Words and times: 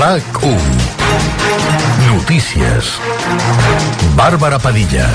RAC1 0.00 0.56
Notícies. 2.08 2.98
Bàrbara 4.16 4.58
Padilla 4.58 5.10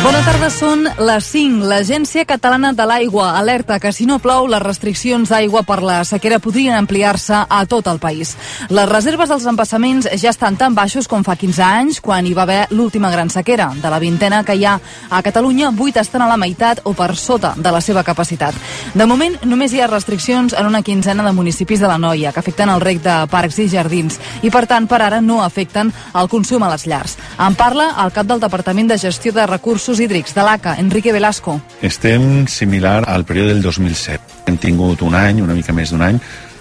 Bona 0.00 0.22
tarda, 0.24 0.48
són 0.48 0.86
les 1.04 1.26
5. 1.28 1.66
L'Agència 1.68 2.22
Catalana 2.24 2.70
de 2.72 2.86
l'Aigua 2.88 3.34
alerta 3.36 3.76
que 3.76 3.90
si 3.92 4.06
no 4.08 4.16
plou, 4.18 4.46
les 4.48 4.62
restriccions 4.62 5.28
d'aigua 5.28 5.60
per 5.68 5.82
la 5.84 5.98
sequera 6.08 6.38
podrien 6.40 6.72
ampliar-se 6.72 7.42
a 7.44 7.58
tot 7.68 7.90
el 7.92 7.98
país. 8.00 8.30
Les 8.72 8.88
reserves 8.88 9.28
dels 9.28 9.44
embassaments 9.50 10.08
ja 10.22 10.32
estan 10.32 10.56
tan 10.56 10.72
baixos 10.72 11.04
com 11.04 11.20
fa 11.20 11.34
15 11.36 11.60
anys, 11.66 11.98
quan 12.00 12.24
hi 12.24 12.32
va 12.32 12.46
haver 12.46 12.62
l'última 12.70 13.10
gran 13.12 13.28
sequera. 13.28 13.66
De 13.76 13.90
la 13.92 13.98
vintena 14.00 14.38
que 14.40 14.56
hi 14.56 14.64
ha 14.64 14.78
a 15.10 15.20
Catalunya, 15.20 15.68
8 15.76 16.00
estan 16.00 16.24
a 16.24 16.30
la 16.32 16.40
meitat 16.40 16.80
o 16.88 16.94
per 16.96 17.10
sota 17.12 17.52
de 17.58 17.70
la 17.70 17.84
seva 17.84 18.00
capacitat. 18.02 18.56
De 18.94 19.04
moment, 19.04 19.36
només 19.44 19.76
hi 19.76 19.84
ha 19.84 19.90
restriccions 19.92 20.56
en 20.56 20.64
una 20.64 20.80
quinzena 20.80 21.28
de 21.28 21.34
municipis 21.36 21.84
de 21.84 21.92
la 21.92 21.98
Noia, 21.98 22.32
que 22.32 22.40
afecten 22.40 22.72
el 22.72 22.80
rec 22.80 23.04
de 23.04 23.18
parcs 23.28 23.60
i 23.60 23.68
jardins, 23.68 24.16
i 24.40 24.48
per 24.48 24.64
tant, 24.64 24.88
per 24.88 25.02
ara 25.04 25.20
no 25.20 25.42
afecten 25.44 25.92
el 26.14 26.32
consum 26.32 26.64
a 26.64 26.72
les 26.72 26.88
llars. 26.88 27.18
En 27.36 27.52
parla 27.54 27.92
el 28.00 28.16
cap 28.16 28.24
del 28.24 28.40
Departament 28.40 28.88
de 28.88 28.98
Gestió 28.98 29.36
de 29.36 29.44
Recursos 29.44 29.89
recursos 29.90 30.04
hídrics 30.04 30.34
de 30.34 30.42
l'ACA, 30.42 30.76
Enrique 30.78 31.12
Velasco. 31.12 31.60
Estem 31.82 32.46
similar 32.46 33.08
al 33.08 33.24
període 33.24 33.54
del 33.54 33.62
2007. 33.62 34.46
Hem 34.46 34.56
tingut 34.56 35.02
un 35.02 35.16
any, 35.18 35.40
una 35.42 35.56
mica 35.56 35.74
més 35.74 35.90
d'un 35.90 36.04
any, 36.06 36.20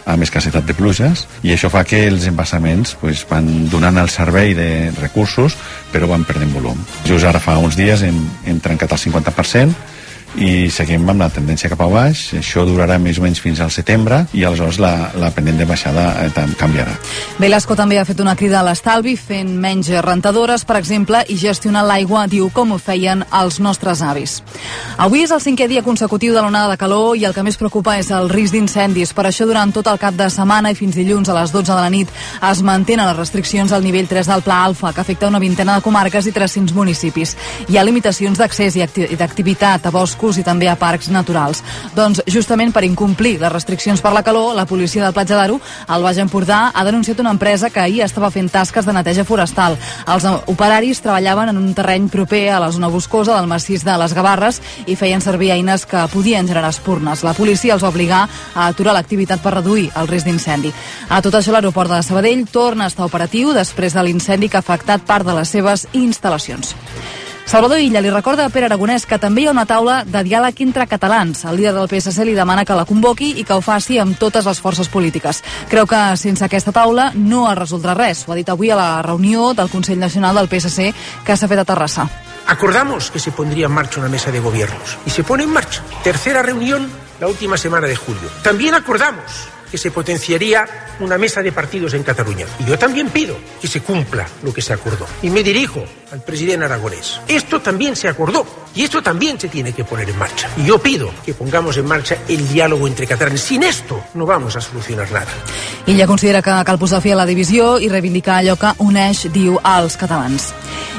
amb 0.10 0.26
escassetat 0.26 0.66
de 0.66 0.74
pluges 0.74 1.28
i 1.46 1.54
això 1.54 1.70
fa 1.70 1.84
que 1.86 2.00
els 2.08 2.26
embassaments 2.26 2.96
pues, 2.98 3.22
van 3.30 3.70
donant 3.70 4.02
el 4.02 4.10
servei 4.10 4.56
de 4.58 4.90
recursos 4.98 5.54
però 5.94 6.10
van 6.10 6.26
perdent 6.26 6.56
volum. 6.56 6.82
Just 7.06 7.30
ara 7.30 7.38
fa 7.38 7.60
uns 7.62 7.78
dies 7.78 8.02
hem, 8.02 8.18
hem 8.50 8.58
trencat 8.66 8.98
el 8.98 9.04
50% 9.04 9.89
i 10.38 10.70
seguim 10.70 11.08
amb 11.10 11.24
la 11.24 11.30
tendència 11.34 11.70
cap 11.72 11.82
a 11.82 11.88
baix. 11.90 12.22
Això 12.38 12.66
durarà 12.68 13.00
més 13.02 13.18
o 13.18 13.24
menys 13.24 13.42
fins 13.42 13.60
al 13.64 13.72
setembre 13.74 14.22
i 14.38 14.44
aleshores 14.46 14.78
la, 14.82 15.10
la 15.18 15.32
pendent 15.34 15.58
de 15.58 15.66
baixada 15.66 16.06
eh, 16.28 16.46
canviarà. 16.60 16.94
Velasco 17.40 17.76
també 17.76 17.98
ha 17.98 18.06
fet 18.06 18.20
una 18.22 18.36
crida 18.38 18.60
a 18.60 18.66
l'estalvi 18.68 19.16
fent 19.18 19.56
menys 19.60 19.90
rentadores, 20.06 20.66
per 20.70 20.78
exemple, 20.78 21.24
i 21.28 21.38
gestionar 21.40 21.84
l'aigua, 21.88 22.28
diu, 22.30 22.50
com 22.54 22.76
ho 22.76 22.78
feien 22.78 23.24
els 23.42 23.60
nostres 23.64 24.04
avis. 24.06 24.40
Avui 24.98 25.24
és 25.26 25.34
el 25.34 25.42
cinquè 25.42 25.68
dia 25.72 25.84
consecutiu 25.86 26.36
de 26.36 26.44
l'onada 26.44 26.76
de 26.76 26.78
calor 26.82 27.18
i 27.18 27.26
el 27.26 27.34
que 27.34 27.44
més 27.46 27.58
preocupa 27.58 27.98
és 27.98 28.12
el 28.14 28.30
risc 28.30 28.54
d'incendis. 28.54 29.16
Per 29.18 29.26
això, 29.30 29.48
durant 29.50 29.74
tot 29.74 29.90
el 29.90 30.00
cap 30.02 30.18
de 30.18 30.30
setmana 30.30 30.72
i 30.72 30.78
fins 30.78 30.98
dilluns 31.00 31.30
a 31.30 31.38
les 31.40 31.54
12 31.56 31.72
de 31.72 31.80
la 31.80 31.90
nit 31.90 32.14
es 32.52 32.64
mantenen 32.66 33.08
les 33.08 33.18
restriccions 33.18 33.74
al 33.74 33.84
nivell 33.84 34.08
3 34.08 34.30
del 34.30 34.46
Pla 34.46 34.62
Alfa, 34.68 34.94
que 34.94 35.02
afecta 35.02 35.28
una 35.28 35.42
vintena 35.42 35.76
de 35.76 35.86
comarques 35.86 36.30
i 36.30 36.36
300 36.36 36.76
municipis. 36.78 37.36
Hi 37.70 37.80
ha 37.80 37.88
limitacions 37.88 38.38
d'accés 38.38 38.78
i 38.78 39.18
d'activitat 39.18 39.88
a 39.88 39.92
boscos 39.96 40.19
boscos 40.20 40.38
i 40.38 40.44
també 40.44 40.68
a 40.68 40.76
parcs 40.76 41.10
naturals. 41.10 41.64
Doncs 41.96 42.22
justament 42.28 42.74
per 42.74 42.84
incomplir 42.84 43.40
les 43.40 43.52
restriccions 43.52 44.02
per 44.02 44.12
la 44.14 44.24
calor, 44.24 44.56
la 44.56 44.66
policia 44.68 45.04
del 45.04 45.14
Platja 45.14 45.38
d'Aro, 45.38 45.60
al 45.88 46.04
Baix 46.04 46.18
Empordà, 46.20 46.72
ha 46.74 46.84
denunciat 46.84 47.20
una 47.20 47.32
empresa 47.32 47.70
que 47.70 47.80
ahir 47.80 48.04
estava 48.04 48.32
fent 48.32 48.50
tasques 48.52 48.86
de 48.86 48.94
neteja 48.94 49.24
forestal. 49.24 49.78
Els 50.08 50.26
operaris 50.48 51.02
treballaven 51.02 51.50
en 51.50 51.58
un 51.58 51.74
terreny 51.74 52.10
proper 52.10 52.50
a 52.52 52.60
la 52.60 52.72
zona 52.72 52.90
boscosa 52.90 53.38
del 53.38 53.48
massís 53.48 53.86
de 53.86 53.96
les 53.98 54.14
Gavarres 54.14 54.62
i 54.88 54.96
feien 54.96 55.22
servir 55.22 55.54
eines 55.56 55.86
que 55.86 56.08
podien 56.12 56.48
generar 56.48 56.70
espurnes. 56.70 57.24
La 57.24 57.34
policia 57.34 57.74
els 57.74 57.84
va 57.84 57.94
obligar 57.94 58.26
a 58.56 58.68
aturar 58.68 58.94
l'activitat 58.98 59.42
per 59.42 59.56
reduir 59.60 59.90
el 59.96 60.08
risc 60.08 60.28
d'incendi. 60.28 60.74
A 61.10 61.22
tot 61.22 61.36
això, 61.36 61.54
l'aeroport 61.54 61.92
de 61.92 62.04
Sabadell 62.04 62.46
torna 62.52 62.86
a 62.86 62.92
estar 62.92 63.08
operatiu 63.08 63.54
després 63.54 63.96
de 63.96 64.04
l'incendi 64.04 64.50
que 64.50 64.60
ha 64.60 64.66
afectat 64.66 65.06
part 65.06 65.26
de 65.26 65.38
les 65.38 65.56
seves 65.56 65.88
instal·lacions. 65.94 66.76
Salvador 67.50 67.80
Illa 67.82 67.98
li 67.98 68.12
recorda 68.14 68.44
a 68.46 68.52
Pere 68.54 68.68
Aragonès 68.68 69.08
que 69.10 69.18
també 69.18 69.42
hi 69.42 69.48
ha 69.50 69.52
una 69.56 69.64
taula 69.66 70.04
de 70.06 70.20
diàleg 70.22 70.60
entre 70.62 70.86
catalans. 70.86 71.40
El 71.50 71.56
líder 71.58 71.72
del 71.74 71.88
PSC 71.90 72.22
li 72.28 72.36
demana 72.38 72.62
que 72.62 72.78
la 72.78 72.86
convoqui 72.86 73.32
i 73.42 73.44
que 73.44 73.56
ho 73.58 73.64
faci 73.66 73.98
amb 73.98 74.20
totes 74.22 74.46
les 74.46 74.60
forces 74.62 74.86
polítiques. 74.94 75.42
Creu 75.72 75.90
que 75.90 75.98
sense 76.22 76.46
aquesta 76.46 76.70
taula 76.76 77.08
no 77.16 77.48
es 77.50 77.58
resoldrà 77.58 77.98
res. 77.98 78.22
Ho 78.28 78.36
ha 78.36 78.38
dit 78.38 78.54
avui 78.54 78.70
a 78.70 78.78
la 78.78 79.02
reunió 79.02 79.56
del 79.58 79.74
Consell 79.74 79.98
Nacional 79.98 80.38
del 80.38 80.52
PSC 80.52 80.94
que 81.26 81.36
s'ha 81.36 81.50
fet 81.50 81.64
a 81.64 81.66
Terrassa. 81.66 82.06
Acordamos 82.46 83.10
que 83.10 83.18
se 83.18 83.32
pondría 83.32 83.66
en 83.66 83.74
marcha 83.74 84.00
una 84.00 84.14
mesa 84.14 84.30
de 84.30 84.46
gobiernos 84.46 85.00
y 85.08 85.10
se 85.10 85.24
pone 85.24 85.42
en 85.42 85.50
marcha. 85.50 85.82
Tercera 86.04 86.44
reunión 86.44 86.86
la 87.20 87.28
última 87.28 87.58
semana 87.58 87.88
de 87.88 87.96
julio. 87.96 88.30
También 88.44 88.76
acordamos 88.76 89.50
que 89.70 89.78
se 89.78 89.92
potenciaría 89.92 90.66
una 91.00 91.18
mesa 91.18 91.42
de 91.42 91.52
partidos 91.52 91.94
en 91.94 92.04
Cataluña. 92.04 92.46
Y 92.60 92.66
yo 92.66 92.78
también 92.78 93.10
pido 93.10 93.38
que 93.62 93.68
se 93.68 93.82
cumpla 93.82 94.28
lo 94.44 94.54
que 94.54 94.62
se 94.62 94.74
acordó. 94.74 95.06
Y 95.22 95.30
me 95.30 95.44
dirijo 95.44 95.84
al 96.12 96.22
presidente 96.22 96.66
aragonés. 96.66 97.20
Esto 97.28 97.62
también 97.62 97.96
se 97.96 98.08
acordó 98.08 98.46
y 98.76 98.84
esto 98.84 99.02
también 99.02 99.40
se 99.40 99.48
tiene 99.48 99.74
que 99.74 99.84
poner 99.84 100.10
en 100.10 100.18
marcha. 100.18 100.50
Y 100.58 100.66
yo 100.66 100.80
pido 100.80 101.12
que 101.26 101.34
pongamos 101.34 101.78
en 101.78 101.86
marcha 101.86 102.18
el 102.28 102.48
diálogo 102.50 102.88
entre 102.88 103.08
catalanes. 103.08 103.42
Sin 103.42 103.64
esto 103.64 104.04
no 104.14 104.26
vamos 104.26 104.56
a 104.56 104.62
solucionar 104.62 105.12
nada. 105.12 105.28
Ella 105.86 106.08
considera 106.08 106.42
que 106.42 106.52
cal 106.66 106.80
posar 106.80 107.02
fi 107.02 107.12
a 107.12 107.16
la 107.16 107.26
divisió 107.26 107.80
i 107.80 107.90
reivindicar 107.90 108.40
allò 108.40 108.58
que 108.60 108.74
uneix, 108.84 109.28
diu, 109.34 109.60
als 109.64 109.98
catalans. 109.98 110.54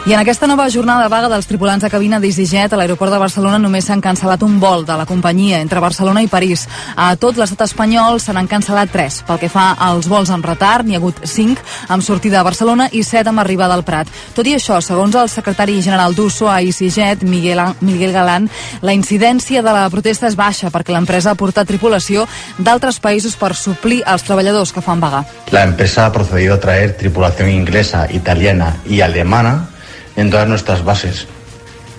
I 0.06 0.14
en 0.14 0.20
aquesta 0.20 0.47
nova 0.48 0.70
jornada 0.72 1.03
de 1.04 1.10
vaga 1.12 1.28
dels 1.28 1.47
tripulants 1.47 1.84
de 1.84 1.91
cabina 1.92 2.19
d'EasyJet 2.20 2.72
a 2.72 2.78
l'aeroport 2.80 3.12
de 3.12 3.19
Barcelona 3.20 3.59
només 3.60 3.84
s'han 3.84 4.00
cancel·lat 4.00 4.42
un 4.47 4.56
vol 4.60 4.86
de 4.88 4.97
la 4.97 5.04
companyia 5.04 5.60
entre 5.60 5.82
Barcelona 5.82 6.22
i 6.25 6.30
París. 6.30 6.66
A 6.97 7.12
tot 7.20 7.36
l'estat 7.36 7.66
espanyol 7.66 8.16
se 8.20 8.32
n'han 8.32 8.48
cancel·lat 8.48 8.59
tres. 8.93 9.22
Pel 9.26 9.38
que 9.38 9.48
fa 9.48 9.72
als 9.78 10.09
vols 10.09 10.31
en 10.31 10.43
retard, 10.43 10.87
n'hi 10.87 10.94
ha 10.94 10.98
hagut 10.98 11.21
cinc 11.25 11.59
amb 11.88 12.03
sortida 12.03 12.41
a 12.41 12.43
Barcelona 12.43 12.88
i 12.93 13.03
set 13.03 13.26
amb 13.26 13.41
arribada 13.41 13.75
al 13.75 13.84
Prat. 13.84 14.09
Tot 14.34 14.47
i 14.47 14.54
això, 14.54 14.81
segons 14.81 15.15
el 15.15 15.28
secretari 15.28 15.81
general 15.82 16.15
d'USO 16.15 16.48
a 16.48 16.60
EasyJet, 16.60 17.22
Miguel, 17.22 17.60
Miguel 17.81 18.12
Galán, 18.12 18.48
la 18.82 18.93
incidència 18.93 19.62
de 19.62 19.72
la 19.72 19.88
protesta 19.91 20.26
és 20.26 20.37
baixa 20.37 20.71
perquè 20.71 20.93
l'empresa 20.93 21.31
ha 21.31 21.38
portat 21.38 21.66
tripulació 21.66 22.26
d'altres 22.59 23.00
països 23.00 23.37
per 23.37 23.54
suplir 23.54 24.03
els 24.06 24.22
treballadors 24.22 24.72
que 24.72 24.84
fan 24.84 25.00
vaga. 25.00 25.25
La 25.50 25.65
empresa 25.65 26.06
ha 26.06 26.12
procedido 26.12 26.54
a 26.54 26.60
traer 26.60 26.97
tripulación 26.97 27.48
inglesa, 27.48 28.06
italiana 28.10 28.77
y 28.84 29.00
alemana 29.00 29.69
en 30.16 30.31
todas 30.31 30.48
nuestras 30.48 30.84
bases. 30.84 31.27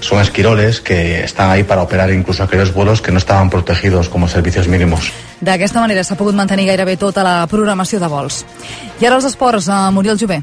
Son 0.01 0.19
esquiroles 0.19 0.81
que 0.81 1.23
están 1.23 1.49
ahí 1.49 1.63
para 1.63 1.81
operar 1.81 2.11
incluso 2.11 2.43
aquellos 2.43 2.73
vuelos 2.73 3.01
que 3.01 3.11
no 3.11 3.17
estaban 3.17 3.49
protegidos 3.49 4.09
como 4.09 4.27
servicios 4.27 4.67
mínimos. 4.67 5.13
D'aquesta 5.41 5.79
manera 5.79 6.03
s'ha 6.03 6.17
pogut 6.19 6.35
mantenir 6.35 6.67
gairebé 6.67 6.97
tota 7.01 7.23
la 7.25 7.47
programació 7.49 8.01
de 8.01 8.09
vols. 8.11 8.43
I 8.99 9.07
ara 9.07 9.17
els 9.17 9.25
esports, 9.29 9.69
a 9.69 9.89
Muriel 9.89 10.19
Jové. 10.19 10.41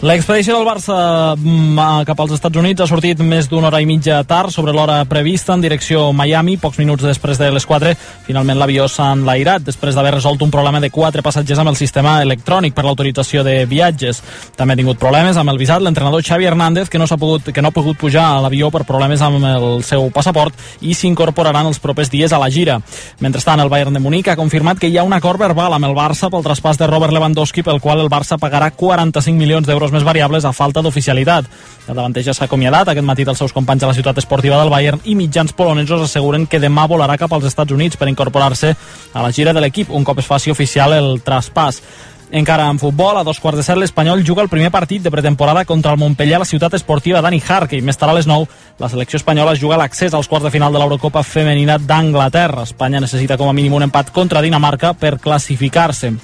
L'expedició 0.00 0.54
del 0.56 0.64
Barça 0.64 0.94
mm, 1.36 2.06
cap 2.08 2.20
als 2.22 2.30
Estats 2.32 2.56
Units 2.56 2.80
ha 2.80 2.86
sortit 2.88 3.18
més 3.20 3.50
d'una 3.50 3.66
hora 3.68 3.82
i 3.84 3.86
mitja 3.86 4.22
tard 4.24 4.48
sobre 4.48 4.72
l'hora 4.72 5.02
prevista 5.04 5.52
en 5.52 5.60
direcció 5.60 6.06
Miami, 6.16 6.54
pocs 6.56 6.78
minuts 6.80 7.04
després 7.04 7.36
de 7.36 7.50
les 7.52 7.66
4. 7.68 7.90
Finalment 8.24 8.56
l'avió 8.56 8.86
s'ha 8.88 9.10
enlairat 9.12 9.66
després 9.66 9.92
d'haver 9.92 10.14
resolt 10.14 10.40
un 10.40 10.48
problema 10.54 10.80
de 10.80 10.88
quatre 10.88 11.20
passatgers 11.20 11.60
amb 11.60 11.74
el 11.74 11.76
sistema 11.76 12.14
electrònic 12.24 12.72
per 12.72 12.86
l'autorització 12.86 13.44
de 13.44 13.66
viatges. 13.68 14.22
També 14.56 14.72
ha 14.72 14.78
tingut 14.80 14.96
problemes 15.02 15.36
amb 15.36 15.52
el 15.52 15.60
visat 15.60 15.84
l'entrenador 15.84 16.24
Xavi 16.24 16.48
Hernández, 16.48 16.88
que 16.88 16.96
no, 16.96 17.04
s'ha 17.04 17.20
pogut, 17.20 17.52
que 17.52 17.60
no 17.60 17.68
ha 17.68 17.76
pogut 17.76 18.00
pujar 18.00 18.24
a 18.24 18.40
l'avió 18.40 18.72
per 18.72 18.86
problemes 18.88 19.20
amb 19.20 19.44
el 19.50 19.84
seu 19.84 20.08
passaport 20.16 20.80
i 20.80 20.96
s'incorporaran 20.96 21.68
els 21.68 21.82
propers 21.84 22.08
dies 22.08 22.32
a 22.32 22.40
la 22.40 22.48
gira. 22.48 22.78
Mentrestant, 23.20 23.60
el 23.60 23.68
Bayern 23.68 23.92
de 23.92 24.00
Munic 24.00 24.32
ha 24.32 24.40
confirmat 24.40 24.80
que 24.80 24.88
hi 24.88 24.96
ha 24.96 25.04
un 25.04 25.12
acord 25.12 25.44
verbal 25.44 25.76
amb 25.76 25.92
el 25.92 25.98
Barça 26.00 26.32
pel 26.32 26.48
traspàs 26.48 26.80
de 26.80 26.88
Robert 26.88 27.12
Lewandowski 27.12 27.60
pel 27.68 27.84
qual 27.84 28.00
el 28.00 28.08
Barça 28.08 28.40
pagarà 28.40 28.72
45 28.72 29.36
milions 29.36 29.68
d'euros 29.68 29.89
factors 29.90 29.98
més 29.98 30.06
variables 30.06 30.44
a 30.44 30.52
falta 30.52 30.82
d'oficialitat. 30.82 31.46
El 31.88 31.96
davanter 31.96 32.22
ja 32.22 32.34
s'ha 32.34 32.46
acomiadat 32.46 32.88
aquest 32.88 33.06
matí 33.06 33.24
dels 33.24 33.38
seus 33.38 33.52
companys 33.52 33.82
de 33.82 33.88
la 33.88 33.94
ciutat 33.94 34.18
esportiva 34.18 34.58
del 34.60 34.70
Bayern 34.70 35.00
i 35.04 35.16
mitjans 35.16 35.52
polonesos 35.52 36.02
asseguren 36.06 36.46
que 36.46 36.60
demà 36.60 36.86
volarà 36.86 37.18
cap 37.18 37.32
als 37.32 37.46
Estats 37.46 37.72
Units 37.72 37.96
per 37.96 38.08
incorporar-se 38.08 38.76
a 39.12 39.22
la 39.22 39.32
gira 39.32 39.52
de 39.52 39.60
l'equip 39.60 39.90
un 39.90 40.04
cop 40.04 40.18
es 40.18 40.26
faci 40.26 40.50
oficial 40.50 40.92
el 40.92 41.20
traspàs. 41.24 41.82
Encara 42.30 42.68
en 42.70 42.78
futbol, 42.78 43.16
a 43.18 43.24
dos 43.26 43.40
quarts 43.42 43.58
de 43.58 43.64
set 43.66 43.76
l'Espanyol 43.76 44.22
juga 44.22 44.44
el 44.44 44.48
primer 44.48 44.70
partit 44.70 45.02
de 45.02 45.10
pretemporada 45.10 45.64
contra 45.64 45.90
el 45.90 45.98
Montpellier 45.98 46.36
a 46.36 46.44
la 46.44 46.46
ciutat 46.46 46.76
esportiva 46.78 47.20
Dani 47.20 47.42
Hark 47.42 47.74
i 47.74 47.82
més 47.82 47.98
tard 47.98 48.12
a 48.12 48.14
les 48.14 48.28
9 48.30 48.46
la 48.78 48.88
selecció 48.88 49.18
espanyola 49.18 49.58
juga 49.58 49.80
l'accés 49.80 50.14
als 50.14 50.30
quarts 50.30 50.46
de 50.46 50.54
final 50.54 50.72
de 50.72 50.78
l'Eurocopa 50.78 51.24
femenina 51.26 51.78
d'Anglaterra. 51.78 52.62
Espanya 52.62 53.02
necessita 53.02 53.36
com 53.36 53.50
a 53.50 53.52
mínim 53.52 53.74
un 53.74 53.90
empat 53.90 54.14
contra 54.14 54.42
Dinamarca 54.46 54.94
per 54.94 55.18
classificar-se 55.18 56.14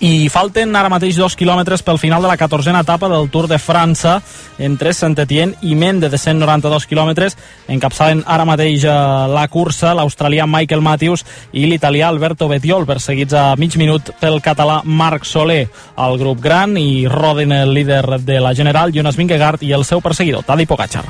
i 0.00 0.30
falten 0.32 0.72
ara 0.76 0.88
mateix 0.88 1.18
dos 1.20 1.36
quilòmetres 1.36 1.82
pel 1.84 1.98
final 2.00 2.24
de 2.24 2.28
la 2.30 2.36
14a 2.40 2.80
etapa 2.80 3.08
del 3.12 3.28
Tour 3.30 3.46
de 3.50 3.58
França 3.60 4.16
entre 4.58 4.94
Saint-Étienne 4.96 5.60
i 5.62 5.74
Mende 5.76 6.08
de 6.08 6.18
192 6.18 6.86
quilòmetres. 6.88 7.36
Encapçalen 7.68 8.22
ara 8.26 8.46
mateix 8.48 8.86
eh, 8.88 8.94
la 9.34 9.46
cursa 9.52 9.92
l'australià 9.94 10.48
Michael 10.48 10.80
Matthews 10.80 11.24
i 11.52 11.66
l'italià 11.68 12.08
Alberto 12.08 12.48
Betiol 12.48 12.88
perseguits 12.88 13.36
a 13.36 13.44
mig 13.60 13.76
minut 13.76 14.14
pel 14.20 14.40
català 14.40 14.80
Marc 14.84 15.28
Soler. 15.28 15.66
El 16.00 16.18
grup 16.18 16.40
gran 16.40 16.78
i 16.80 17.06
roden 17.08 17.52
el 17.52 17.74
líder 17.76 18.20
de 18.24 18.40
la 18.40 18.54
General 18.56 18.92
Jonas 18.92 19.20
Vingegaard 19.20 19.62
i 19.62 19.74
el 19.76 19.84
seu 19.84 20.00
perseguidor 20.00 20.48
Tadej 20.48 20.68
Pogacar 20.70 21.04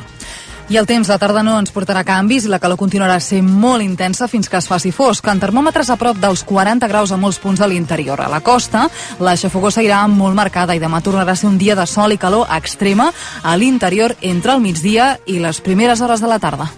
i 0.70 0.76
el 0.78 0.86
temps 0.86 1.08
de 1.10 1.16
tarda 1.18 1.42
no 1.42 1.56
ens 1.58 1.72
portarà 1.74 2.04
canvis 2.06 2.44
i 2.46 2.50
la 2.52 2.60
calor 2.62 2.78
continuarà 2.78 3.16
sent 3.20 3.48
molt 3.50 3.82
intensa 3.82 4.28
fins 4.30 4.48
que 4.48 4.56
es 4.60 4.68
faci 4.70 4.92
fosc. 4.94 5.26
En 5.26 5.40
termòmetres 5.42 5.90
a 5.90 5.96
prop 5.98 6.20
dels 6.22 6.44
40 6.46 6.86
graus 6.86 7.10
a 7.10 7.18
molts 7.18 7.40
punts 7.42 7.58
de 7.58 7.66
l'interior. 7.66 8.22
A 8.22 8.28
la 8.30 8.38
costa, 8.40 8.84
la 9.18 9.34
xafogó 9.34 9.72
seguirà 9.74 10.04
molt 10.06 10.38
marcada 10.38 10.76
i 10.78 10.82
demà 10.82 11.02
tornarà 11.02 11.34
a 11.34 11.40
ser 11.40 11.50
un 11.50 11.58
dia 11.58 11.74
de 11.74 11.88
sol 11.90 12.14
i 12.14 12.20
calor 12.22 12.46
extrema 12.54 13.10
a 13.42 13.56
l'interior 13.58 14.14
entre 14.22 14.54
el 14.54 14.62
migdia 14.62 15.16
i 15.26 15.40
les 15.42 15.60
primeres 15.60 16.00
hores 16.00 16.22
de 16.22 16.30
la 16.30 16.38
tarda. 16.38 16.70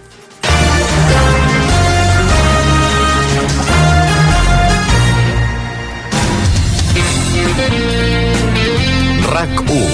més 9.43 9.59
1, 9.59 9.92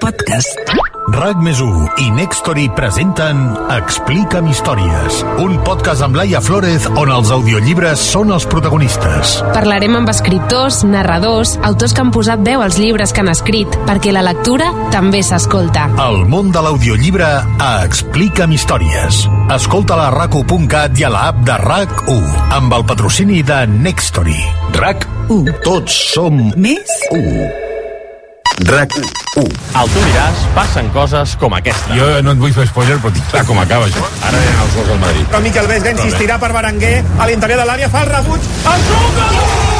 podcast. 0.00 0.72
RAC 1.14 1.40
més 1.44 1.58
i 2.00 2.06
Nextory 2.16 2.64
presenten 2.74 3.42
Explica'm 3.70 4.48
històries, 4.50 5.18
un 5.42 5.58
podcast 5.66 6.02
amb 6.02 6.16
Laia 6.18 6.40
Flores 6.42 6.86
on 6.88 7.12
els 7.12 7.30
audiollibres 7.34 8.02
són 8.14 8.32
els 8.34 8.46
protagonistes. 8.50 9.36
Parlarem 9.54 9.98
amb 10.00 10.10
escriptors, 10.10 10.80
narradors, 10.88 11.54
autors 11.62 11.94
que 11.94 12.02
han 12.02 12.12
posat 12.14 12.42
veu 12.46 12.64
als 12.64 12.78
llibres 12.80 13.12
que 13.12 13.22
han 13.22 13.30
escrit, 13.32 13.76
perquè 13.86 14.14
la 14.16 14.24
lectura 14.26 14.70
també 14.94 15.20
s'escolta. 15.22 15.86
El 16.06 16.24
món 16.30 16.50
de 16.54 16.64
l'audiollibre 16.64 17.28
a 17.44 17.72
Explica'm 17.84 18.56
històries. 18.56 19.26
Escolta-la 19.54 20.08
a 20.08 20.16
rac1.cat 20.16 20.98
i 20.98 21.06
a 21.06 21.12
l'app 21.14 21.44
de 21.46 21.60
RAC1 21.68 22.48
amb 22.58 22.80
el 22.80 22.88
patrocini 22.88 23.44
de 23.44 23.60
Nextory. 23.76 24.40
RAC1. 24.80 25.60
Tots 25.68 26.00
som 26.16 26.42
Més 26.56 26.98
u. 28.60 28.64
RAC1. 28.64 29.50
Al 29.74 29.88
tu 29.90 30.02
diràs, 30.06 30.44
passen 30.54 30.88
coses 30.94 31.36
com 31.40 31.54
aquesta. 31.54 31.94
Jo 31.98 32.22
no 32.22 32.34
et 32.36 32.38
vull 32.38 32.54
fer 32.54 32.66
spoiler, 32.70 32.98
però 33.02 33.12
tinc 33.14 33.30
clar 33.32 33.44
com 33.48 33.58
acaba 33.58 33.88
això. 33.90 34.06
Ara 34.22 34.38
venen 34.38 34.64
els 34.66 34.74
gols 34.78 34.90
del 34.92 35.00
Madrid. 35.02 35.28
Però 35.30 35.42
Miquel 35.42 35.70
Vesga 35.70 35.94
insistirà 35.96 36.38
per 36.38 36.52
Berenguer 36.54 36.96
a 37.18 37.30
l'interior 37.30 37.64
de 37.64 37.70
l'àrea, 37.70 37.90
fa 37.90 38.04
el 38.06 38.12
rebuig, 38.14 38.52
el 38.74 38.90
truc! 38.90 39.73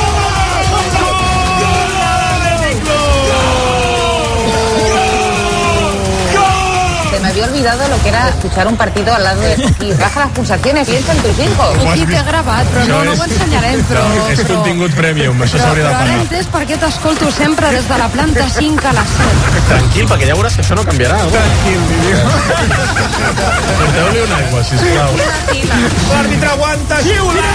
Había 7.35 7.47
olvidado 7.47 7.89
lo 7.89 8.01
que 8.03 8.09
era 8.11 8.29
escuchar 8.29 8.69
un 8.69 8.77
partido 8.77 9.13
al 9.15 9.25
lado 9.25 9.41
de 9.41 9.53
aquí. 9.69 9.93
Baja 9.99 10.21
las 10.21 10.31
pulsaciones, 10.31 10.89
piensa 10.89 11.13
en 11.13 11.19
tus 11.19 11.39
hijos. 11.39 11.87
Aquí 11.91 12.07
t'he 12.07 12.23
gravat, 12.23 12.67
però 12.69 12.85
no, 12.87 13.05
no 13.05 13.13
ho 13.13 13.25
ensenyarem, 13.25 13.83
però... 13.91 14.03
És 14.31 14.43
contingut 14.47 14.95
premium, 14.95 15.43
això 15.43 15.59
s'hauria 15.59 15.85
de 15.85 15.91
però 15.91 15.99
ara 15.99 16.07
pagar. 16.07 16.21
entès 16.23 16.47
per 16.55 16.63
què 16.69 16.79
t'escolto 16.79 17.31
sempre 17.35 17.71
des 17.75 17.89
de 17.89 17.99
la 17.99 18.09
planta 18.15 18.47
5 18.59 18.87
a 18.89 18.93
la 18.95 19.05
7. 19.15 19.65
Tranquil, 19.73 20.07
perquè 20.13 20.29
ja 20.31 20.37
veuràs 20.39 20.55
que 20.59 20.63
això 20.63 20.79
no 20.79 20.85
canviarà. 20.87 21.19
No? 21.25 21.29
Porteu-li 23.83 24.23
una 24.29 24.37
aigua, 24.39 24.63
sisplau. 24.71 25.19
L'àrbitre 26.15 26.51
aguanta, 26.55 27.03
xiula! 27.03 27.51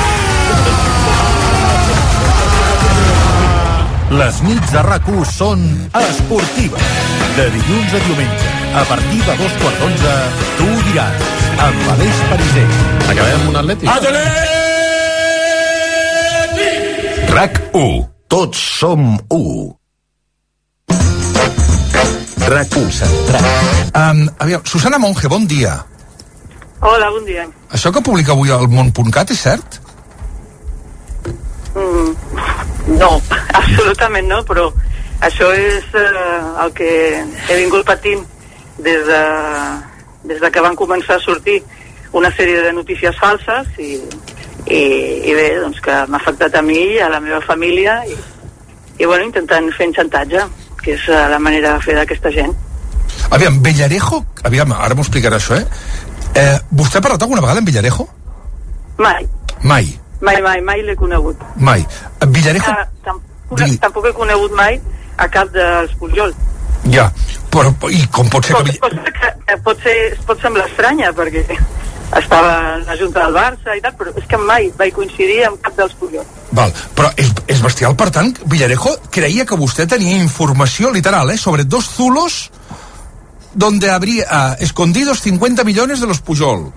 Les 4.19 4.39
nits 4.41 4.71
de 4.73 4.81
RAC1 4.81 5.25
són 5.29 5.65
esportives. 6.01 6.87
De 7.37 7.45
dilluns 7.53 7.93
a 7.93 7.99
diumenge, 8.07 8.47
a 8.75 8.83
partir 8.85 9.21
de 9.23 9.35
dos 9.37 9.53
quarts 9.61 9.79
d'onze, 9.79 10.13
tu 10.57 10.67
ho 10.69 10.81
diràs, 10.89 11.25
amb 11.65 11.89
Aleix 11.93 12.21
Pariser. 12.29 12.67
Acabem 13.09 13.35
amb 13.39 13.49
un 13.49 13.59
atlètic. 13.63 13.89
RAC1. 17.33 18.07
Tots 18.29 18.61
som 18.79 19.05
u. 19.33 19.43
RAC1. 22.49 23.11
Um, 23.95 24.25
aviam, 24.37 24.65
Susana 24.65 24.99
Monge, 25.01 25.27
bon 25.27 25.47
dia. 25.49 25.79
Hola, 26.81 27.09
bon 27.11 27.25
dia. 27.25 27.47
Això 27.73 27.91
que 27.91 28.03
publica 28.05 28.35
avui 28.37 28.53
al 28.53 28.69
món.cat 28.69 29.33
és 29.33 29.41
cert? 29.49 29.79
Mm, 31.73 32.13
no, 33.01 33.15
absolutament 33.59 34.29
no, 34.29 34.43
però 34.47 34.69
això 35.25 35.49
és 35.57 35.95
eh, 35.99 36.63
el 36.63 36.75
que 36.77 36.91
he 37.19 37.57
vingut 37.59 37.85
patint 37.87 38.23
des 38.79 39.05
de, 39.07 39.21
des 40.31 40.39
de 40.41 40.51
que 40.51 40.61
van 40.63 40.75
començar 40.79 41.17
a 41.17 41.23
sortir 41.23 41.61
una 42.13 42.31
sèrie 42.33 42.61
de 42.65 42.71
notícies 42.73 43.15
falses 43.19 43.67
i, 43.77 43.91
i, 44.65 44.81
i 45.29 45.33
bé, 45.37 45.47
doncs 45.61 45.79
que 45.85 45.93
m'ha 46.09 46.17
afectat 46.17 46.55
a 46.55 46.61
mi 46.65 46.79
i 46.95 46.99
a 47.03 47.09
la 47.11 47.19
meva 47.21 47.41
família 47.45 47.99
i, 48.09 48.15
i 48.99 49.05
bueno, 49.05 49.25
intentant 49.27 49.69
fer 49.77 49.89
xantatge, 49.95 50.41
que 50.83 50.95
és 50.97 51.05
eh, 51.09 51.19
la 51.31 51.39
manera 51.39 51.75
de 51.77 51.83
fer 51.85 51.95
d'aquesta 51.99 52.31
gent. 52.35 52.55
Aviam, 53.35 53.59
Villarejo, 53.63 54.23
aviam, 54.47 54.71
ara 54.73 54.95
m'ho 54.95 55.03
explicarà 55.05 55.37
això, 55.37 55.55
eh? 55.59 55.65
eh? 56.39 56.57
Vostè 56.71 56.97
ha 56.99 57.05
parlat 57.05 57.21
alguna 57.21 57.41
vegada 57.45 57.61
amb 57.61 57.69
Villarejo? 57.69 58.07
Mai, 58.99 59.27
Mai, 59.63 59.85
mai, 60.21 60.41
mai, 60.41 60.61
mai 60.61 60.81
l'he 60.83 60.95
conegut. 60.95 61.37
mai. 61.55 61.85
Villarejo, 62.27 62.71
Ah, 62.71 62.87
tampoc, 63.05 63.57
Digui. 63.59 63.77
tampoc 63.83 64.05
he 64.07 64.13
conegut 64.13 64.51
mai 64.55 64.79
a 65.17 65.27
cap 65.27 65.49
dels 65.53 65.93
Pujol. 65.99 66.33
Ja, 66.87 67.09
però 67.51 67.73
i 67.91 68.01
com 68.13 68.29
pot 68.31 68.45
ser 68.45 68.55
que... 68.55 68.63
Cosa, 68.63 68.71
Vill- 68.71 68.79
cosa 68.79 69.13
que, 69.19 69.33
que 69.45 69.57
pot, 69.65 69.83
ser, 69.83 69.97
pot 70.25 70.41
semblar 70.41 70.67
estranya, 70.69 71.11
perquè 71.13 71.43
estava 72.17 72.53
a 72.73 72.77
la 72.87 72.97
Junta 72.97 73.25
del 73.25 73.35
Barça 73.35 73.75
i 73.77 73.81
tal, 73.83 73.93
però 73.99 74.13
és 74.17 74.25
que 74.29 74.37
mai 74.41 74.71
vaig 74.77 74.93
coincidir 74.95 75.43
amb 75.45 75.61
cap 75.61 75.75
dels 75.77 75.93
Pujol. 75.99 76.25
Val, 76.57 76.73
però 76.97 77.11
és, 77.21 77.29
és 77.47 77.61
bestial, 77.61 77.95
per 77.99 78.09
tant, 78.15 78.33
Villarejo 78.49 78.95
creia 79.13 79.45
que 79.45 79.57
vostè 79.59 79.85
tenia 79.89 80.17
informació 80.17 80.89
literal, 80.95 81.29
eh, 81.29 81.37
sobre 81.37 81.67
dos 81.69 81.91
zulos 81.93 82.49
donde 83.53 83.89
habría 83.91 84.25
ah, 84.29 84.55
escondidos 84.59 85.21
50 85.21 85.63
millones 85.63 86.01
de 86.01 86.07
los 86.07 86.21
Pujol. 86.21 86.71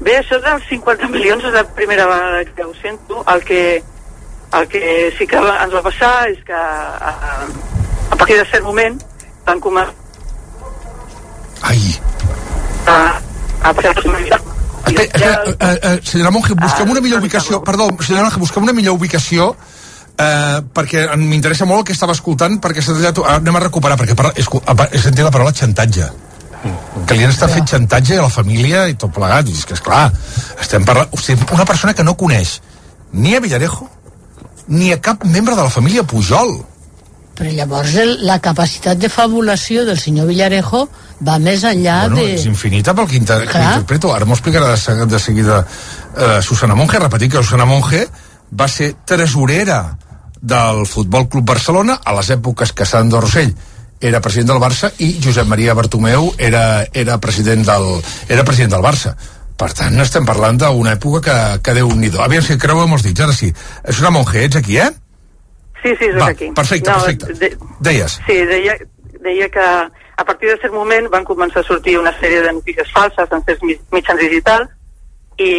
Bé, 0.00 0.18
això 0.18 0.40
dels 0.42 0.66
50 0.68 1.08
milions 1.08 1.44
és 1.46 1.54
la 1.54 1.64
primera 1.76 2.06
vegada 2.10 2.44
que 2.50 2.64
ho 2.66 2.74
sento. 2.80 3.22
El 3.30 3.44
que, 3.46 3.82
el 4.58 4.68
que 4.68 5.12
sí 5.18 5.26
que 5.26 5.38
ens 5.38 5.74
va 5.74 5.82
passar 5.86 6.28
és 6.30 6.40
que 6.44 6.54
a, 6.54 7.14
a 8.14 8.16
partir 8.16 8.38
de 8.38 8.46
cert 8.50 8.64
moment 8.64 8.98
van 9.46 9.60
començar 9.60 9.92
Ai, 11.64 11.80
a, 12.86 12.96
a 13.64 13.70
Espera, 13.70 13.90
espera, 13.96 14.40
eh, 15.58 15.78
eh, 15.82 16.00
senyora 16.04 16.30
Monge, 16.30 16.54
busquem 16.60 16.90
una 16.92 17.00
millor 17.00 17.22
ubicació, 17.22 17.62
perdó, 17.64 17.88
senyora 18.04 18.26
Monge, 18.26 18.42
busquem 18.42 18.66
una 18.66 18.74
millor 18.76 18.98
ubicació 18.98 19.46
eh, 20.20 20.58
perquè 20.76 21.06
m'interessa 21.16 21.64
molt 21.66 21.80
el 21.82 21.86
que 21.88 21.96
estava 21.96 22.12
escoltant 22.14 22.58
perquè 22.62 22.84
s'ha 22.84 22.92
tallat, 22.98 23.18
ah, 23.24 23.38
anem 23.40 23.56
a 23.58 23.62
recuperar 23.64 23.96
perquè 23.98 24.14
parla, 24.18 24.34
he, 24.36 24.44
apa- 24.44 24.90
he 24.92 25.00
sentit 25.00 25.24
la 25.24 25.32
paraula 25.34 25.54
xantatge. 25.56 26.10
Que 27.08 27.16
li 27.16 27.24
han 27.26 27.32
estat 27.32 27.50
fent 27.52 27.66
xantatge 27.68 28.16
a 28.18 28.22
la 28.24 28.30
família 28.32 28.84
i 28.88 28.94
tot 29.00 29.12
plegat, 29.12 29.48
i 29.48 29.56
és 29.56 29.64
que 29.68 29.74
esclar 29.76 30.04
estem 30.60 30.84
parlant, 30.84 31.10
o 31.12 31.20
sigui, 31.20 31.48
una 31.56 31.64
persona 31.68 31.92
que 31.96 32.04
no 32.06 32.14
coneix 32.20 32.58
ni 33.12 33.34
a 33.36 33.40
Villarejo 33.40 33.88
ni 34.68 34.92
a 34.92 35.00
cap 35.00 35.24
membre 35.24 35.56
de 35.56 35.62
la 35.64 35.72
família 35.72 36.04
Pujol 36.08 36.54
Però 37.34 37.50
llavors 37.50 37.96
el, 37.98 38.12
la 38.26 38.38
capacitat 38.42 39.00
de 39.00 39.10
fabulació 39.10 39.82
del 39.88 39.98
senyor 39.98 40.28
Villarejo 40.30 40.84
va 41.26 41.38
més 41.42 41.64
enllà 41.66 42.04
bueno, 42.06 42.22
de... 42.22 42.36
és 42.36 42.46
infinita 42.46 42.94
pel 42.94 43.08
que, 43.10 43.18
inter 43.18 43.40
Clar. 43.48 43.64
interpreto. 43.72 44.12
Ara 44.14 44.28
m'ho 44.28 44.36
explicarà 44.38 44.70
de, 44.74 45.08
de 45.10 45.20
seguida 45.22 45.64
eh, 45.64 46.40
Susana 46.42 46.78
Monge. 46.78 47.02
Repetir 47.02 47.32
que 47.32 47.42
Susana 47.42 47.66
Monge 47.66 48.06
va 48.54 48.68
ser 48.70 48.92
tresorera 49.04 49.82
del 50.40 50.84
Futbol 50.86 51.28
Club 51.28 51.46
Barcelona 51.54 51.98
a 52.04 52.14
les 52.18 52.30
èpoques 52.36 52.74
que 52.76 52.86
Sandro 52.86 53.22
Rossell 53.24 53.54
era 54.04 54.20
president 54.20 54.52
del 54.52 54.60
Barça 54.60 54.90
i 55.00 55.14
Josep 55.24 55.48
Maria 55.48 55.74
Bartomeu 55.74 56.28
era, 56.38 56.84
era, 56.92 57.16
president, 57.18 57.64
del, 57.64 58.02
era 58.28 58.44
president 58.44 58.76
del 58.76 58.84
Barça. 58.84 59.14
Per 59.56 59.70
tant, 59.72 59.96
estem 60.02 60.26
parlant 60.26 60.58
d'una 60.60 60.96
època 60.98 61.22
que, 61.24 61.36
que 61.64 61.74
Déu-n'hi-do. 61.78 62.20
Aviam 62.20 62.42
si 62.44 62.58
creuem 62.60 62.92
els 62.96 63.06
dits, 63.06 63.22
ara 63.24 63.32
sí. 63.32 63.52
Susana 63.86 64.12
Monge, 64.18 64.42
ets 64.44 64.58
aquí, 64.60 64.76
eh? 64.82 64.90
Sí, 65.84 65.92
sí, 66.00 66.06
és 66.08 66.16
Va, 66.16 66.30
aquí. 66.32 66.48
perfecte, 66.56 66.90
perfecte. 66.90 67.34
De, 67.36 67.50
Deies. 67.84 68.14
sí, 68.26 68.38
deia, 68.48 68.74
deia 69.20 69.48
que 69.52 69.60
a 70.16 70.24
partir 70.24 70.48
de 70.48 70.56
cert 70.62 70.72
moment 70.72 71.10
van 71.12 71.26
començar 71.28 71.60
a 71.60 71.66
sortir 71.68 71.98
una 72.00 72.12
sèrie 72.20 72.40
de 72.40 72.52
notícies 72.56 72.88
falses 72.94 73.30
en 73.30 73.44
certs 73.44 73.62
mi- 73.68 73.76
mitjans 73.92 74.20
digitals 74.22 74.70
i, 75.36 75.50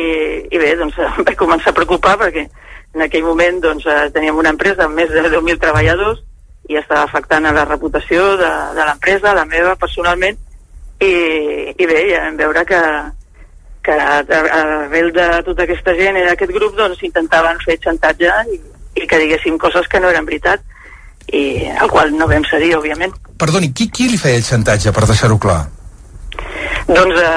i 0.50 0.58
bé, 0.58 0.72
doncs 0.79 0.98
em 1.05 1.22
vaig 1.27 1.38
començar 1.38 1.70
a 1.70 1.77
preocupar 1.77 2.15
perquè 2.24 2.48
en 2.96 3.03
aquell 3.05 3.25
moment 3.27 3.60
doncs, 3.62 3.86
eh, 3.86 4.10
teníem 4.15 4.38
una 4.41 4.53
empresa 4.55 4.86
amb 4.88 4.96
més 4.98 5.12
de 5.13 5.22
10.000 5.29 5.60
treballadors 5.62 6.24
i 6.72 6.77
estava 6.79 7.03
afectant 7.05 7.46
a 7.46 7.51
la 7.53 7.65
reputació 7.70 8.32
de, 8.39 8.50
de 8.74 8.86
l'empresa, 8.88 9.36
la 9.38 9.46
meva 9.46 9.75
personalment 9.77 10.38
i, 11.03 11.12
i 11.77 11.86
bé, 11.86 12.00
ja 12.15 12.24
vam 12.25 12.38
veure 12.39 12.63
que, 12.65 12.79
que 13.86 13.98
arrel 14.00 15.12
de 15.13 15.27
tota 15.46 15.67
aquesta 15.67 15.94
gent 16.00 16.17
i 16.17 16.24
d'aquest 16.25 16.55
grup 16.55 16.74
doncs 16.79 17.03
intentaven 17.05 17.60
fer 17.65 17.75
xantatge 17.84 18.32
i, 18.55 18.62
i 18.96 19.08
que 19.08 19.20
diguéssim 19.20 19.58
coses 19.62 19.88
que 19.92 20.00
no 20.00 20.10
eren 20.10 20.25
veritat 20.28 20.64
i 21.34 21.68
al 21.82 21.90
qual 21.90 22.14
no 22.16 22.28
vam 22.30 22.46
cedir, 22.48 22.75
òbviament. 22.78 23.14
Perdoni, 23.42 23.72
qui, 23.74 23.90
qui 23.90 24.10
li 24.12 24.20
feia 24.22 24.40
el 24.40 24.46
xantatge, 24.46 24.94
per 24.94 25.06
deixar-ho 25.10 25.38
clar? 25.42 25.64
Doncs 26.88 27.22
eh, 27.22 27.30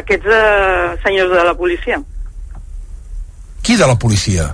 aquests 0.00 0.28
eh, 0.30 0.90
senyors 1.02 1.32
de 1.34 1.46
la 1.48 1.54
policia. 1.58 1.98
Qui 3.64 3.76
de 3.80 3.88
la 3.88 3.96
policia? 3.98 4.52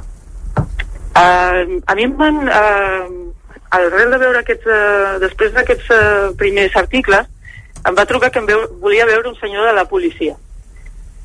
Uh, 1.11 1.81
a 1.87 1.95
mi 1.99 2.07
em 2.07 2.15
van... 2.17 2.47
Uh, 2.47 3.31
arrel 3.71 4.15
de 4.15 4.19
veure 4.23 4.41
aquests... 4.41 4.67
Uh, 4.67 5.19
després 5.23 5.53
d'aquests 5.55 5.91
uh, 5.95 6.31
primers 6.39 6.77
articles, 6.79 7.27
em 7.87 7.97
va 7.97 8.07
trucar 8.07 8.31
que 8.31 8.41
em 8.43 8.47
veu, 8.49 8.65
volia 8.83 9.09
veure 9.09 9.31
un 9.31 9.37
senyor 9.41 9.69
de 9.69 9.75
la 9.77 9.87
policia. 9.91 10.37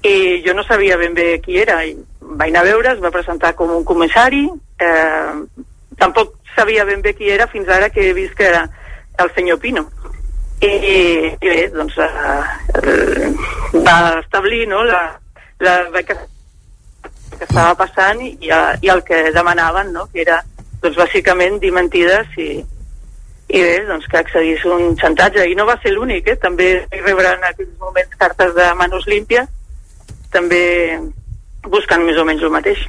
I 0.06 0.42
jo 0.46 0.54
no 0.54 0.66
sabia 0.66 0.98
ben 0.98 1.16
bé 1.18 1.40
qui 1.42 1.58
era. 1.62 1.80
I 1.86 1.96
vaig 2.26 2.50
anar 2.50 2.64
a 2.64 2.70
veure, 2.70 2.94
es 2.94 3.04
va 3.04 3.14
presentar 3.14 3.54
com 3.56 3.72
un 3.76 3.84
comissari. 3.86 4.46
Eh, 4.80 5.64
tampoc 6.00 6.36
sabia 6.56 6.86
ben 6.86 7.02
bé 7.02 7.14
qui 7.16 7.30
era 7.30 7.48
fins 7.48 7.70
ara 7.70 7.90
que 7.90 8.10
he 8.10 8.14
vist 8.14 8.36
que 8.36 8.48
era 8.48 8.66
el 9.20 9.32
senyor 9.36 9.60
Pino. 9.60 9.86
I, 10.62 10.72
i 10.72 10.98
bé, 11.42 11.68
doncs 11.74 11.98
eh, 12.00 13.32
va 13.76 13.98
establir 14.22 14.66
no, 14.72 14.84
la, 14.88 15.02
la 15.60 15.76
beca 15.92 16.16
que 17.36 17.44
estava 17.44 17.76
passant 17.76 18.22
i, 18.24 18.38
i 18.48 18.92
el 18.92 19.04
que 19.04 19.32
demanaven, 19.36 19.92
no? 19.94 20.08
que 20.14 20.24
era 20.24 20.40
doncs, 20.82 20.96
bàsicament 20.98 21.60
dir 21.60 21.74
mentides 21.76 22.32
i, 22.40 22.50
i 23.52 23.62
bé, 23.62 23.76
doncs 23.90 24.08
que 24.12 24.22
accedís 24.22 24.64
un 24.66 24.96
xantatge 25.00 25.44
i 25.52 25.58
no 25.60 25.68
va 25.68 25.76
ser 25.84 25.92
l'únic, 25.94 26.32
eh? 26.32 26.40
també 26.42 26.70
rebre 27.04 27.36
en 27.36 27.44
aquells 27.52 27.76
moments 27.82 28.16
cartes 28.22 28.56
de 28.56 28.72
manos 28.80 29.08
límpies 29.12 29.52
també 30.32 30.64
buscant 31.72 32.06
més 32.06 32.18
o 32.22 32.26
menys 32.28 32.44
el 32.46 32.54
mateix 32.54 32.86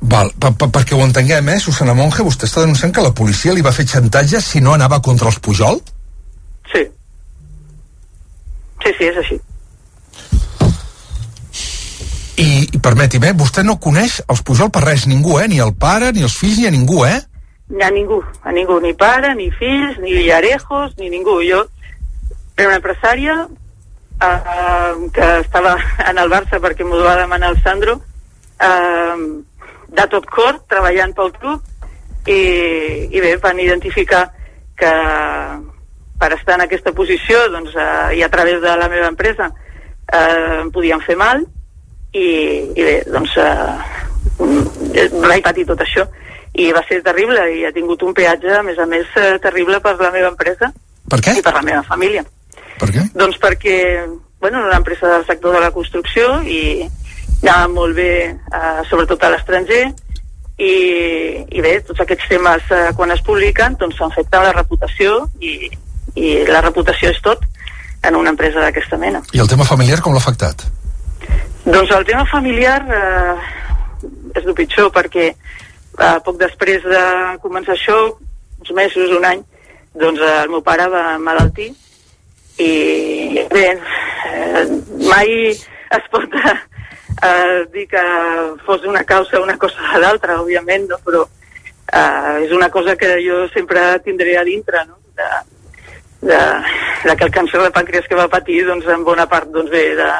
Val, 0.00 0.30
per, 0.38 0.52
per, 0.54 0.68
perquè 0.70 0.94
ho 0.94 1.02
entenguem, 1.02 1.48
eh, 1.50 1.58
Susana 1.58 1.94
Monge, 1.94 2.22
vostè 2.22 2.46
està 2.46 2.62
denunciant 2.62 2.92
que 2.94 3.02
la 3.02 3.14
policia 3.14 3.54
li 3.54 3.64
va 3.66 3.74
fer 3.74 3.86
xantatge 3.90 4.40
si 4.40 4.62
no 4.62 4.76
anava 4.76 5.00
contra 5.02 5.26
els 5.26 5.40
Pujol? 5.42 5.80
Sí. 6.70 6.84
Sí, 8.84 8.92
sí, 8.94 9.08
és 9.08 9.18
així. 9.24 9.40
I, 12.38 12.48
i 12.70 12.78
permeti'm, 12.78 13.26
eh, 13.26 13.34
vostè 13.34 13.64
no 13.66 13.80
coneix 13.82 14.20
els 14.30 14.44
Pujol 14.46 14.70
per 14.70 14.84
res, 14.84 15.08
ningú, 15.10 15.40
eh? 15.42 15.48
Ni 15.50 15.58
el 15.58 15.74
pare, 15.74 16.12
ni 16.14 16.22
els 16.22 16.38
fills, 16.38 16.60
ni 16.62 16.70
a 16.70 16.70
ningú, 16.70 17.02
eh? 17.04 17.18
Ni 17.74 17.82
a 17.82 17.90
ningú, 17.90 18.22
a 18.46 18.54
ningú, 18.54 18.78
ni 18.80 18.94
pare, 18.94 19.34
ni 19.34 19.50
fills, 19.58 19.98
ni 19.98 20.14
llarejos, 20.28 20.94
ni 20.96 21.10
ningú. 21.10 21.40
Jo 21.42 21.66
era 22.56 22.68
una 22.68 22.78
empresària 22.78 23.34
eh, 24.22 25.10
que 25.12 25.26
estava 25.40 25.76
en 26.06 26.18
el 26.18 26.30
Barça 26.30 26.62
perquè 26.62 26.86
m'ho 26.86 27.02
va 27.02 27.18
demanar 27.18 27.50
el 27.52 27.60
Sandro, 27.62 27.98
eh, 28.60 29.16
de 29.88 30.06
tot 30.12 30.26
cor, 30.28 30.60
treballant 30.68 31.14
pel 31.16 31.32
club, 31.38 31.64
i, 32.28 32.40
i 33.08 33.20
bé, 33.24 33.36
van 33.42 33.60
identificar 33.60 34.26
que 34.78 34.92
per 36.18 36.32
estar 36.34 36.58
en 36.58 36.66
aquesta 36.66 36.92
posició 36.92 37.40
doncs, 37.52 37.74
eh, 37.78 38.18
i 38.18 38.22
a 38.22 38.30
través 38.30 38.60
de 38.62 38.74
la 38.76 38.88
meva 38.90 39.08
empresa 39.08 39.48
eh, 39.48 40.60
em 40.62 40.70
podien 40.74 41.00
fer 41.04 41.16
mal 41.16 41.44
i, 42.12 42.28
i 42.74 42.82
bé, 42.82 42.96
doncs 43.06 43.36
eh, 43.38 43.76
vaig 45.22 45.44
patir 45.44 45.66
tot 45.68 45.82
això 45.84 46.06
i 46.58 46.70
va 46.74 46.82
ser 46.88 47.00
terrible 47.06 47.44
i 47.54 47.64
ha 47.66 47.74
tingut 47.74 48.02
un 48.02 48.14
peatge 48.16 48.56
a 48.58 48.64
més 48.66 48.78
a 48.78 48.86
més 48.90 49.06
eh, 49.16 49.36
terrible 49.42 49.80
per 49.84 49.94
la 50.00 50.10
meva 50.14 50.32
empresa 50.32 50.72
per 51.08 51.20
què? 51.22 51.38
i 51.38 51.44
per 51.44 51.54
la 51.54 51.64
meva 51.64 51.84
família 51.86 52.24
per 52.80 52.90
què? 52.94 53.04
doncs 53.14 53.38
perquè 53.42 53.78
bueno, 54.40 54.58
era 54.58 54.68
una 54.68 54.80
empresa 54.82 55.08
del 55.14 55.26
sector 55.26 55.54
de 55.54 55.60
la 55.60 55.70
construcció 55.74 56.40
i 56.42 56.86
anava 57.42 57.68
molt 57.72 57.96
bé 57.96 58.12
eh, 58.28 58.80
sobretot 58.90 59.22
a 59.24 59.32
l'estranger 59.34 59.84
i, 60.58 60.72
i 61.54 61.62
bé, 61.62 61.76
tots 61.86 62.02
aquests 62.02 62.26
temes 62.30 62.72
eh, 62.74 62.88
quan 62.98 63.14
es 63.14 63.22
publiquen 63.26 63.76
doncs 63.78 63.98
s'afecten 64.00 64.42
la 64.42 64.54
reputació 64.56 65.20
i, 65.40 65.70
i 66.18 66.32
la 66.48 66.62
reputació 66.64 67.12
és 67.14 67.20
tot 67.22 67.44
en 68.02 68.16
una 68.16 68.30
empresa 68.30 68.62
d'aquesta 68.62 68.98
mena. 68.98 69.22
I 69.34 69.42
el 69.42 69.50
tema 69.50 69.66
familiar 69.66 70.00
com 70.02 70.14
l'ha 70.14 70.22
afectat? 70.22 70.66
Doncs 71.66 71.90
el 71.94 72.06
tema 72.08 72.24
familiar 72.30 72.80
eh, 72.86 73.36
és 74.38 74.44
el 74.44 74.56
pitjor 74.58 74.90
perquè 74.94 75.28
eh, 75.30 76.18
poc 76.24 76.38
després 76.40 76.82
de 76.86 77.04
començar 77.42 77.74
això, 77.76 77.98
uns 78.58 78.74
mesos, 78.74 79.12
un 79.14 79.26
any, 79.28 79.44
doncs 79.98 80.22
eh, 80.22 80.34
el 80.44 80.50
meu 80.54 80.62
pare 80.66 80.88
va 80.90 81.18
malaltir 81.22 81.70
i 82.58 82.72
bé, 83.52 83.66
eh, 84.34 84.64
mai 85.06 85.52
es 85.54 86.08
pot 86.10 86.26
eh, 87.22 87.66
dir 87.72 87.86
que 87.88 88.02
fos 88.66 88.84
una 88.84 89.04
causa 89.04 89.40
una 89.40 89.58
cosa 89.58 89.92
de 89.92 90.00
l'altra, 90.02 90.40
òbviament, 90.42 90.88
no? 90.90 90.98
però 91.04 91.24
eh, 91.92 92.44
és 92.44 92.52
una 92.52 92.70
cosa 92.70 92.96
que 92.96 93.16
jo 93.24 93.46
sempre 93.54 93.98
tindré 94.04 94.36
a 94.38 94.44
dintre, 94.44 94.84
no? 94.86 94.98
de, 95.18 95.28
de, 96.28 96.40
de 97.04 97.16
que 97.16 97.24
el 97.28 97.34
càncer 97.34 97.62
de 97.62 97.74
pàncreas 97.74 98.08
que 98.08 98.18
va 98.18 98.28
patir, 98.32 98.64
doncs, 98.66 98.86
en 98.86 99.04
bona 99.04 99.28
part 99.30 99.50
doncs, 99.52 99.70
ve 99.70 99.94
de, 99.98 100.10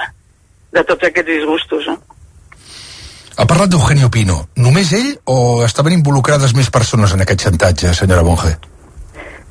de 0.78 0.84
tots 0.84 1.08
aquests 1.08 1.30
disgustos. 1.30 1.90
No? 1.90 1.98
Ha 3.38 3.46
parlat 3.46 3.70
d'Eugenio 3.70 4.10
Pino. 4.10 4.40
Només 4.58 4.90
ell 4.96 5.12
o 5.30 5.62
estaven 5.66 5.94
involucrades 5.94 6.56
més 6.58 6.72
persones 6.74 7.14
en 7.14 7.22
aquest 7.22 7.46
xantatge, 7.46 7.94
senyora 7.94 8.26
Monge? 8.26 8.56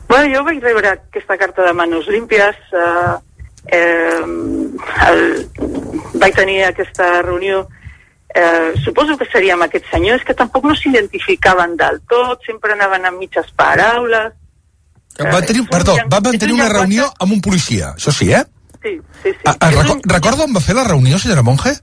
Bueno, 0.08 0.28
jo 0.32 0.44
vaig 0.48 0.60
rebre 0.64 0.92
aquesta 0.92 1.38
carta 1.40 1.64
de 1.64 1.74
manos 1.76 2.08
límpies, 2.12 2.60
eh, 2.72 3.16
eh, 3.68 4.22
el, 5.10 5.22
vaig 6.14 6.36
tenir 6.36 6.64
aquesta 6.66 7.22
reunió 7.22 7.68
eh, 8.34 8.74
suposo 8.84 9.18
que 9.18 9.28
seria 9.32 9.56
amb 9.56 9.68
aquests 9.68 9.90
senyors 9.92 10.26
que 10.26 10.36
tampoc 10.38 10.68
no 10.68 10.76
s'identificaven 10.76 11.78
del 11.80 12.02
tot, 12.10 12.44
sempre 12.46 12.76
anaven 12.76 13.08
amb 13.10 13.24
mitges 13.24 13.50
paraules. 13.56 14.36
Va 15.18 15.42
tenir, 15.42 15.64
perdó, 15.72 15.96
va 16.12 16.22
mantenir 16.22 16.54
una 16.54 16.70
reunió 16.70 17.08
amb 17.18 17.34
un 17.34 17.42
policia, 17.42 17.96
això 17.98 18.14
sí, 18.14 18.30
eh? 18.32 18.44
Sí, 18.84 19.00
sí, 19.24 19.32
sí. 19.32 19.46
A, 19.46 19.56
a, 19.58 19.72
reco 19.74 19.98
recorda 20.06 20.46
on 20.46 20.54
va 20.54 20.62
fer 20.62 20.76
la 20.78 20.86
reunió, 20.86 21.18
senyora 21.18 21.42
Monge? 21.44 21.74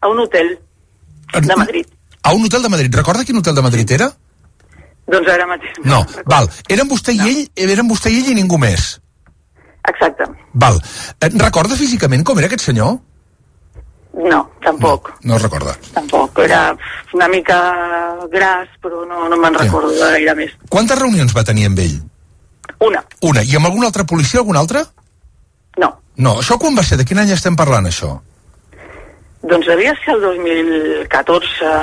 A 0.00 0.08
un 0.08 0.18
hotel 0.20 0.58
de 1.32 1.56
Madrid. 1.56 1.86
A 2.22 2.34
un 2.34 2.44
hotel 2.44 2.62
de 2.62 2.68
Madrid. 2.68 2.94
Recorda 2.94 3.24
quin 3.24 3.38
hotel 3.40 3.56
de 3.56 3.62
Madrid 3.64 3.90
era? 3.96 4.10
Doncs 5.10 5.28
ara 5.32 5.46
mateix. 5.48 5.78
No, 5.84 6.04
val. 6.28 6.50
Eren 6.68 6.88
vostè 6.90 7.14
i 7.16 7.22
ell, 7.24 7.40
eren 7.56 7.88
vostè 7.88 8.12
i 8.12 8.20
ell 8.20 8.30
i 8.30 8.36
ningú 8.36 8.60
més. 8.60 8.98
Exacte. 9.88 10.26
Val. 10.52 10.80
Recorda 11.40 11.78
físicament 11.78 12.24
com 12.26 12.38
era 12.38 12.50
aquest 12.50 12.66
senyor? 12.68 12.98
No, 14.12 14.40
tampoc. 14.62 15.12
No 15.24 15.36
es 15.36 15.42
recorda. 15.42 15.76
Tampoc. 15.94 16.38
Era 16.44 16.76
una 17.14 17.28
mica 17.28 17.58
gras, 18.32 18.68
però 18.82 19.04
no, 19.06 19.28
no 19.30 19.38
me'n 19.38 19.54
recordo 19.54 19.92
gaire 19.94 20.34
més. 20.34 20.56
Quantes 20.68 20.98
reunions 20.98 21.34
va 21.36 21.46
tenir 21.46 21.68
amb 21.70 21.78
ell? 21.78 22.00
Una. 22.86 23.04
Una. 23.22 23.44
I 23.46 23.56
amb 23.56 23.70
algun 23.70 23.86
altre 23.86 24.04
policia, 24.04 24.40
algun 24.42 24.58
altre? 24.58 24.82
No. 25.78 25.92
No. 26.16 26.36
Això 26.42 26.58
quan 26.58 26.76
va 26.76 26.84
ser? 26.86 26.98
De 26.98 27.06
quin 27.06 27.22
any 27.22 27.30
estem 27.36 27.56
parlant, 27.56 27.86
això? 27.86 28.16
Doncs 29.46 29.70
devia 29.70 29.94
ser 30.04 30.16
el 30.18 30.26
2014... 30.26 31.74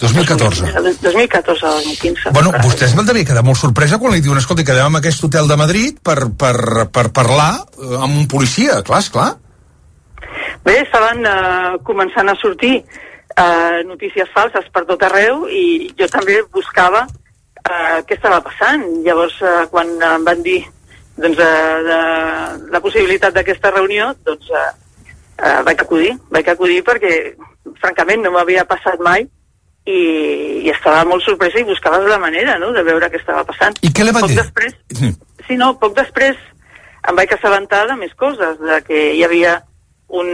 2014. 0.00 0.64
2014 1.02 1.66
o 1.66 1.72
2015. 1.84 2.32
Bueno, 2.32 2.52
vostès 2.64 2.94
van 2.96 3.06
devia 3.06 3.28
quedar 3.28 3.44
molt 3.44 3.60
sorpresa 3.60 3.98
quan 4.00 4.14
li 4.14 4.22
diuen, 4.24 4.40
escolta, 4.40 4.64
quedem 4.64 4.88
en 4.88 4.98
aquest 5.00 5.24
hotel 5.26 5.48
de 5.50 5.58
Madrid 5.60 6.00
per, 6.02 6.32
per, 6.40 6.88
per 6.88 7.10
parlar 7.12 7.52
eh, 7.60 7.94
amb 8.00 8.16
un 8.16 8.26
policia. 8.30 8.80
Clar, 8.86 9.02
esclar. 9.04 9.30
Bé, 10.64 10.80
estaven 10.80 11.24
eh, 11.28 11.78
començant 11.84 12.32
a 12.32 12.36
sortir 12.40 12.78
eh, 12.80 13.80
notícies 13.88 14.30
falses 14.32 14.68
per 14.72 14.86
tot 14.88 15.04
arreu 15.04 15.44
i 15.52 15.90
jo 15.98 16.08
també 16.12 16.38
buscava 16.52 17.04
eh, 17.04 17.98
què 18.08 18.16
estava 18.16 18.40
passant. 18.44 18.86
Llavors, 19.04 19.36
eh, 19.44 19.66
quan 19.72 19.92
em 20.00 20.24
van 20.24 20.40
dir 20.46 20.62
doncs, 21.20 21.36
eh, 21.36 21.82
de 21.90 22.00
la 22.72 22.80
possibilitat 22.80 23.36
d'aquesta 23.36 23.74
reunió, 23.76 24.14
doncs 24.24 24.48
eh, 24.48 24.64
eh, 25.44 25.60
vaig 25.68 25.84
acudir. 25.84 26.14
Vaig 26.32 26.48
acudir 26.48 26.80
perquè, 26.88 27.12
francament, 27.84 28.24
no 28.24 28.32
m'havia 28.38 28.64
passat 28.64 29.04
mai 29.04 29.28
i, 29.90 30.02
i 30.64 30.70
estava 30.72 31.02
molt 31.08 31.24
sorpresa 31.26 31.60
i 31.60 31.66
buscava 31.68 32.00
la 32.06 32.20
manera 32.22 32.58
no, 32.62 32.70
de 32.76 32.84
veure 32.86 33.10
què 33.10 33.20
estava 33.20 33.44
passant. 33.48 33.76
I 33.82 33.90
què 33.94 34.06
li 34.06 34.14
va 34.14 34.22
poc 34.24 34.32
dir? 34.32 34.38
Després, 34.40 34.76
sí, 35.46 35.58
no, 35.60 35.74
poc 35.80 35.96
després 35.98 36.38
em 37.08 37.16
vaig 37.16 37.32
assabentar 37.34 37.86
de 37.88 37.96
més 37.98 38.14
coses, 38.20 38.58
de 38.60 38.80
que 38.86 39.04
hi 39.16 39.24
havia 39.24 39.58
un, 40.20 40.28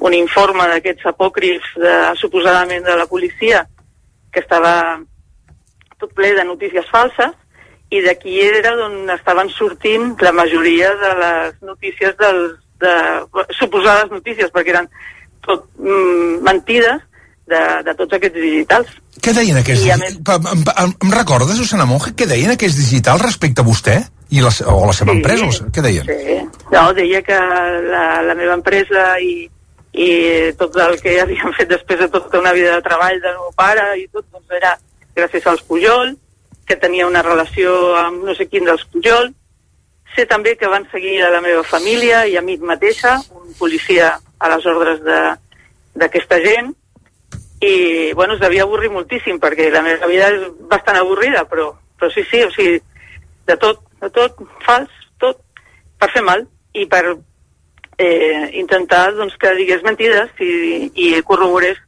un 0.00 0.14
informe 0.14 0.66
d'aquests 0.70 1.08
apòcrifs 1.10 1.78
de, 1.80 1.94
suposadament 2.20 2.84
de 2.86 2.96
la 2.98 3.08
policia 3.10 3.64
que 4.32 4.42
estava 4.42 4.74
tot 6.00 6.12
ple 6.14 6.34
de 6.36 6.44
notícies 6.44 6.86
falses 6.92 7.32
i 7.94 8.02
d'aquí 8.04 8.36
era 8.42 8.74
d'on 8.76 9.10
estaven 9.14 9.50
sortint 9.54 10.14
la 10.24 10.32
majoria 10.34 10.92
de 11.00 11.10
les 11.20 11.58
notícies 11.62 12.14
dels, 12.20 12.56
de, 12.82 12.94
suposades 13.58 14.12
notícies 14.12 14.52
perquè 14.54 14.74
eren 14.74 14.88
tot 15.46 15.66
mm, 15.78 16.40
mentides 16.44 17.02
de, 17.46 17.60
de 17.84 17.94
tots 17.98 18.16
aquests 18.16 18.38
digitals. 18.40 18.88
Què 19.20 19.32
deien 19.36 19.58
aquests 19.60 19.82
digitals? 19.84 20.16
Em, 20.54 20.64
em, 20.84 20.94
em 21.04 21.12
recorda, 21.14 21.54
Susana 21.56 21.84
Monge, 21.88 22.14
què 22.16 22.26
deien 22.26 22.50
aquests 22.54 22.78
digitals 22.80 23.22
respecte 23.22 23.60
a 23.62 23.66
vostè? 23.66 23.98
I 24.34 24.40
la, 24.42 24.50
o 24.72 24.86
la 24.86 24.92
seva 24.96 25.12
Sí. 25.12 25.18
empresa? 25.18 25.44
O 25.44 25.52
la, 25.52 25.70
què 25.70 25.82
deien? 25.84 26.06
Sí. 26.08 26.64
No, 26.72 26.86
deia 26.96 27.20
que 27.22 27.36
la, 27.90 28.22
la 28.24 28.34
meva 28.34 28.54
empresa 28.56 29.04
i, 29.20 29.44
i 29.92 30.08
tot 30.58 30.74
el 30.82 30.96
que 31.00 31.20
havíem 31.22 31.52
fet 31.54 31.68
després 31.70 32.00
de 32.00 32.08
tota 32.08 32.40
una 32.40 32.52
vida 32.56 32.74
de 32.74 32.82
treball 32.82 33.20
del 33.22 33.36
meu 33.38 33.52
pare 33.56 33.84
i 34.00 34.08
tot, 34.08 34.24
doncs 34.32 34.50
era 34.56 34.72
gràcies 35.14 35.46
als 35.46 35.62
Pujol, 35.62 36.16
que 36.66 36.76
tenia 36.80 37.06
una 37.06 37.22
relació 37.22 37.94
amb 38.00 38.24
no 38.24 38.34
sé 38.34 38.48
quin 38.48 38.64
dels 38.66 38.82
Pujol. 38.90 39.28
Sé 40.16 40.24
també 40.30 40.56
que 40.56 40.66
van 40.70 40.86
seguir 40.90 41.20
a 41.22 41.30
la 41.30 41.40
meva 41.44 41.62
família 41.66 42.24
i 42.26 42.36
a 42.38 42.42
mi 42.42 42.56
mateixa, 42.58 43.18
un 43.36 43.52
policia 43.58 44.14
a 44.38 44.48
les 44.56 44.66
ordres 44.66 45.00
de- 45.04 45.34
d'aquesta 45.94 46.40
gent, 46.42 46.72
i 47.64 48.12
bueno, 48.12 48.34
es 48.34 48.40
devia 48.40 48.64
avorrir 48.66 48.90
moltíssim 48.92 49.38
perquè 49.42 49.70
la 49.72 49.82
meva 49.84 50.08
vida 50.10 50.30
és 50.32 50.48
bastant 50.70 50.98
avorrida 51.00 51.44
però, 51.50 51.70
però 51.98 52.10
sí, 52.12 52.24
sí, 52.30 52.42
o 52.44 52.50
sigui 52.54 52.80
de 53.46 53.56
tot, 53.60 53.80
de 54.02 54.10
tot, 54.12 54.42
fals, 54.64 54.92
tot 55.20 55.40
per 56.00 56.10
fer 56.12 56.24
mal 56.26 56.44
i 56.74 56.86
per 56.90 57.04
eh, 57.98 58.50
intentar 58.60 59.12
doncs, 59.14 59.36
que 59.40 59.54
digués 59.58 59.84
mentides 59.86 60.32
i, 60.42 60.90
i 60.94 61.10
corroborés 61.26 61.80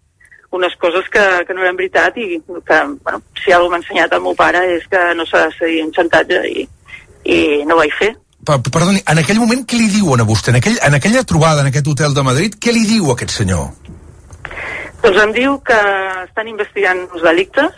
unes 0.56 0.76
coses 0.80 1.08
que, 1.12 1.24
que 1.46 1.54
no 1.54 1.64
eren 1.64 1.76
veritat 1.76 2.16
i 2.22 2.38
que, 2.46 2.78
bueno, 3.02 3.20
si 3.42 3.52
alguna 3.52 3.76
m'ha 3.76 3.82
ensenyat 3.82 4.14
el 4.14 4.22
meu 4.24 4.36
pare 4.38 4.62
és 4.76 4.86
que 4.90 5.02
no 5.18 5.26
s'ha 5.26 5.46
de 5.48 5.56
seguir 5.58 5.82
un 5.84 5.92
xantatge 5.96 6.44
i, 6.48 6.68
i 7.24 7.40
no 7.66 7.74
ho 7.74 7.82
vaig 7.82 7.92
fer. 7.98 8.12
Per, 8.46 8.60
perdoni, 8.62 9.02
en 9.10 9.20
aquell 9.20 9.42
moment 9.42 9.64
què 9.66 9.80
li 9.80 9.90
diuen 9.90 10.22
a 10.22 10.28
vostè? 10.28 10.54
En, 10.54 10.60
aquell, 10.60 10.78
en 10.86 10.96
aquella 10.96 11.24
trobada 11.26 11.64
en 11.64 11.72
aquest 11.72 11.90
hotel 11.90 12.14
de 12.14 12.24
Madrid, 12.26 12.58
què 12.62 12.72
li 12.72 12.86
diu 12.86 13.10
aquest 13.12 13.34
senyor? 13.40 13.95
Doncs 15.06 15.20
em 15.22 15.32
diu 15.36 15.58
que 15.62 15.76
estan 16.24 16.48
investigant 16.50 17.04
uns 17.14 17.22
delictes 17.22 17.74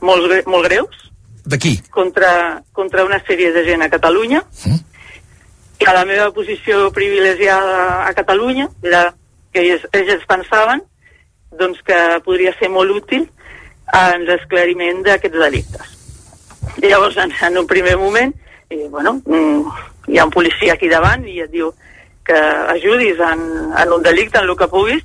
molt, 0.00 0.24
gre- 0.30 0.44
molt 0.48 0.64
greus 0.70 1.02
De 1.44 1.58
qui? 1.60 1.74
contra, 1.92 2.62
contra 2.72 3.04
una 3.04 3.18
sèrie 3.26 3.50
de 3.52 3.64
gent 3.66 3.82
a 3.84 3.90
Catalunya 3.92 4.40
Mm. 4.64 4.78
i 5.82 5.84
a 5.90 5.92
la 5.92 6.04
meva 6.06 6.30
posició 6.32 6.90
privilegiada 6.94 8.06
a 8.06 8.14
Catalunya 8.14 8.68
era 8.82 9.12
que 9.52 9.60
ells, 9.66 9.84
ells 9.92 10.24
pensaven 10.30 10.80
doncs, 11.58 11.82
que 11.84 11.98
podria 12.24 12.54
ser 12.58 12.70
molt 12.70 12.90
útil 12.94 13.26
en 13.92 14.22
l'esclariment 14.24 15.02
d'aquests 15.04 15.36
delictes. 15.38 15.88
I 16.80 16.86
llavors, 16.88 17.16
en, 17.18 17.32
en 17.44 17.58
un 17.58 17.66
primer 17.66 17.98
moment, 17.98 18.32
i, 18.70 18.78
bueno, 18.88 19.18
mm, 19.26 19.66
hi 20.08 20.16
ha 20.18 20.24
un 20.24 20.30
policia 20.32 20.72
aquí 20.78 20.88
davant 20.88 21.26
i 21.28 21.40
et 21.44 21.50
diu 21.52 21.74
que 22.24 22.38
ajudis 22.72 23.18
en, 23.20 23.42
en 23.76 23.92
un 23.92 24.02
delicte, 24.02 24.38
en 24.38 24.48
el 24.48 24.56
que 24.56 24.68
puguis, 24.70 25.02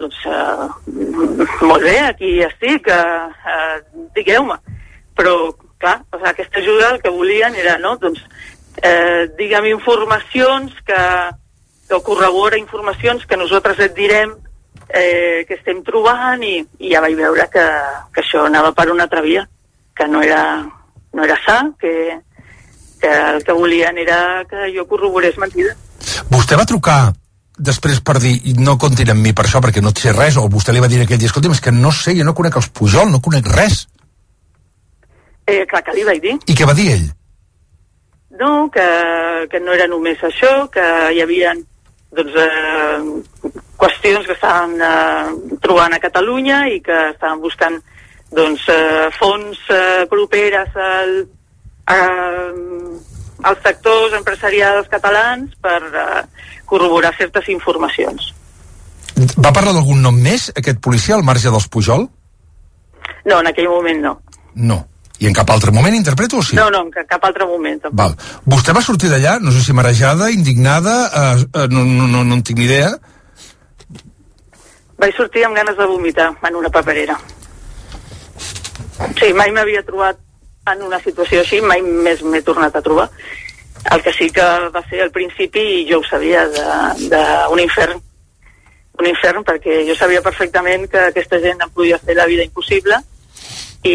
doncs 0.00 0.20
eh, 0.26 0.68
molt 1.60 1.84
bé, 1.84 1.98
aquí 2.08 2.38
estic, 2.46 2.88
eh, 2.88 3.50
eh, 3.54 4.06
digueu-me. 4.16 4.56
Però, 5.16 5.34
clar, 5.80 6.00
o 6.08 6.16
sigui, 6.16 6.30
aquesta 6.32 6.62
ajuda 6.62 6.94
el 6.94 7.02
que 7.02 7.12
volien 7.12 7.56
era, 7.60 7.76
no?, 7.78 7.96
doncs, 8.00 8.22
eh, 8.82 9.28
digue'm 9.36 9.68
informacions 9.70 10.72
que, 10.86 11.02
que 11.88 12.00
corrobora 12.06 12.58
informacions 12.58 13.26
que 13.26 13.36
nosaltres 13.36 13.84
et 13.86 13.94
direm 13.96 14.32
eh, 14.88 15.44
que 15.46 15.58
estem 15.58 15.82
trobant 15.86 16.42
i, 16.46 16.56
i 16.80 16.94
ja 16.94 17.02
vaig 17.04 17.16
veure 17.18 17.46
que, 17.52 17.66
que 18.14 18.24
això 18.24 18.46
anava 18.46 18.72
per 18.72 18.90
una 18.90 19.06
altra 19.06 19.22
via, 19.24 19.46
que 19.96 20.08
no 20.08 20.22
era, 20.24 20.42
no 21.12 21.24
era 21.24 21.36
sa, 21.44 21.62
que, 21.78 22.20
que 23.00 23.10
el 23.34 23.44
que 23.44 23.52
volien 23.52 23.98
era 23.98 24.44
que 24.48 24.70
jo 24.76 24.86
corroborés 24.88 25.38
mentida. 25.38 25.76
Vostè 26.30 26.56
va 26.56 26.68
trucar 26.68 27.10
després 27.60 28.00
per 28.00 28.18
dir 28.22 28.34
no 28.58 28.78
comptin 28.80 29.12
amb 29.12 29.22
mi 29.24 29.32
per 29.36 29.44
això 29.46 29.60
perquè 29.60 29.82
no 29.84 29.92
sé 29.96 30.14
res 30.16 30.36
o 30.40 30.48
vostè 30.48 30.72
li 30.72 30.82
va 30.82 30.88
dir 30.88 31.02
aquell 31.04 31.20
dia 31.20 31.30
escolti'm 31.30 31.54
és 31.56 31.60
que 31.60 31.72
no 31.72 31.92
sé, 31.92 32.16
jo 32.16 32.24
no 32.24 32.34
conec 32.34 32.56
els 32.56 32.70
Pujol 32.72 33.10
no 33.12 33.20
conec 33.20 33.48
res 33.54 33.86
Eh, 35.50 35.64
clar 35.66 35.82
que 35.82 35.94
li 35.96 36.04
vaig 36.06 36.20
dir. 36.22 36.36
i 36.46 36.54
què 36.54 36.66
va 36.68 36.76
dir 36.78 36.92
ell? 36.94 37.08
No, 38.38 38.70
que, 38.72 38.86
que 39.50 39.58
no 39.60 39.72
era 39.74 39.88
només 39.90 40.20
això, 40.22 40.68
que 40.70 40.84
hi 41.10 41.18
havia 41.24 41.54
doncs, 42.14 42.36
eh, 42.38 43.50
qüestions 43.80 44.26
que 44.28 44.36
estaven 44.36 44.76
eh, 44.80 45.56
trobant 45.64 45.96
a 45.96 46.00
Catalunya 46.02 46.62
i 46.70 46.78
que 46.84 47.00
estaven 47.10 47.42
buscant 47.42 47.80
doncs, 48.30 48.68
eh, 48.70 49.08
fons 49.18 49.58
eh, 49.74 50.06
properes 50.10 50.76
al, 50.78 51.16
a, 51.90 51.98
als 53.50 53.62
sectors 53.66 54.14
empresarials 54.20 54.90
catalans 54.92 55.58
per 55.62 55.80
eh, 55.90 56.22
corroborar 56.70 57.10
certes 57.18 57.48
informacions. 57.52 58.30
Va 59.42 59.50
parlar 59.52 59.74
d'algun 59.76 60.00
nom 60.00 60.16
més, 60.16 60.48
aquest 60.56 60.78
policia, 60.80 61.16
al 61.18 61.26
marge 61.26 61.50
dels 61.52 61.66
Pujol? 61.68 62.06
No, 63.26 63.40
en 63.42 63.50
aquell 63.50 63.68
moment 63.68 64.00
no. 64.06 64.14
No. 64.54 64.78
I 65.20 65.26
en 65.28 65.34
cap 65.36 65.50
altre 65.52 65.68
moment 65.76 65.92
interpreto 65.92 66.38
o 66.40 66.42
sí? 66.46 66.56
No, 66.56 66.70
no, 66.72 66.80
en 66.86 66.90
ca- 66.94 67.04
cap 67.04 67.24
altre 67.28 67.44
moment. 67.44 67.82
tampoc. 67.82 67.98
Val. 67.98 68.14
Vostè 68.48 68.72
va 68.72 68.80
sortir 68.80 69.10
d'allà, 69.12 69.34
no 69.44 69.52
sé 69.52 69.60
si 69.66 69.74
marejada, 69.76 70.30
indignada, 70.32 70.94
eh, 71.12 71.42
eh, 71.44 71.66
no, 71.68 71.84
no, 71.84 72.06
no, 72.08 72.22
no 72.24 72.38
en 72.38 72.42
tinc 72.46 72.58
ni 72.62 72.64
idea. 72.70 72.94
Vaig 75.00 75.14
sortir 75.16 75.44
amb 75.44 75.56
ganes 75.56 75.76
de 75.76 75.86
vomitar 75.88 76.30
en 76.48 76.56
una 76.56 76.70
paperera. 76.72 77.18
Sí, 79.20 79.32
mai 79.36 79.52
m'havia 79.52 79.82
trobat 79.84 80.18
en 80.72 80.82
una 80.86 80.98
situació 81.04 81.40
així, 81.44 81.60
mai 81.64 81.80
més 81.82 82.20
m'he 82.24 82.40
tornat 82.44 82.74
a 82.76 82.82
trobar. 82.84 83.08
El 83.88 84.02
que 84.04 84.12
sí 84.12 84.28
que 84.30 84.44
va 84.74 84.82
ser 84.90 85.02
al 85.02 85.10
principi, 85.10 85.62
i 85.80 85.88
jo 85.88 86.00
ho 86.00 86.06
sabia, 86.06 86.44
d'un 87.00 87.62
infern. 87.62 88.00
Un 89.00 89.08
infern 89.08 89.44
perquè 89.46 89.80
jo 89.88 89.96
sabia 89.96 90.20
perfectament 90.20 90.84
que 90.92 91.08
aquesta 91.08 91.40
gent 91.40 91.62
em 91.64 91.70
podia 91.72 91.98
fer 91.98 92.18
la 92.18 92.28
vida 92.28 92.44
impossible 92.44 93.00
i, 93.82 93.94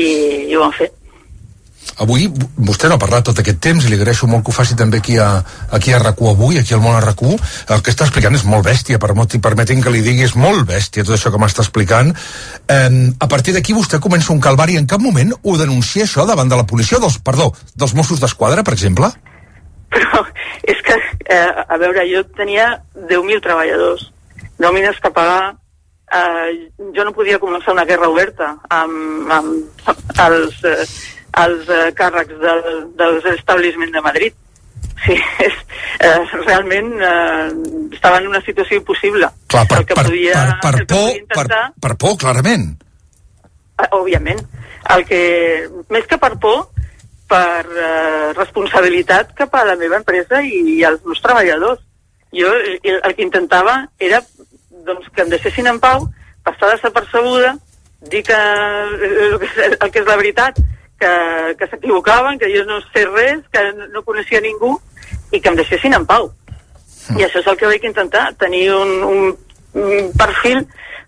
i 0.50 0.56
ho 0.56 0.64
van 0.64 0.74
fer. 0.74 0.90
Avui, 2.02 2.26
vostè 2.58 2.90
no 2.90 2.98
ha 2.98 3.00
parlat 3.00 3.24
tot 3.30 3.38
aquest 3.40 3.62
temps 3.64 3.86
i 3.86 3.92
li 3.92 3.96
agraeixo 3.96 4.28
molt 4.28 4.44
que 4.44 4.52
ho 4.52 4.56
faci 4.56 4.76
també 4.76 5.00
aquí 5.00 5.16
a, 5.22 5.30
aquí 5.78 5.94
a 5.94 6.00
RAC1 6.02 6.32
avui, 6.34 6.58
aquí 6.60 6.74
al 6.76 6.82
món 6.84 6.98
a 6.98 7.04
RAC1. 7.04 7.38
El 7.72 7.84
que 7.86 7.94
està 7.94 8.08
explicant 8.08 8.36
és 8.36 8.44
molt 8.50 8.66
bèstia, 8.66 9.00
permeti, 9.00 9.40
permetin 9.40 9.84
que 9.86 9.94
li 9.94 10.02
digui, 10.04 10.26
és 10.26 10.36
molt 10.36 10.66
bèstia 10.68 11.06
tot 11.06 11.16
això 11.16 11.32
que 11.32 11.40
m'està 11.40 11.64
explicant. 11.64 12.12
Eh, 12.68 12.90
a 13.16 13.30
partir 13.32 13.56
d'aquí 13.56 13.78
vostè 13.78 14.02
comença 14.04 14.34
un 14.34 14.42
calvari. 14.44 14.76
En 14.82 14.90
cap 14.90 15.00
moment 15.00 15.32
ho 15.38 15.56
denuncia 15.62 16.04
això 16.04 16.26
davant 16.28 16.52
de 16.52 16.60
la 16.60 16.68
policia, 16.68 17.00
dels, 17.00 17.22
perdó, 17.24 17.54
dels 17.76 17.96
Mossos 17.96 18.20
d'Esquadra, 18.20 18.66
per 18.66 18.76
exemple? 18.76 19.14
Però 19.94 20.24
és 20.64 20.82
que, 20.86 20.98
eh, 21.26 21.52
a 21.68 21.78
veure, 21.82 22.06
jo 22.10 22.24
tenia 22.38 22.72
10.000 22.96 23.42
treballadors, 23.44 24.10
nòmines 24.60 25.00
que 25.02 25.12
pagar, 25.14 25.56
eh, 26.12 26.70
jo 26.96 27.06
no 27.06 27.14
podia 27.14 27.40
començar 27.40 27.74
una 27.74 27.86
guerra 27.86 28.10
oberta 28.10 28.56
amb, 28.70 29.32
amb 29.32 29.92
els, 30.26 30.64
eh, 30.64 30.88
els 31.44 31.70
eh, 31.70 31.92
càrrecs 31.98 32.42
del, 32.42 32.66
dels 32.98 33.30
establissements 33.36 33.94
de 33.94 34.04
Madrid. 34.06 34.42
Sí, 35.06 35.16
és, 35.48 35.58
eh, 36.00 36.20
realment 36.46 36.94
eh, 36.98 37.50
estava 37.94 38.22
en 38.22 38.30
una 38.32 38.42
situació 38.46 38.80
impossible. 38.82 39.30
Clar, 39.52 39.66
per, 39.70 39.82
el 39.82 39.90
que 39.90 39.98
per, 39.98 40.06
podia, 40.08 40.34
per, 40.34 40.46
per, 40.62 40.72
por, 40.72 40.88
podia 40.94 41.12
per, 41.12 41.24
intentar, 41.24 41.64
per 41.82 41.96
por, 42.02 42.18
clarament. 42.22 42.70
Eh, 43.76 43.90
òbviament. 43.92 44.42
El 44.96 45.04
que, 45.10 45.22
més 45.90 46.06
que 46.08 46.18
per 46.22 46.36
por, 46.42 46.68
per 47.28 47.66
eh, 47.66 48.34
responsabilitat 48.38 49.34
cap 49.38 49.56
a 49.58 49.64
la 49.66 49.76
meva 49.80 49.98
empresa 50.02 50.42
i, 50.46 50.60
i 50.78 50.84
als 50.86 51.02
meus 51.06 51.22
treballadors. 51.24 51.82
Jo 52.36 52.52
el, 52.54 52.80
el 53.02 53.16
que 53.16 53.24
intentava 53.26 53.88
era 54.00 54.22
doncs, 54.86 55.08
que 55.16 55.24
em 55.24 55.30
deixessin 55.32 55.68
en 55.72 55.80
pau, 55.82 56.08
passar 56.46 56.74
desapercebuda, 56.76 57.56
dir 58.06 58.22
que 58.28 58.36
eh, 58.38 59.30
el, 59.32 59.38
que 59.42 59.48
és- 59.50 59.78
el 59.80 59.92
que 59.92 60.00
és 60.04 60.08
la 60.10 60.18
veritat, 60.20 60.60
que, 61.00 61.12
que 61.60 61.68
s'equivocaven, 61.72 62.38
que 62.40 62.52
jo 62.54 62.64
no 62.70 62.78
sé 62.94 63.06
res, 63.10 63.42
que 63.52 63.64
no, 63.74 63.88
no 63.94 64.04
coneixia 64.06 64.42
ningú, 64.42 64.76
i 65.34 65.42
que 65.42 65.50
em 65.50 65.58
deixessin 65.58 65.96
en 65.98 66.06
pau. 66.06 66.30
I 67.18 67.26
això 67.26 67.42
és 67.42 67.48
el 67.50 67.58
que 67.58 67.68
vaig 67.70 67.84
intentar, 67.86 68.30
tenir 68.42 68.68
un, 68.74 68.94
un, 69.04 69.34
un 69.82 70.12
perfil 70.18 70.64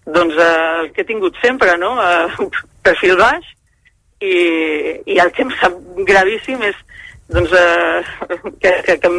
doncs, 0.05 0.35
eh, 0.39 0.81
el 0.81 0.91
que 0.95 1.01
he 1.03 1.07
tingut 1.07 1.35
sempre, 1.43 1.77
no? 1.77 1.93
Eh, 2.01 2.27
un 2.43 2.51
perfil 2.83 3.15
baix, 3.19 3.45
i, 4.19 4.35
i 5.05 5.19
el 5.21 5.31
que 5.35 5.45
em 5.45 5.53
sap 5.59 5.75
gravíssim 6.07 6.61
és 6.65 6.77
doncs, 7.29 7.51
eh, 7.51 8.01
que, 8.61 8.71
que, 8.85 8.97
que, 9.03 9.11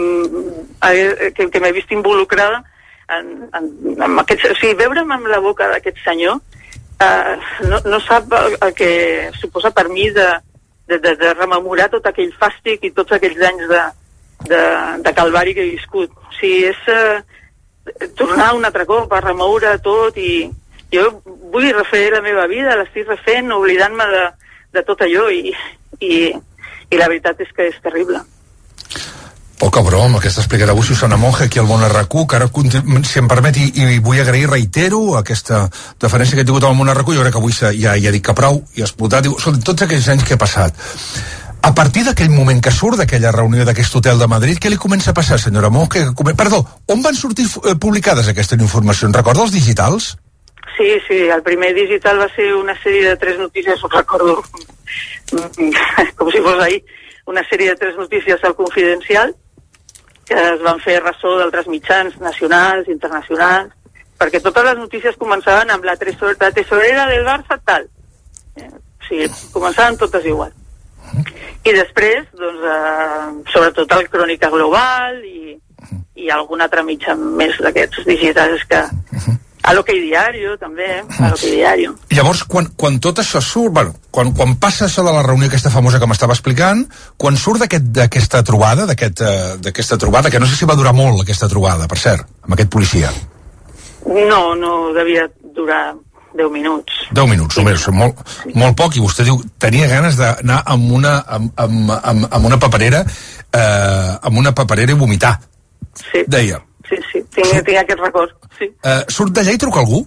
que, 1.37 1.49
que 1.53 1.61
m'he 1.61 1.73
vist 1.77 1.93
involucrada 1.93 2.63
en, 3.15 3.49
en, 3.55 3.69
en 3.97 4.19
aquest, 4.25 4.49
o 4.51 4.57
sigui, 4.59 4.77
veure'm 4.81 5.13
amb 5.13 5.29
la 5.31 5.41
boca 5.45 5.69
d'aquest 5.71 6.01
senyor 6.05 6.41
eh, 7.01 7.37
no, 7.69 7.81
no 7.85 8.01
sap 8.01 8.33
el, 8.33 8.57
el 8.61 8.75
que 8.75 9.31
suposa 9.41 9.71
per 9.71 9.89
mi 9.89 10.09
de, 10.11 10.29
de, 10.89 10.99
de, 10.99 11.15
de 11.17 11.35
rememorar 11.35 11.91
tot 11.93 12.07
aquell 12.09 12.33
fàstic 12.41 12.89
i 12.89 12.95
tots 12.97 13.15
aquells 13.17 13.43
anys 13.51 13.67
de, 13.71 13.83
de, 14.49 14.63
de 15.05 15.13
calvari 15.15 15.55
que 15.55 15.65
he 15.67 15.75
viscut. 15.77 16.11
O 16.11 16.35
sigui, 16.39 16.73
és 16.73 16.91
eh, 16.93 18.09
tornar 18.19 18.55
un 18.57 18.67
altre 18.69 18.87
cop 18.89 19.13
a 19.13 19.23
remoure 19.25 19.77
tot 19.85 20.17
i 20.21 20.49
jo 20.93 21.09
vull 21.53 21.69
refer 21.77 22.09
la 22.15 22.25
meva 22.25 22.47
vida, 22.49 22.77
l'estic 22.77 23.09
refent, 23.09 23.53
oblidant-me 23.53 24.07
de, 24.13 24.27
de 24.75 24.83
tot 24.87 25.05
allò 25.05 25.29
i, 25.33 25.53
i, 26.01 26.33
i 26.33 26.99
la 27.01 27.09
veritat 27.09 27.41
és 27.45 27.55
que 27.55 27.71
és 27.71 27.79
terrible. 27.85 28.21
Poca 29.59 29.83
broma, 29.83 30.19
el 30.19 30.23
que 30.23 30.31
està 30.31 30.45
explicant 30.45 30.71
avui 30.71 30.87
Susana 30.87 31.17
Monge 31.19 31.49
aquí 31.49 31.59
al 31.59 31.67
Món 31.67 31.83
RQ, 31.83 32.27
que 32.31 32.37
ara, 32.39 32.47
si 33.09 33.19
em 33.19 33.27
permet, 33.31 33.57
i, 33.59 33.73
i 33.75 33.99
vull 33.99 34.21
agrair, 34.23 34.47
reitero, 34.53 35.01
aquesta 35.19 35.65
deferència 35.99 36.39
que 36.39 36.45
he 36.45 36.47
tingut 36.47 36.63
al 36.69 36.77
Món 36.79 36.93
RQ, 36.93 37.17
jo 37.17 37.25
crec 37.25 37.35
que 37.35 37.43
avui 37.43 37.57
ja, 37.59 37.97
ja 37.99 38.15
dic 38.15 38.23
que 38.29 38.37
prou, 38.39 38.61
i 38.79 38.85
ha 38.85 38.87
explotat, 38.87 39.27
diu, 39.27 39.35
són 39.43 39.59
tots 39.67 39.83
aquells 39.83 40.07
anys 40.15 40.23
que 40.29 40.37
he 40.37 40.41
passat. 40.41 40.79
A 41.67 41.73
partir 41.75 42.05
d'aquell 42.07 42.31
moment 42.31 42.63
que 42.63 42.71
surt 42.71 43.03
d'aquella 43.03 43.35
reunió 43.35 43.67
d'aquest 43.67 43.99
hotel 43.99 44.23
de 44.23 44.31
Madrid, 44.31 44.61
què 44.63 44.71
li 44.71 44.79
comença 44.79 45.11
a 45.11 45.19
passar, 45.19 45.41
senyora 45.43 45.73
Monge? 45.75 46.07
Perdó, 46.39 46.63
on 46.95 47.03
van 47.03 47.19
sortir 47.19 47.49
eh, 47.49 47.75
publicades 47.75 48.31
aquestes 48.31 48.63
informacions? 48.63 49.17
Recorda 49.17 49.43
els 49.43 49.57
digitals? 49.59 50.13
Sí, 50.77 50.99
sí, 51.07 51.19
el 51.29 51.43
primer 51.43 51.75
digital 51.75 52.21
va 52.21 52.29
ser 52.35 52.53
una 52.55 52.75
sèrie 52.83 53.09
de 53.09 53.17
tres 53.17 53.39
notícies, 53.39 53.83
ho 53.83 53.89
recordo 53.89 54.43
com 56.17 56.31
si 56.31 56.41
fos 56.41 56.63
ahir, 56.63 56.85
una 57.27 57.43
sèrie 57.49 57.71
de 57.71 57.77
tres 57.77 57.97
notícies 57.97 58.45
al 58.45 58.55
Confidencial, 58.57 59.35
que 60.29 60.35
es 60.35 60.63
van 60.63 60.81
fer 60.85 60.99
ressò 61.03 61.35
d'altres 61.39 61.69
mitjans 61.73 62.17
nacionals, 62.21 62.89
internacionals, 62.93 63.73
perquè 64.19 64.43
totes 64.45 64.67
les 64.67 64.79
notícies 64.79 65.17
començaven 65.17 65.71
amb 65.73 65.87
la, 65.87 65.97
tresor 65.97 66.37
la 66.41 66.51
tesorera 66.53 67.07
del 67.09 67.25
Barça 67.27 67.59
tal. 67.65 67.87
Eh, 68.59 68.69
o 68.69 69.09
sigui, 69.09 69.29
començaven 69.55 69.99
totes 70.01 70.27
igual. 70.27 70.53
I 71.65 71.73
després, 71.75 72.27
doncs, 72.37 72.65
eh, 72.65 73.29
sobretot 73.55 73.95
el 73.97 74.09
Crònica 74.13 74.51
Global 74.53 75.23
i, 75.25 75.57
i 76.19 76.31
algun 76.35 76.61
altre 76.65 76.85
mitjà 76.85 77.17
més 77.17 77.57
d'aquests 77.65 78.05
digitals 78.09 78.65
que... 78.69 78.83
A 79.63 79.75
l'Ok 79.75 79.91
Diario, 79.93 80.57
també, 80.57 81.03
a 81.19 81.29
l'Ok 81.29 81.41
Diario. 81.43 81.95
Llavors, 82.15 82.45
quan, 82.45 82.71
quan 82.77 82.99
tot 83.01 83.19
això 83.19 83.41
surt, 83.43 83.73
bueno, 83.75 83.95
quan, 84.11 84.33
quan 84.33 84.55
passa 84.57 84.87
això 84.87 85.03
de 85.05 85.13
la 85.13 85.23
reunió 85.23 85.49
aquesta 85.49 85.71
famosa 85.71 85.99
que 86.01 86.07
m'estava 86.07 86.33
explicant, 86.33 86.87
quan 87.17 87.37
surt 87.37 87.61
d'aquest- 87.61 87.91
d'aquesta 87.93 88.43
trobada, 88.45 88.87
d'aquest, 88.87 89.21
eh, 89.21 89.57
d'aquesta 89.61 89.99
trobada, 89.99 90.31
que 90.31 90.41
no 90.41 90.47
sé 90.47 90.57
si 90.57 90.65
va 90.65 90.77
durar 90.79 90.95
molt 90.95 91.21
aquesta 91.23 91.49
trobada, 91.49 91.89
per 91.89 91.99
cert, 91.99 92.27
amb 92.43 92.55
aquest 92.55 92.71
policia. 92.71 93.11
No, 94.07 94.55
no 94.55 94.93
devia 94.95 95.29
durar 95.55 95.95
10 96.35 96.51
minuts. 96.53 96.93
10 97.13 97.29
minuts, 97.29 97.57
només, 97.59 97.89
molt, 97.89 98.17
molt 98.55 98.77
poc, 98.77 98.97
i 98.97 99.01
vostè 99.01 99.25
diu, 99.25 99.41
tenia 99.59 99.89
ganes 99.89 100.17
d'anar 100.17 100.63
amb 100.65 100.93
una, 100.93 101.19
amb, 101.27 101.53
amb, 101.57 101.91
amb, 101.91 102.29
amb 102.31 102.45
una 102.47 102.59
paperera, 102.59 103.05
eh, 103.53 104.19
amb 104.23 104.39
una 104.39 104.55
paperera 104.55 104.93
i 104.93 104.95
vomitar. 104.95 105.39
Sí. 105.99 106.23
Deia. 106.27 106.63
Sí, 106.89 106.97
sí, 107.11 107.23
tinc, 107.35 107.53
tinc 107.67 107.83
aquest 107.83 108.01
record, 108.01 108.33
sí. 108.59 108.71
Eh, 108.85 109.03
surt 109.13 109.35
d'allà 109.37 109.55
i 109.55 109.61
truca 109.61 109.83
algú? 109.83 110.01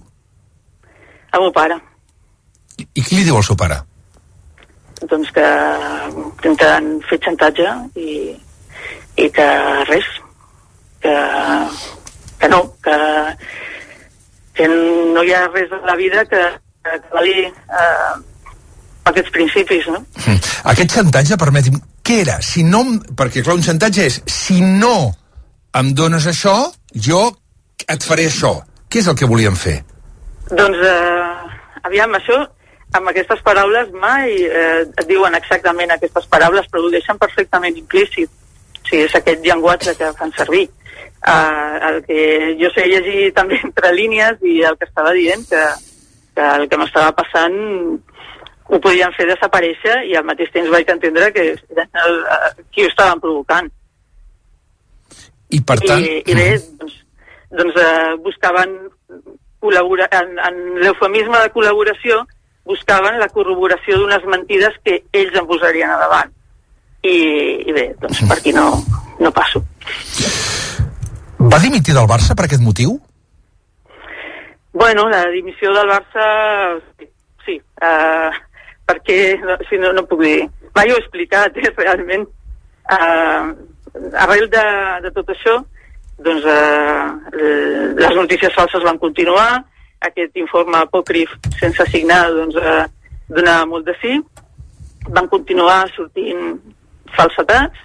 El 1.32 1.44
meu 1.46 1.52
pare. 1.54 1.78
I, 2.78 2.86
I 2.86 3.04
qui 3.04 3.18
li 3.18 3.26
diu 3.28 3.38
al 3.38 3.46
seu 3.46 3.58
pare? 3.58 3.78
Doncs 5.02 5.30
que 5.34 5.46
intenten 6.16 6.90
fer 7.08 7.18
xantatge 7.22 7.70
i, 7.98 8.10
i 9.18 9.28
que 9.34 9.46
res, 9.88 10.10
que, 11.02 11.14
que 12.42 12.50
no, 12.50 12.60
que, 12.84 12.98
que 14.58 14.68
no 14.68 15.24
hi 15.24 15.32
ha 15.34 15.46
res 15.50 15.72
a 15.74 15.80
la 15.86 15.96
vida 15.98 16.26
que, 16.30 16.42
que 16.82 17.00
vali 17.14 17.38
eh, 17.46 18.12
aquests 19.10 19.34
principis, 19.34 19.88
no? 19.90 20.04
Mm. 20.26 20.38
Aquest 20.74 20.98
xantatge, 20.98 21.38
permeti'm, 21.38 21.80
què 22.02 22.22
era? 22.26 22.38
Si 22.42 22.62
no, 22.66 22.84
perquè 23.18 23.42
clar, 23.42 23.58
un 23.58 23.66
xantatge 23.66 24.06
és, 24.10 24.22
si 24.30 24.60
no 24.62 25.12
em 25.80 25.92
dones 25.96 26.26
això, 26.28 26.56
jo 26.94 27.22
et 27.88 28.04
faré 28.04 28.26
això. 28.28 28.58
Què 28.88 29.00
és 29.00 29.08
el 29.08 29.16
que 29.16 29.28
volien 29.28 29.56
fer? 29.56 29.78
Doncs, 30.50 30.82
eh, 30.84 31.80
aviam, 31.88 32.12
això, 32.18 32.42
amb 32.98 33.08
aquestes 33.08 33.40
paraules 33.44 33.90
mai 33.96 34.34
eh, 34.44 34.82
et 34.84 35.06
diuen 35.08 35.34
exactament 35.38 35.94
aquestes 35.94 36.28
paraules, 36.28 36.68
però 36.68 36.84
ho 36.84 36.92
deixen 36.92 37.18
perfectament 37.18 37.78
implícit. 37.80 38.30
O 38.82 38.86
sigui, 38.88 39.04
és 39.06 39.16
aquest 39.16 39.44
llenguatge 39.46 39.96
que 39.96 40.12
fan 40.18 40.32
servir. 40.36 40.68
Uh, 41.22 41.78
el 41.86 42.00
que 42.02 42.22
jo 42.58 42.68
sé 42.74 42.82
llegir 42.90 43.28
també 43.36 43.60
entre 43.62 43.92
línies 43.94 44.40
i 44.42 44.58
el 44.66 44.74
que 44.76 44.88
estava 44.88 45.12
dient, 45.14 45.44
que, 45.48 45.60
que 46.34 46.48
el 46.58 46.66
que 46.68 46.80
m'estava 46.80 47.12
passant 47.14 47.54
ho 48.72 48.80
podien 48.82 49.14
fer 49.14 49.28
desaparèixer 49.28 50.00
i 50.10 50.16
al 50.18 50.26
mateix 50.26 50.50
temps 50.52 50.70
vaig 50.72 50.90
entendre 50.90 51.30
que 51.34 51.44
era 51.54 51.86
el, 52.06 52.18
eh, 52.36 52.66
qui 52.74 52.84
ho 52.84 52.90
estaven 52.90 53.22
provocant. 53.22 53.70
I 55.52 55.60
per 55.68 55.78
tant... 55.84 56.02
I, 56.02 56.20
i 56.26 56.36
bé, 56.36 56.48
doncs, 56.80 56.98
doncs 57.52 57.80
eh, 57.80 58.12
buscaven 58.24 58.76
col·laborar, 59.62 60.08
en, 60.18 60.38
en 60.42 60.60
l'eufemisme 60.82 61.42
de 61.44 61.50
col·laboració 61.54 62.22
buscaven 62.68 63.18
la 63.18 63.28
corroboració 63.30 63.98
d'unes 63.98 64.24
mentides 64.30 64.78
que 64.86 65.00
ells 65.18 65.38
em 65.38 65.48
posarien 65.48 65.90
a 65.90 65.98
davant. 66.00 66.32
I, 67.02 67.16
i 67.66 67.74
bé, 67.74 67.88
doncs 68.00 68.22
per 68.30 68.38
aquí 68.38 68.54
no, 68.54 68.68
no 69.18 69.32
passo. 69.34 69.62
Va 71.42 71.58
dimitir 71.62 71.94
del 71.96 72.06
Barça 72.10 72.36
per 72.38 72.46
aquest 72.46 72.62
motiu? 72.62 72.94
Bueno, 74.72 75.08
la 75.10 75.24
dimissió 75.34 75.72
del 75.74 75.90
Barça, 75.90 76.26
sí, 76.96 77.08
sí 77.44 77.58
uh, 77.58 78.30
perquè, 78.88 79.18
no, 79.42 79.58
si 79.68 79.80
no, 79.82 79.90
no 79.96 80.06
puc 80.08 80.22
dir. 80.22 80.46
Mai 80.76 80.92
ho 80.92 80.96
he 80.96 81.02
explicat, 81.02 81.58
eh, 81.58 81.74
realment. 81.76 82.24
Uh, 82.86 83.52
arrel 83.94 84.48
de, 84.50 84.64
de 85.04 85.12
tot 85.14 85.30
això, 85.34 85.58
doncs 86.22 86.46
uh, 86.46 87.06
les 87.98 88.16
notícies 88.16 88.54
falses 88.54 88.84
van 88.84 89.00
continuar, 89.02 89.62
aquest 90.02 90.36
informe 90.40 90.78
apòcrif 90.80 91.32
sense 91.60 91.86
signar 91.90 92.24
doncs, 92.34 92.58
uh, 92.58 92.84
donava 93.32 93.66
molt 93.70 93.88
de 93.88 93.96
sí, 94.02 94.18
van 95.10 95.28
continuar 95.30 95.84
sortint 95.96 96.60
falsetats 97.16 97.78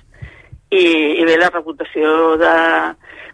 i, 0.70 0.84
i 1.22 1.26
bé, 1.26 1.38
la 1.40 1.52
reputació 1.54 2.36
de 2.42 2.54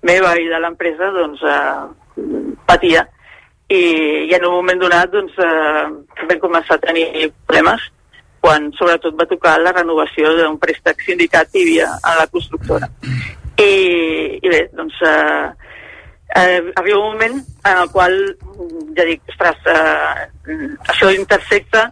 meva 0.07 0.35
i 0.39 0.47
de 0.51 0.61
l'empresa 0.61 1.11
doncs, 1.15 1.43
uh, 1.43 2.53
patia. 2.67 3.05
I, 3.69 3.81
i 4.27 4.33
en 4.35 4.45
un 4.45 4.57
moment 4.59 4.81
donat 4.83 5.09
doncs, 5.09 5.33
eh, 5.39 5.83
vam 6.29 6.39
començar 6.41 6.75
a 6.75 6.81
tenir 6.83 7.05
problemes 7.47 7.85
quan 8.43 8.65
sobretot 8.75 9.15
va 9.15 9.29
tocar 9.29 9.55
la 9.61 9.71
renovació 9.71 10.33
d'un 10.35 10.57
préstec 10.59 10.99
sindicat 11.05 11.47
que 11.51 11.61
hi 11.61 11.63
havia 11.63 11.91
a 12.03 12.15
la 12.17 12.25
constructora. 12.27 12.89
I, 13.55 13.69
i 14.43 14.51
bé, 14.51 14.65
doncs 14.75 14.97
eh, 15.07 15.45
eh, 16.41 16.59
arriba 16.75 16.99
un 16.99 17.13
moment 17.13 17.37
en 17.39 17.77
el 17.85 17.91
qual 17.93 18.17
ja 18.97 19.05
dic, 19.07 19.23
ostres, 19.31 19.61
eh, 19.71 20.67
això 20.91 21.13
intersecta 21.15 21.85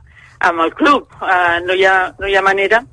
amb 0.49 0.65
el 0.65 0.73
club. 0.75 1.07
Eh, 1.23 1.61
no, 1.63 1.77
hi 1.77 1.87
ha, 1.87 1.95
no 2.19 2.27
hi 2.27 2.35
ha 2.35 2.43
manera 2.43 2.83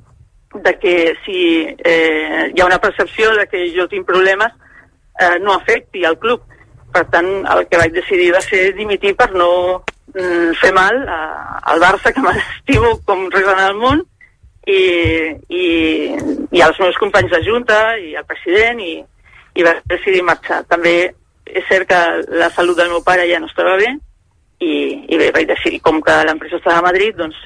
de 0.53 0.73
que 0.79 0.95
si 1.25 1.41
eh, 1.67 2.49
hi 2.55 2.61
ha 2.61 2.65
una 2.69 2.79
percepció 2.79 3.33
de 3.35 3.47
que 3.51 3.67
jo 3.75 3.89
tinc 3.91 4.07
problemes 4.07 4.55
eh, 5.19 5.35
no 5.43 5.53
afecti 5.53 6.05
al 6.05 6.17
club. 6.17 6.47
Per 6.93 7.03
tant, 7.11 7.27
el 7.43 7.67
que 7.67 7.77
vaig 7.77 7.91
decidir 7.93 8.31
va 8.33 8.41
ser 8.41 8.69
dimitir 8.79 9.17
per 9.19 9.33
no 9.35 9.49
mm, 10.13 10.55
fer 10.61 10.71
mal 10.75 10.97
al 11.09 11.81
Barça, 11.81 12.13
que 12.13 12.23
m'estimo 12.25 12.97
com 13.05 13.27
res 13.33 13.47
en 13.53 13.63
el 13.67 13.77
món, 13.79 14.03
i, 14.69 14.81
i, 15.49 15.63
i 16.51 16.61
als 16.61 16.79
meus 16.81 16.97
companys 17.01 17.31
de 17.33 17.41
Junta 17.45 17.79
i 17.97 18.13
al 18.15 18.27
president, 18.29 18.81
i, 18.83 18.99
i 19.55 19.65
vaig 19.65 19.81
decidir 19.89 20.25
marxar. 20.25 20.61
També 20.69 20.95
és 21.49 21.65
cert 21.69 21.89
que 21.89 21.99
la 22.37 22.51
salut 22.53 22.77
del 22.77 22.91
meu 22.93 23.01
pare 23.05 23.25
ja 23.29 23.39
no 23.41 23.49
estava 23.49 23.75
bé, 23.79 23.95
i, 24.59 24.73
i 25.07 25.17
bé, 25.17 25.31
vaig 25.35 25.47
decidir, 25.49 25.81
com 25.81 26.01
que 26.03 26.15
l'empresa 26.27 26.59
estava 26.59 26.83
a 26.83 26.87
Madrid, 26.89 27.15
doncs 27.17 27.37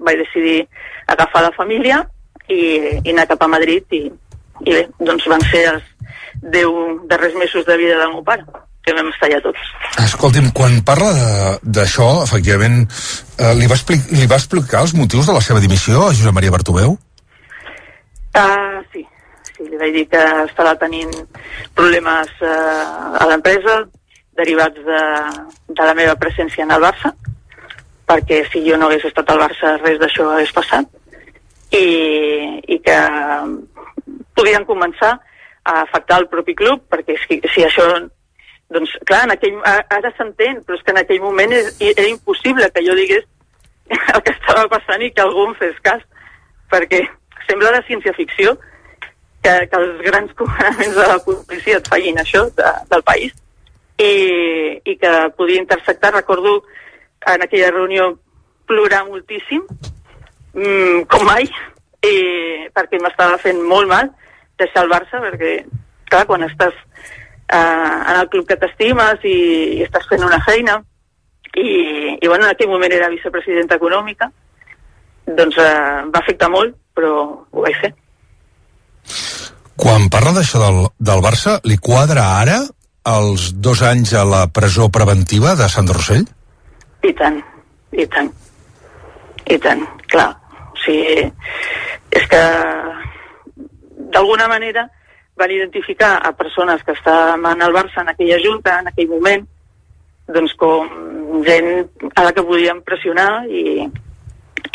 vaig 0.00 0.20
decidir 0.20 0.64
agafar 1.10 1.42
la 1.44 1.54
família 1.56 2.02
i, 2.48 2.62
i 3.04 3.12
anar 3.12 3.28
cap 3.28 3.42
a 3.44 3.50
Madrid 3.50 3.96
i, 3.96 4.04
i 4.64 4.74
bé, 4.76 4.86
doncs 5.00 5.26
van 5.28 5.42
ser 5.50 5.66
els 5.74 5.86
10 6.40 7.06
darrers 7.10 7.36
mesos 7.36 7.66
de 7.66 7.76
vida 7.80 7.98
del 8.00 8.14
meu 8.14 8.24
pare 8.24 8.46
que 8.90 8.96
vam 8.98 9.12
estar 9.12 9.28
allà 9.28 9.38
tots. 9.44 9.70
Escolti'm, 10.02 10.50
quan 10.56 10.80
parla 10.86 11.12
d'això, 11.62 12.08
efectivament, 12.24 12.82
eh, 13.38 13.54
li, 13.58 13.70
va 13.70 13.78
li 14.10 14.26
va 14.26 14.40
explicar 14.40 14.82
els 14.82 14.96
motius 14.98 15.30
de 15.30 15.36
la 15.36 15.44
seva 15.44 15.62
dimissió 15.62 16.08
a 16.08 16.12
Josep 16.16 16.34
Maria 16.34 16.54
Bartomeu? 16.54 16.98
Uh, 18.30 18.82
sí, 18.92 19.06
sí, 19.54 19.64
li 19.66 19.78
vaig 19.78 19.94
dir 19.94 20.04
que 20.10 20.20
estava 20.44 20.76
tenint 20.82 21.14
problemes 21.78 22.30
uh, 22.42 23.16
a 23.18 23.26
l'empresa 23.30 23.80
derivats 24.38 24.78
de, 24.86 25.00
de 25.68 25.88
la 25.88 25.96
meva 25.98 26.14
presència 26.18 26.66
en 26.66 26.70
el 26.74 26.82
Barça, 26.82 27.12
perquè 28.10 28.44
si 28.50 28.62
jo 28.66 28.78
no 28.78 28.88
hagués 28.88 29.06
estat 29.10 29.30
al 29.30 29.42
Barça 29.42 29.76
res 29.82 29.98
d'això 30.02 30.30
hagués 30.34 30.54
passat, 30.54 30.86
i, 31.70 31.86
i 32.66 32.78
que 32.82 33.00
podien 34.38 34.64
començar 34.66 35.12
a 35.62 35.82
afectar 35.82 36.18
el 36.22 36.30
propi 36.30 36.56
club, 36.58 36.86
perquè 36.90 37.18
si, 37.26 37.38
si 37.52 37.66
això 37.66 37.86
doncs 38.70 38.92
clar, 39.06 39.24
en 39.26 39.34
aquell, 39.34 39.58
ara 39.66 40.12
s'entén, 40.16 40.62
però 40.64 40.78
és 40.78 40.84
que 40.86 40.94
en 40.94 41.00
aquell 41.02 41.22
moment 41.24 41.52
és, 41.54 41.72
era 41.90 42.06
impossible 42.08 42.70
que 42.74 42.84
jo 42.86 42.96
digués 42.98 43.26
el 44.14 44.22
que 44.26 44.34
estava 44.36 44.66
passant 44.70 45.02
i 45.02 45.10
que 45.14 45.24
algú 45.24 45.48
em 45.48 45.56
fes 45.58 45.78
cas, 45.86 46.02
perquè 46.70 47.02
sembla 47.48 47.72
de 47.74 47.82
ciència-ficció 47.88 48.54
que, 49.42 49.54
que 49.70 49.80
els 49.80 50.02
grans 50.06 50.34
comandaments 50.38 50.98
de 50.98 51.08
la 51.12 51.18
policia 51.26 51.80
et 51.80 51.90
facin 51.90 52.22
això 52.22 52.46
de, 52.58 52.74
del 52.92 53.06
país 53.06 53.34
i, 54.00 54.12
i 54.84 54.96
que 54.96 55.14
podia 55.36 55.60
intersectar, 55.60 56.14
recordo 56.14 56.62
en 57.26 57.42
aquella 57.42 57.72
reunió 57.74 58.14
plorar 58.70 59.02
moltíssim, 59.08 59.66
mm, 60.54 61.02
com 61.10 61.26
mai, 61.26 61.50
i, 62.06 62.14
perquè 62.72 63.00
m'estava 63.02 63.36
fent 63.42 63.60
molt 63.66 63.90
mal 63.90 64.08
deixar 64.60 64.84
el 64.84 64.92
Barça, 64.92 65.20
perquè 65.26 65.56
clar, 66.10 66.24
quan 66.28 66.46
estàs 66.46 66.76
eh, 67.52 67.96
en 68.10 68.16
el 68.16 68.28
club 68.32 68.46
que 68.48 68.58
t'estimes 68.60 69.24
i, 69.26 69.38
i 69.78 69.82
estàs 69.86 70.06
fent 70.10 70.26
una 70.26 70.40
feina. 70.46 70.80
I, 71.50 71.70
i 72.22 72.26
bueno, 72.28 72.44
en 72.44 72.52
aquell 72.52 72.70
moment 72.70 72.92
era 72.94 73.10
vicepresidenta 73.10 73.78
econòmica. 73.80 74.30
Doncs 75.26 75.58
eh, 75.58 75.72
va 76.10 76.22
afectar 76.22 76.50
molt 76.50 76.76
però 77.00 77.14
ho 77.50 77.64
vaig 77.64 77.78
fer. 77.80 77.92
Quan 79.80 80.10
parla 80.12 80.34
d'això 80.36 80.60
del, 80.60 80.82
del 80.98 81.22
Barça, 81.24 81.56
li 81.64 81.78
quadra 81.80 82.26
ara 82.42 82.60
els 83.10 83.50
dos 83.64 83.80
anys 83.86 84.12
a 84.14 84.26
la 84.28 84.42
presó 84.52 84.90
preventiva 84.92 85.56
de 85.56 85.68
Sant 85.72 85.88
Rossell? 85.88 86.26
i 87.00 87.14
tant, 87.16 87.38
i 87.96 88.04
tant. 88.12 88.28
I 89.48 89.56
tant, 89.64 89.80
clar. 90.12 90.28
O 90.74 90.80
sigui, 90.82 91.24
és 92.12 92.26
que 92.28 92.42
d'alguna 94.12 94.50
manera 94.52 94.84
van 95.40 95.54
identificar 95.54 96.18
a 96.22 96.34
persones 96.36 96.84
que 96.84 96.92
estaven 96.92 97.62
al 97.62 97.72
Barça 97.72 98.02
en 98.04 98.12
aquella 98.12 98.38
junta, 98.44 98.78
en 98.80 98.90
aquell 98.90 99.08
moment, 99.08 99.46
doncs 100.28 100.52
com 100.60 101.42
gent 101.46 101.70
a 102.14 102.26
la 102.26 102.32
que 102.36 102.44
podien 102.44 102.82
pressionar 102.86 103.46
i, 103.48 103.88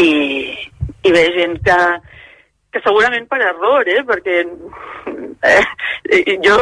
i, 0.02 0.12
i 1.06 1.14
bé, 1.14 1.24
gent 1.38 1.60
que, 1.64 1.78
que 2.74 2.82
segurament 2.84 3.30
per 3.30 3.42
error, 3.46 3.88
eh? 3.88 4.02
perquè 4.08 4.42
eh, 5.46 6.36
jo, 6.44 6.58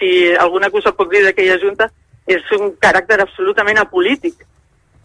si 0.00 0.10
alguna 0.34 0.72
cosa 0.74 0.94
puc 0.96 1.12
dir 1.12 1.22
d'aquella 1.26 1.60
junta, 1.62 1.90
és 2.26 2.42
un 2.58 2.72
caràcter 2.82 3.20
absolutament 3.22 3.78
apolític. 3.84 4.42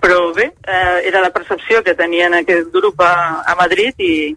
Però 0.02 0.32
bé, 0.34 0.48
eh, 0.66 1.02
era 1.06 1.22
la 1.22 1.30
percepció 1.30 1.84
que 1.86 1.94
tenien 1.94 2.34
aquest 2.34 2.72
grup 2.74 3.04
a, 3.06 3.44
a 3.46 3.54
Madrid 3.60 4.00
i, 4.02 4.32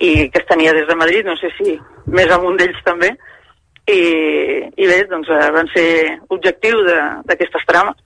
i 0.00 0.28
que 0.32 0.40
es 0.40 0.46
tenia 0.48 0.72
des 0.76 0.86
de 0.88 0.96
Madrid, 0.96 1.26
no 1.28 1.36
sé 1.36 1.50
si 1.58 1.74
més 2.10 2.30
amunt 2.32 2.56
d'ells 2.58 2.78
també, 2.86 3.10
i, 3.90 4.00
i 4.80 4.86
bé, 4.88 5.02
doncs 5.10 5.28
eh, 5.34 5.50
van 5.52 5.68
ser 5.74 5.88
objectiu 6.32 6.80
de- 6.86 7.02
d'aquestes 7.28 7.66
trames. 7.68 7.96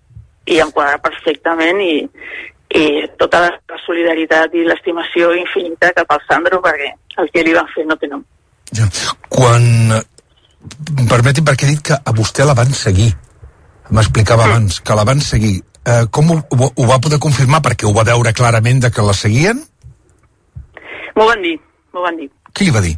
i 0.47 0.59
em 0.61 0.69
quadra 0.77 0.99
perfectament 1.01 1.79
i, 1.81 2.03
i 2.77 2.83
tota 3.17 3.39
la 3.47 3.79
solidaritat 3.87 4.53
i 4.53 4.65
l'estimació 4.67 5.31
infinita 5.39 5.89
cap 5.97 6.11
al 6.13 6.21
Sandro 6.29 6.59
perquè 6.61 6.91
el 7.23 7.31
que 7.33 7.45
li 7.47 7.55
van 7.57 7.71
fer 7.73 7.87
no 7.89 7.97
té 7.97 8.11
nom. 8.11 8.21
Ja. 8.77 8.85
Quan... 9.33 9.65
Permeti'm, 11.09 11.45
perquè 11.49 11.65
he 11.65 11.71
dit 11.75 11.81
que 11.89 11.97
a 11.97 12.13
vostè 12.17 12.45
la 12.45 12.53
van 12.59 12.73
seguir. 12.77 13.09
M'explicava 13.89 14.45
abans 14.51 14.81
que 14.85 14.95
la 14.97 15.05
van 15.09 15.21
seguir. 15.25 15.63
Eh, 15.85 16.05
com 16.11 16.31
ho, 16.33 16.37
ho, 16.51 16.69
ho 16.77 16.87
va 16.89 17.01
poder 17.01 17.19
confirmar? 17.21 17.63
Perquè 17.65 17.89
ho 17.89 17.93
va 17.97 18.05
veure 18.09 18.33
clarament 18.37 18.81
de 18.85 18.91
que 18.93 19.03
la 19.05 19.13
seguien? 19.17 19.61
M'ho 21.17 21.27
van 21.29 21.41
dir, 21.45 21.57
m'ho 21.95 22.05
van 22.05 22.19
dir. 22.21 22.29
Qui 22.53 22.69
li 22.69 22.75
va 22.75 22.83
dir? 22.85 22.95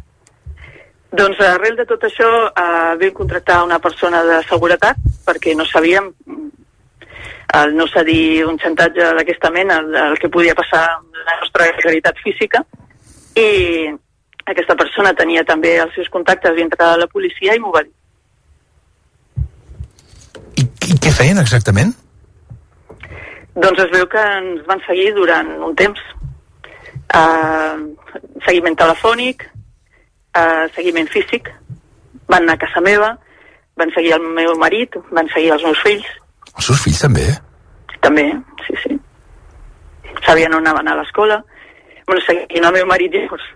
Doncs 1.17 1.39
arrel 1.45 1.77
de 1.77 1.85
tot 1.87 2.03
això 2.03 2.29
eh, 2.49 2.95
vam 2.99 3.13
contractar 3.15 3.61
una 3.63 3.79
persona 3.79 4.23
de 4.27 4.41
seguretat 4.49 4.99
perquè 5.27 5.55
no 5.55 5.65
sabíem 5.65 6.09
el 7.57 7.75
no 7.77 7.85
cedir 7.87 8.43
un 8.45 8.57
xantatge 8.59 9.13
d'aquesta 9.15 9.49
mena 9.55 9.77
el, 9.79 9.95
el 9.95 10.17
que 10.19 10.29
podia 10.29 10.55
passar 10.55 10.83
amb 10.97 11.21
la 11.23 11.37
nostra 11.39 11.69
realitat 11.77 12.19
física 12.23 12.59
i 13.39 13.47
aquesta 14.47 14.75
persona 14.79 15.13
tenia 15.15 15.45
també 15.47 15.77
els 15.79 15.95
seus 15.95 16.09
contactes 16.11 16.55
dintre 16.57 16.83
de 16.83 16.99
la 17.03 17.07
policia 17.11 17.55
i 17.55 17.61
m'ho 17.61 17.71
va 17.71 17.85
dir. 17.85 17.93
I 20.87 20.95
què 21.03 21.11
feien 21.11 21.39
exactament? 21.39 21.93
Doncs 23.57 23.81
es 23.83 23.91
veu 23.91 24.05
que 24.11 24.23
ens 24.37 24.63
van 24.67 24.81
seguir 24.85 25.09
durant 25.15 25.49
un 25.67 25.75
temps. 25.75 25.99
Uh, 27.07 27.95
seguiment 28.45 28.75
telefònic, 28.75 29.47
uh, 30.35 30.67
seguiment 30.75 31.07
físic, 31.11 31.49
van 32.27 32.43
anar 32.43 32.57
a 32.57 32.63
casa 32.65 32.83
meva, 32.83 33.13
van 33.79 33.93
seguir 33.95 34.15
el 34.17 34.25
meu 34.37 34.55
marit, 34.59 34.97
van 35.11 35.29
seguir 35.33 35.53
els 35.55 35.63
meus 35.63 35.83
fills. 35.85 36.07
Els 36.55 36.71
seus 36.71 36.81
fills 36.83 37.03
també? 37.05 37.27
També, 38.03 38.25
sí, 38.65 38.79
sí. 38.83 38.97
Sabien 40.25 40.53
on 40.53 40.65
anaven 40.65 40.89
a 40.91 40.97
l'escola. 40.99 41.39
Bueno, 42.07 42.21
seguien 42.25 42.65
el 42.65 42.75
meu 42.75 42.89
marit 42.89 43.15
i 43.15 43.23
llavors 43.23 43.47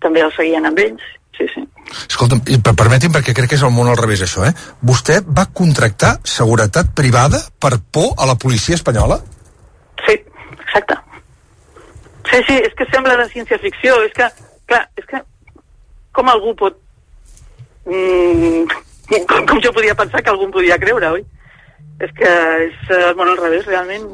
també 0.00 0.22
el 0.24 0.32
seguien 0.34 0.66
amb 0.66 0.80
ells, 0.80 1.02
sí, 1.36 1.46
sí. 1.54 1.62
Escolta'm, 2.08 2.40
permeti'm 2.64 3.12
perquè 3.14 3.34
crec 3.36 3.52
que 3.52 3.58
és 3.58 3.66
el 3.66 3.74
món 3.74 3.90
al 3.90 3.98
revés 4.00 4.22
això, 4.24 4.46
eh? 4.46 4.54
Vostè 4.86 5.20
va 5.26 5.48
contractar 5.60 6.16
seguretat 6.24 6.94
privada 6.96 7.42
per 7.60 7.76
por 7.92 8.14
a 8.16 8.28
la 8.30 8.38
policia 8.40 8.78
espanyola? 8.78 9.20
Sí, 10.06 10.16
exacte. 10.56 10.96
Sí, 12.30 12.38
sí, 12.46 12.56
és 12.62 12.74
que 12.78 12.86
sembla 12.92 13.16
de 13.18 13.26
ciència-ficció, 13.32 13.96
és 14.06 14.14
que, 14.14 14.28
clar, 14.70 14.84
és 15.00 15.08
que 15.10 15.22
com 16.14 16.30
algú 16.30 16.54
pot... 16.58 16.78
Mm, 17.86 18.64
com, 19.26 19.46
com 19.50 19.62
jo 19.64 19.72
podia 19.74 19.96
pensar 19.98 20.22
que 20.22 20.30
algú 20.30 20.46
em 20.46 20.54
podia 20.54 20.78
creure, 20.78 21.10
oi? 21.18 21.24
És 22.00 22.12
que 22.16 22.30
és 22.68 22.94
el 23.00 23.16
món 23.18 23.32
al 23.32 23.40
revés, 23.40 23.66
realment. 23.66 24.06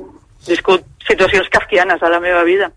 He 0.46 0.54
viscut 0.54 0.86
situacions 1.06 1.50
kafkianes 1.52 2.02
a 2.02 2.10
la 2.12 2.22
meva 2.22 2.42
vida. 2.48 2.70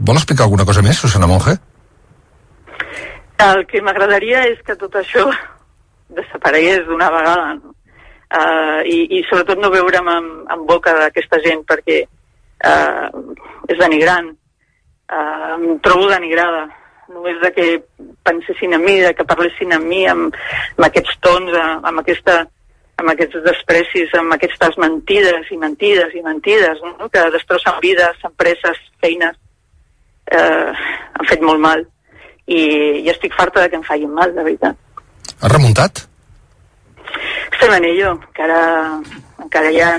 Vol 0.00 0.16
explicar 0.16 0.46
alguna 0.46 0.64
cosa 0.64 0.80
més, 0.80 0.96
Susana 0.96 1.28
Monge? 1.28 1.58
El 3.44 3.66
que 3.68 3.82
m'agradaria 3.84 4.46
és 4.48 4.60
que 4.64 4.76
tot 4.80 4.94
això 4.96 5.26
desaparegués 6.18 6.86
d'una 6.88 7.10
vegada 7.12 7.50
no? 7.58 7.74
uh, 8.36 8.80
i, 8.88 9.04
i 9.18 9.20
sobretot 9.28 9.60
no 9.60 9.72
veure'm 9.72 10.08
en, 10.08 10.30
en 10.56 10.64
boca 10.68 10.94
d'aquesta 10.96 11.40
gent 11.44 11.66
perquè 11.68 12.00
uh, 12.66 13.08
és 13.68 13.78
denigrant 13.80 14.30
uh, 14.30 15.56
em 15.56 15.78
trobo 15.84 16.08
denigrada 16.10 16.68
només 17.10 17.40
de 17.42 17.50
que 17.52 17.66
pensessin 18.26 18.74
en 18.76 18.84
mi, 18.84 18.96
de 19.02 19.12
que 19.18 19.26
parlessin 19.26 19.74
amb 19.74 19.88
mi 19.90 20.04
amb, 20.06 20.34
amb 20.76 20.86
aquests 20.86 21.18
tons, 21.24 21.54
amb, 21.58 22.02
aquesta, 22.02 22.36
amb 23.02 23.12
aquests 23.12 23.42
desprecis, 23.46 24.12
amb 24.18 24.36
aquestes 24.36 24.78
mentides 24.78 25.50
i 25.50 25.58
mentides 25.58 26.14
i 26.14 26.22
mentides, 26.26 26.82
no? 26.86 27.08
que 27.10 27.24
destrossen 27.34 27.80
vides, 27.82 28.20
empreses, 28.30 28.78
feines 29.02 29.34
eh, 30.30 30.70
han 31.18 31.26
fet 31.28 31.42
molt 31.42 31.62
mal 31.62 31.82
i, 32.46 32.60
i 33.02 33.10
estic 33.10 33.34
farta 33.36 33.64
de 33.64 33.72
que 33.72 33.80
em 33.80 33.86
facin 33.86 34.14
mal, 34.14 34.32
de 34.34 34.46
veritat. 34.46 34.78
Ha 35.40 35.50
remuntat? 35.50 36.04
Estem 37.50 37.74
en 37.76 37.86
ello, 37.90 38.14
encara, 38.16 38.60
encara 39.42 39.72
hi 39.74 39.82
ha 39.82 39.90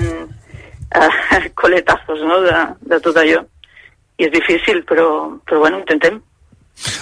eh, 0.94 1.50
coletazos 1.62 2.22
no, 2.28 2.40
de, 2.44 2.58
de 2.92 3.00
tot 3.00 3.18
allò. 3.20 3.42
I 4.20 4.28
és 4.28 4.32
difícil, 4.32 4.82
però, 4.88 5.08
però 5.46 5.62
bueno, 5.64 5.80
intentem. 5.80 6.20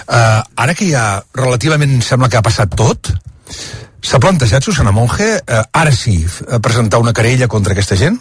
Uh, 0.07 0.41
ara 0.63 0.73
que 0.77 0.87
ja 0.89 1.21
relativament 1.35 1.99
sembla 2.05 2.29
que 2.31 2.39
ha 2.39 2.45
passat 2.45 2.73
tot, 2.77 3.11
s'ha 4.01 4.19
plantejat, 4.21 4.63
Susana 4.63 4.93
Monge, 4.95 5.29
uh, 5.41 5.63
ara 5.77 5.93
sí, 5.95 6.19
presentar 6.63 7.01
una 7.03 7.13
querella 7.15 7.49
contra 7.51 7.75
aquesta 7.75 7.97
gent? 7.99 8.19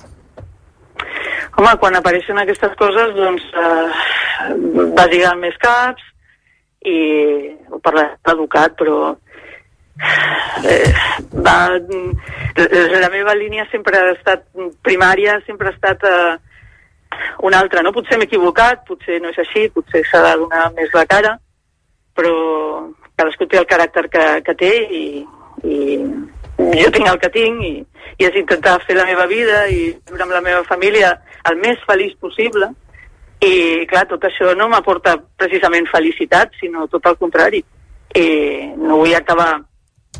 Home, 1.60 1.72
quan 1.76 1.96
apareixen 1.98 2.38
aquestes 2.40 2.72
coses, 2.80 3.10
doncs 3.16 3.42
eh, 3.52 3.88
va 4.96 5.04
lligar 5.10 5.34
més 5.36 5.56
caps 5.60 6.06
i 6.88 6.94
ho 7.68 7.80
parla 7.84 8.06
educat, 8.32 8.78
però 8.78 9.10
eh, 10.64 10.92
va, 11.32 11.56
la 13.00 13.10
meva 13.12 13.34
línia 13.34 13.66
sempre 13.70 13.98
ha 13.98 14.14
estat 14.14 14.46
primària, 14.86 15.40
sempre 15.46 15.70
ha 15.70 15.76
estat 15.76 16.04
eh, 16.08 16.38
una 17.42 17.60
altra, 17.60 17.82
no? 17.82 17.92
Potser 17.92 18.18
m'he 18.18 18.28
equivocat, 18.28 18.84
potser 18.88 19.20
no 19.20 19.30
és 19.32 19.38
així, 19.42 19.68
potser 19.74 20.02
s'ha 20.08 20.22
de 20.26 20.34
donar 20.42 20.66
més 20.76 20.92
la 20.96 21.06
cara, 21.10 21.36
però 22.16 22.34
cadascú 23.16 23.46
té 23.46 23.60
el 23.60 23.68
caràcter 23.68 24.08
que, 24.12 24.26
que 24.46 24.54
té 24.58 24.72
i, 24.96 25.04
i 25.64 25.78
jo 26.80 26.92
tinc 26.92 27.08
el 27.08 27.18
que 27.20 27.32
tinc 27.32 27.64
i, 27.64 27.72
i 28.20 28.28
és 28.28 28.36
intentar 28.36 28.78
fer 28.86 28.96
la 28.98 29.06
meva 29.08 29.26
vida 29.30 29.64
i 29.72 29.90
viure 30.08 30.26
amb 30.26 30.36
la 30.36 30.44
meva 30.44 30.62
família 30.68 31.14
el 31.48 31.58
més 31.60 31.80
feliç 31.88 32.16
possible 32.20 32.70
i 33.40 33.86
clar, 33.88 34.04
tot 34.08 34.24
això 34.28 34.52
no 34.56 34.68
m'aporta 34.68 35.16
precisament 35.40 35.88
felicitat, 35.88 36.52
sinó 36.60 36.86
tot 36.92 37.06
el 37.08 37.16
contrari 37.20 37.62
i 38.16 38.26
no 38.76 38.98
vull 39.00 39.14
acabar 39.16 39.54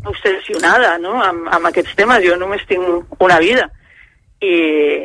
obsessionada 0.06 0.96
no? 0.98 1.16
amb, 1.22 1.48
amb 1.52 1.70
aquests 1.70 1.96
temes, 1.98 2.24
jo 2.24 2.36
només 2.40 2.64
tinc 2.68 3.20
una 3.20 3.38
vida 3.42 3.66
i, 4.40 4.54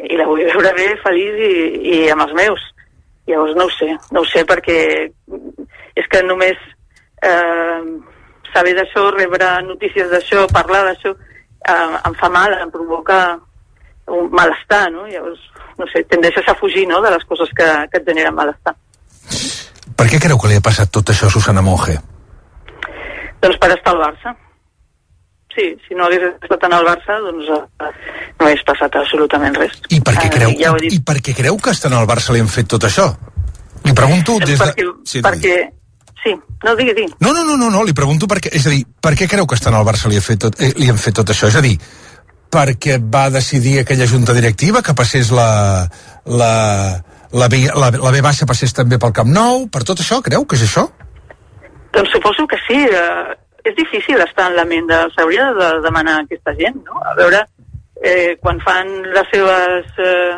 i 0.07 0.17
la 0.19 0.27
vull 0.29 0.45
veure 0.47 0.71
bé, 0.77 0.87
feliç 1.03 1.41
i, 1.49 1.53
i 1.95 1.99
amb 2.13 2.27
els 2.27 2.35
meus 2.37 2.63
llavors 3.27 3.55
no 3.57 3.65
ho 3.65 3.73
sé, 3.73 3.89
no 4.13 4.21
ho 4.21 4.29
sé 4.29 4.45
perquè 4.47 4.79
és 5.95 6.07
que 6.11 6.21
només 6.23 6.59
eh, 7.25 7.81
saber 8.53 8.75
d'això, 8.77 9.09
rebre 9.15 9.49
notícies 9.65 10.09
d'això, 10.11 10.45
parlar 10.53 10.85
d'això, 10.89 11.11
eh, 11.11 11.97
em 12.05 12.15
fa 12.19 12.29
mal, 12.29 12.53
em 12.61 12.71
provoca 12.71 13.19
un 14.07 14.29
malestar, 14.31 14.85
no? 14.93 15.07
Llavors, 15.09 15.41
no 15.79 15.87
sé, 15.91 16.03
tendeixes 16.11 16.47
a 16.47 16.55
fugir, 16.59 16.85
no?, 16.87 17.01
de 17.01 17.11
les 17.15 17.23
coses 17.25 17.49
que, 17.57 17.69
que 17.91 18.01
et 18.01 18.09
generen 18.11 18.35
malestar. 18.37 18.75
Per 19.95 20.07
què 20.11 20.19
creu 20.21 20.37
que 20.39 20.51
li 20.51 20.59
ha 20.59 20.63
passat 20.63 20.91
tot 20.93 21.09
això 21.09 21.29
a 21.29 21.33
Susana 21.33 21.63
Monge? 21.65 21.97
Doncs 23.41 23.57
per 23.61 23.71
estar 23.73 23.95
al 23.95 24.03
Barça. 24.03 24.35
Sí, 25.55 25.69
si 25.87 25.95
no 25.95 26.09
hagués 26.09 26.25
estat 26.35 26.65
en 26.67 26.75
el 26.75 26.83
Barça, 26.87 27.15
doncs 27.23 27.47
eh, 27.55 27.91
no 28.39 28.49
hagués 28.49 28.65
passat 28.67 28.97
absolutament 28.99 29.55
res. 29.55 29.77
I 29.95 30.01
per 30.03 30.17
què 30.19 30.27
creu, 30.33 30.51
uh, 30.51 30.59
ja 30.59 30.73
i 30.91 30.99
per 30.99 31.21
què 31.23 31.35
creu 31.37 31.57
que 31.63 31.71
estant 31.71 31.95
al 31.95 32.09
Barça 32.09 32.35
li 32.35 32.43
han 32.43 32.51
fet 32.51 32.67
tot 32.75 32.89
això? 32.89 33.07
Li 33.85 33.93
pregunto 33.95 34.35
des 34.43 34.57
de... 34.57 34.59
Perquè, 34.65 34.91
sí, 35.07 35.23
perquè, 35.23 35.55
Sí, 36.25 36.31
no, 36.63 36.73
digui, 36.73 36.95
digui. 36.97 37.13
No, 37.21 37.31
no, 37.33 37.43
no, 37.45 37.53
no, 37.53 37.67
no, 37.69 37.83
li 37.85 37.93
pregunto 37.93 38.25
perquè, 38.25 38.49
és 38.57 38.63
a 38.65 38.71
dir, 38.73 38.81
per 38.97 39.11
què 39.13 39.27
creu 39.29 39.45
que 39.45 39.59
estant 39.59 39.75
al 39.77 39.85
Barça 39.85 40.09
li, 40.09 40.17
ha 40.17 40.25
fet 40.25 40.39
tot, 40.41 40.55
eh, 40.57 40.71
li 40.73 40.89
han 40.89 40.97
fet 40.97 41.13
tot 41.19 41.29
això? 41.29 41.51
És 41.51 41.57
a 41.59 41.61
dir, 41.61 41.75
perquè 42.49 42.97
va 43.13 43.27
decidir 43.29 43.75
aquella 43.79 44.07
junta 44.09 44.33
directiva 44.33 44.81
que 44.81 44.95
passés 44.97 45.29
la, 45.29 45.85
la, 46.25 46.51
la, 47.29 47.49
B, 47.51 47.61
la, 47.69 47.91
la 47.93 48.13
B 48.15 48.23
baixa 48.25 48.49
passés 48.49 48.73
també 48.73 48.97
pel 48.97 49.13
Camp 49.13 49.29
Nou, 49.29 49.67
per 49.69 49.83
tot 49.85 50.01
això, 50.01 50.17
creu 50.25 50.47
que 50.49 50.57
és 50.57 50.65
això? 50.65 50.87
Doncs 51.93 52.11
suposo 52.17 52.47
que 52.49 52.57
sí, 52.65 52.81
eh, 52.89 53.37
és 53.65 53.75
difícil 53.77 54.21
estar 54.21 54.49
en 54.51 54.57
la 54.59 54.65
ment 54.69 54.87
de... 54.89 54.99
S'hauria 55.15 55.51
de 55.57 55.69
demanar 55.85 56.19
a 56.19 56.25
aquesta 56.25 56.53
gent, 56.57 56.77
no? 56.85 56.99
A 57.01 57.15
veure, 57.17 57.43
eh, 58.01 58.35
quan 58.41 58.61
fan 58.65 58.91
les 59.15 59.31
seves... 59.33 59.89
Eh, 59.97 60.35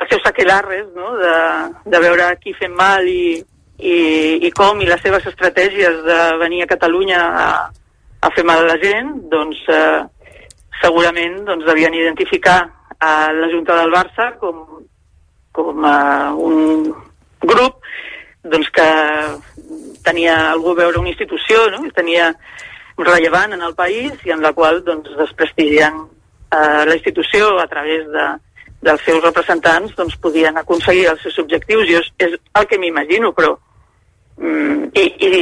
els 0.00 0.08
seus 0.08 0.24
aquelarres, 0.26 0.86
no? 0.96 1.12
De, 1.20 1.34
de 1.92 1.98
veure 2.00 2.30
qui 2.40 2.54
fem 2.56 2.72
mal 2.74 3.06
i, 3.06 3.36
i, 3.78 3.96
i 4.46 4.50
com 4.56 4.80
i 4.80 4.88
les 4.88 5.02
seves 5.04 5.26
estratègies 5.30 6.00
de 6.06 6.18
venir 6.40 6.62
a 6.64 6.70
Catalunya 6.70 7.20
a, 7.20 7.48
a 8.22 8.30
fer 8.34 8.44
mal 8.48 8.64
a 8.64 8.72
la 8.72 8.78
gent, 8.82 9.12
doncs 9.30 9.60
eh, 9.70 10.00
segurament 10.80 11.42
doncs, 11.46 11.66
devien 11.68 11.94
identificar 11.94 12.58
a 13.02 13.32
la 13.34 13.50
Junta 13.50 13.76
del 13.78 13.92
Barça 13.94 14.30
com, 14.40 14.62
com 15.52 15.84
uh, 15.84 16.30
un 16.38 16.92
grup 17.42 17.82
doncs, 18.42 18.70
que 18.74 18.88
tenia 20.04 20.36
algú 20.50 20.72
a 20.72 20.80
veure 20.82 21.00
una 21.00 21.12
institució, 21.12 21.66
no? 21.72 21.82
tenia 21.96 22.32
rellevant 22.98 23.56
en 23.56 23.62
el 23.62 23.74
país 23.74 24.12
i 24.26 24.32
en 24.34 24.42
la 24.44 24.52
qual 24.52 24.82
doncs, 24.84 25.10
desprestigien 25.18 25.98
uh, 26.04 26.82
la 26.86 26.94
institució 26.94 27.58
a 27.58 27.66
través 27.66 28.06
de, 28.12 28.28
dels 28.84 29.04
seus 29.06 29.22
representants 29.24 29.96
doncs, 29.96 30.18
podien 30.22 30.58
aconseguir 30.60 31.08
els 31.10 31.22
seus 31.24 31.38
objectius. 31.42 31.88
Jo 31.88 32.02
és, 32.02 32.10
és 32.28 32.38
el 32.58 32.68
que 32.68 32.78
m'imagino, 32.78 33.32
però 33.36 33.56
Mm, 34.36 34.88
i, 34.96 35.04
i, 35.22 35.32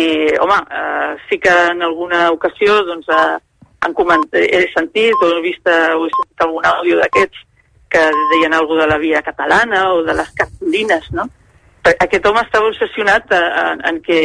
home, 0.42 0.57
uh, 0.66 1.14
sí 1.29 1.38
que 1.38 1.53
en 1.70 1.83
alguna 1.83 2.31
ocasió 2.31 2.83
doncs, 2.85 3.07
uh, 3.09 3.38
han 3.81 3.94
coment... 3.94 4.27
he 4.35 4.66
sentit 4.75 5.23
o 5.23 5.31
he 5.37 5.42
vist, 5.44 5.66
o 5.66 6.07
he 6.07 6.11
sentit 6.16 6.44
algun 6.44 6.66
àudio 6.66 6.99
d'aquests 6.99 7.46
que 7.90 8.03
deien 8.35 8.55
alguna 8.55 8.85
de 8.85 8.90
la 8.90 8.99
via 8.99 9.23
catalana 9.23 9.87
o 9.94 10.03
de 10.07 10.14
les 10.14 10.31
cartolines, 10.37 11.07
no? 11.16 11.29
Aquest 11.88 12.27
home 12.29 12.43
estava 12.45 12.69
obsessionat 12.69 13.33
eh, 13.33 13.40
en, 13.64 13.83
en 13.88 14.01
que 14.05 14.21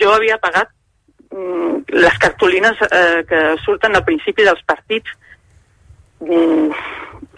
jo 0.00 0.10
havia 0.14 0.38
pagat 0.42 0.70
mm, 1.30 1.94
les 1.94 2.18
cartolines 2.18 2.82
eh, 2.88 3.22
que 3.28 3.42
surten 3.64 3.94
al 3.94 4.04
principi 4.06 4.46
dels 4.46 4.62
partits 4.66 5.14
mm, 6.26 6.68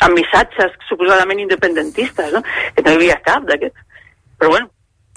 amb 0.01 0.16
missatges 0.16 0.77
suposadament 0.88 1.44
independentistes, 1.44 2.33
no? 2.33 2.40
Que 2.75 2.85
no 2.87 2.94
hi 2.94 3.01
havia 3.03 3.20
cap 3.27 3.44
d'aquests. 3.49 3.88
Però 4.40 4.55
bueno, 4.55 4.70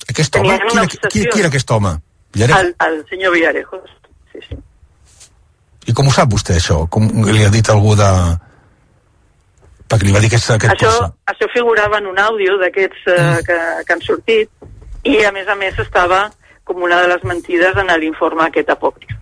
Aquest 0.10 0.36
home? 0.36 0.58
Qui 0.60 0.78
era, 0.78 0.86
qui, 0.88 1.26
qui 1.26 1.40
era 1.40 1.50
aquest 1.50 1.72
home? 1.72 1.96
Villarejo? 2.34 2.60
el, 2.60 2.76
el 2.88 3.06
senyor 3.10 3.34
Villarejos. 3.34 3.90
Sí, 4.32 4.40
sí. 4.48 4.58
I 5.88 5.94
com 5.96 6.08
ho 6.08 6.14
sap 6.16 6.32
vostè, 6.32 6.58
això? 6.60 6.84
Com 6.92 7.08
li 7.28 7.44
ha 7.46 7.52
dit 7.54 7.70
algú 7.70 7.96
de... 8.00 8.10
Perquè 9.94 10.10
li 10.10 10.14
va 10.16 10.22
dir 10.24 10.30
aquest, 10.32 10.50
aquest 10.58 10.74
Això, 10.76 10.90
person. 10.92 11.14
això 11.32 11.50
figurava 11.54 12.00
en 12.02 12.08
un 12.10 12.20
àudio 12.20 12.58
d'aquests 12.62 13.08
eh, 13.08 13.20
Mm. 13.24 13.44
que, 13.48 13.60
que 13.88 13.94
han 13.94 14.02
sortit 14.02 14.50
i 15.04 15.20
a 15.28 15.32
més 15.36 15.48
a 15.48 15.56
més 15.60 15.78
estava 15.80 16.26
com 16.64 16.82
una 16.82 17.02
de 17.04 17.08
les 17.12 17.24
mentides 17.28 17.76
en 17.78 17.92
l'informe 18.00 18.46
aquest 18.48 18.70
apòcrif. 18.74 19.16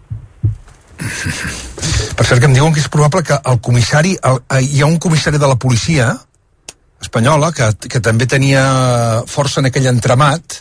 Per 2.17 2.25
cert, 2.27 2.39
que 2.39 2.45
em 2.49 2.53
diuen 2.53 2.73
que 2.73 2.81
és 2.83 2.89
probable 2.91 3.23
que 3.25 3.37
el 3.49 3.61
comissari... 3.65 4.15
El, 4.21 4.41
eh, 4.53 4.61
hi 4.61 4.81
ha 4.81 4.89
un 4.89 4.99
comissari 5.01 5.39
de 5.41 5.47
la 5.49 5.57
policia 5.57 6.11
espanyola 7.01 7.49
que, 7.55 7.71
que 7.89 7.99
també 8.03 8.27
tenia 8.29 8.61
força 9.27 9.59
en 9.61 9.71
aquell 9.71 9.87
entramat. 9.89 10.59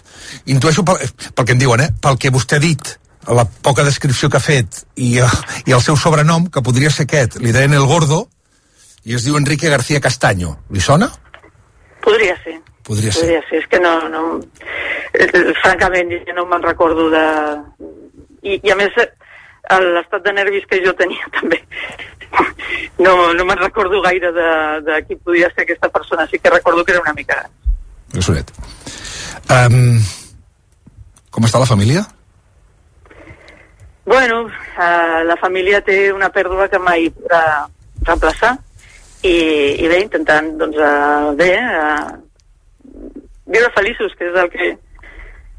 Intueixo 0.49 0.85
pel, 0.88 1.03
pel 1.37 1.46
que 1.46 1.53
em 1.57 1.61
diuen, 1.61 1.83
eh? 1.85 1.90
Pel 2.01 2.16
que 2.16 2.33
vostè 2.33 2.57
ha 2.57 2.64
dit, 2.64 2.94
la 3.29 3.44
poca 3.44 3.85
descripció 3.85 4.31
que 4.33 4.38
ha 4.40 4.44
fet 4.44 4.85
i, 4.96 5.18
eh, 5.20 5.29
i 5.66 5.77
el 5.77 5.83
seu 5.85 5.99
sobrenom, 6.01 6.49
que 6.49 6.62
podria 6.64 6.90
ser 6.90 7.05
aquest, 7.05 7.37
li 7.44 7.53
deien 7.53 7.77
El 7.77 7.85
Gordo, 7.90 8.23
i 9.05 9.15
es 9.17 9.25
diu 9.25 9.37
Enrique 9.39 9.71
García 9.71 10.01
Castaño. 10.01 10.57
Li 10.71 10.81
sona? 10.81 11.09
Podria 12.05 12.37
ser. 12.45 12.59
Podria 12.85 13.13
ser. 13.13 13.23
Podria 13.23 13.43
ser. 13.49 13.63
És 13.63 13.69
que 13.71 13.81
no... 13.81 13.95
no 14.13 14.23
eh, 15.15 15.55
francament, 15.63 16.13
jo 16.27 16.37
no 16.37 16.47
me'n 16.51 16.67
recordo 16.67 17.09
de... 17.13 17.25
I, 18.43 18.61
I 18.61 18.73
a 18.73 18.77
més, 18.77 18.97
eh, 19.01 19.09
l'estat 19.97 20.25
de 20.25 20.37
nervis 20.37 20.69
que 20.69 20.83
jo 20.85 20.95
tenia 20.99 21.33
també. 21.41 21.63
No, 23.01 23.33
no 23.35 23.45
me'n 23.49 23.59
recordo 23.59 24.03
gaire 24.05 24.31
de, 24.37 24.53
de 24.87 25.03
qui 25.09 25.17
podia 25.17 25.49
ser 25.55 25.65
aquesta 25.65 25.89
persona. 25.89 26.29
Sí 26.31 26.39
que 26.39 26.53
recordo 26.53 26.85
que 26.85 26.93
era 26.93 27.03
una 27.03 27.17
mica... 27.17 27.43
Grassonet. 28.13 28.53
Um, 29.51 30.01
com 31.31 31.47
està 31.47 31.61
la 31.63 31.69
família? 31.69 32.05
Bueno, 34.05 34.49
eh, 34.51 35.21
la 35.25 35.37
família 35.39 35.81
té 35.87 36.11
una 36.13 36.29
pèrdua 36.35 36.69
que 36.69 36.81
mai 36.83 37.09
podrà 37.15 37.69
reemplaçar 38.03 38.57
i, 39.22 39.37
i 39.85 39.88
bé, 39.88 40.00
intentant, 40.04 40.52
doncs, 40.61 40.76
eh, 40.76 41.35
bé, 41.38 41.50
eh, 41.56 42.20
viure 43.50 43.72
feliços, 43.76 44.14
que 44.16 44.30
és 44.30 44.38
el 44.42 44.48
que, 44.52 44.70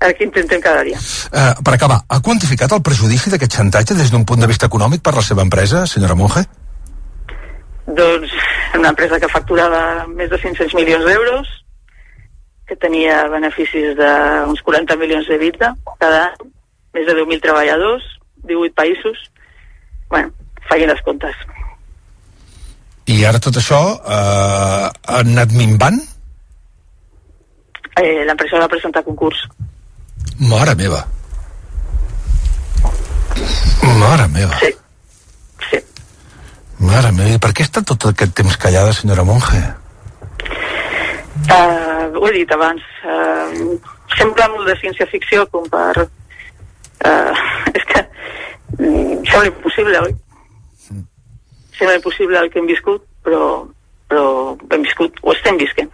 el 0.08 0.15
que 0.17 0.26
intentem 0.26 0.62
cada 0.63 0.84
dia. 0.88 0.97
Uh, 1.32 1.54
per 1.63 1.76
acabar, 1.76 2.02
ha 2.10 2.21
quantificat 2.26 2.74
el 2.74 2.84
perjudici 2.86 3.32
d'aquest 3.34 3.60
xantatge 3.60 3.97
des 3.97 4.12
d'un 4.12 4.26
punt 4.26 4.41
de 4.41 4.50
vista 4.50 4.69
econòmic 4.71 5.04
per 5.06 5.13
la 5.17 5.26
seva 5.26 5.45
empresa, 5.45 5.86
senyora 5.88 6.17
Monge? 6.17 6.45
Doncs 7.88 8.34
una 8.78 8.93
empresa 8.93 9.19
que 9.19 9.30
facturava 9.30 10.08
més 10.08 10.32
de 10.32 10.39
500 10.39 10.74
milions 10.80 11.06
d'euros, 11.06 11.50
que 12.67 12.78
tenia 12.80 13.26
beneficis 13.28 13.97
d'uns 14.00 14.62
40 14.63 14.95
milions 14.95 15.28
de 15.28 15.38
vida 15.38 15.74
cada 16.00 16.26
any, 16.30 16.52
més 16.95 17.08
de 17.08 17.15
10.000 17.17 17.43
treballadors, 17.43 18.04
18 18.47 18.76
països. 18.76 19.28
bueno, 20.10 20.32
facin 20.67 20.89
les 20.89 21.02
comptes. 21.02 21.36
I 23.12 23.26
ara 23.28 23.41
tot 23.43 23.58
això 23.60 23.80
eh, 24.00 24.86
ha 24.88 25.17
anat 25.19 25.52
minvant? 25.58 25.97
Eh, 28.00 28.21
L'empresa 28.28 28.62
va 28.62 28.69
presentar 28.71 29.04
concurs. 29.04 29.41
Mare 30.52 30.76
meva. 30.80 31.02
Mare 34.00 34.28
meva. 34.32 34.62
Sí. 34.62 34.71
Sí. 35.67 35.82
Mare 36.88 37.12
meva, 37.17 37.36
i 37.36 37.41
per 37.43 37.52
què 37.58 37.67
està 37.67 37.84
tot 37.84 38.08
aquest 38.13 38.34
temps 38.39 38.58
callada, 38.63 38.95
senyora 38.95 39.28
Monge? 39.28 39.62
Uh, 41.52 42.08
ho 42.15 42.26
he 42.30 42.34
dit 42.39 42.56
abans, 42.56 42.88
uh, 43.04 43.76
sembla 44.15 44.47
molt 44.56 44.71
de 44.71 44.80
ciència-ficció 44.86 45.45
com 45.52 45.67
per... 45.74 46.08
Uh, 47.02 47.45
és 47.78 47.88
que 47.91 48.06
mm, 48.80 49.24
sembla 49.28 49.47
impossible, 49.52 50.06
oi? 50.08 50.19
Sembla 51.82 51.98
impossible 51.98 52.38
el 52.38 52.52
que 52.54 52.60
hem 52.62 52.67
viscut, 52.70 53.02
però, 53.26 53.65
però 54.06 54.26
hem 54.70 54.84
viscut, 54.86 55.15
ho 55.26 55.32
estem 55.34 55.56
visquent. 55.58 55.88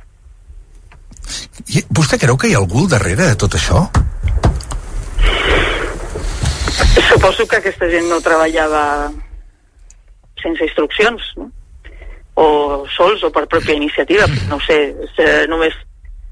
I 1.72 1.84
vostè 1.96 2.18
creu 2.20 2.36
que 2.36 2.50
hi 2.50 2.56
ha 2.58 2.60
algú 2.60 2.82
al 2.82 2.90
darrere 2.92 3.30
de 3.30 3.38
tot 3.40 3.56
això? 3.56 3.86
Suposo 7.08 7.46
que 7.48 7.62
aquesta 7.62 7.88
gent 7.88 8.10
no 8.12 8.20
treballava 8.20 8.82
sense 10.44 10.68
instruccions, 10.68 11.30
no? 11.40 11.48
o 12.36 12.84
sols 12.92 13.24
o 13.24 13.32
per 13.32 13.46
pròpia 13.48 13.80
iniciativa, 13.80 14.28
no 14.52 14.60
sé, 14.68 14.76
eh, 15.24 15.46
només, 15.48 15.74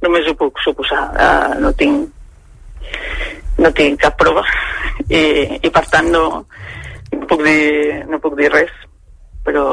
només 0.03 0.27
ho 0.27 0.35
puc 0.35 0.59
suposar, 0.65 1.05
uh, 1.15 1.55
no 1.63 1.71
tinc 1.79 2.11
no 3.63 3.71
tinc 3.71 4.03
cap 4.03 4.19
prova 4.19 4.43
i, 5.07 5.23
i 5.63 5.71
per 5.71 5.85
tant 5.87 6.11
no, 6.11 6.25
no, 7.15 7.23
puc 7.31 7.41
dir, 7.47 8.03
no 8.11 8.19
puc 8.19 8.35
dir 8.37 8.51
res 8.51 8.75
però 9.45 9.65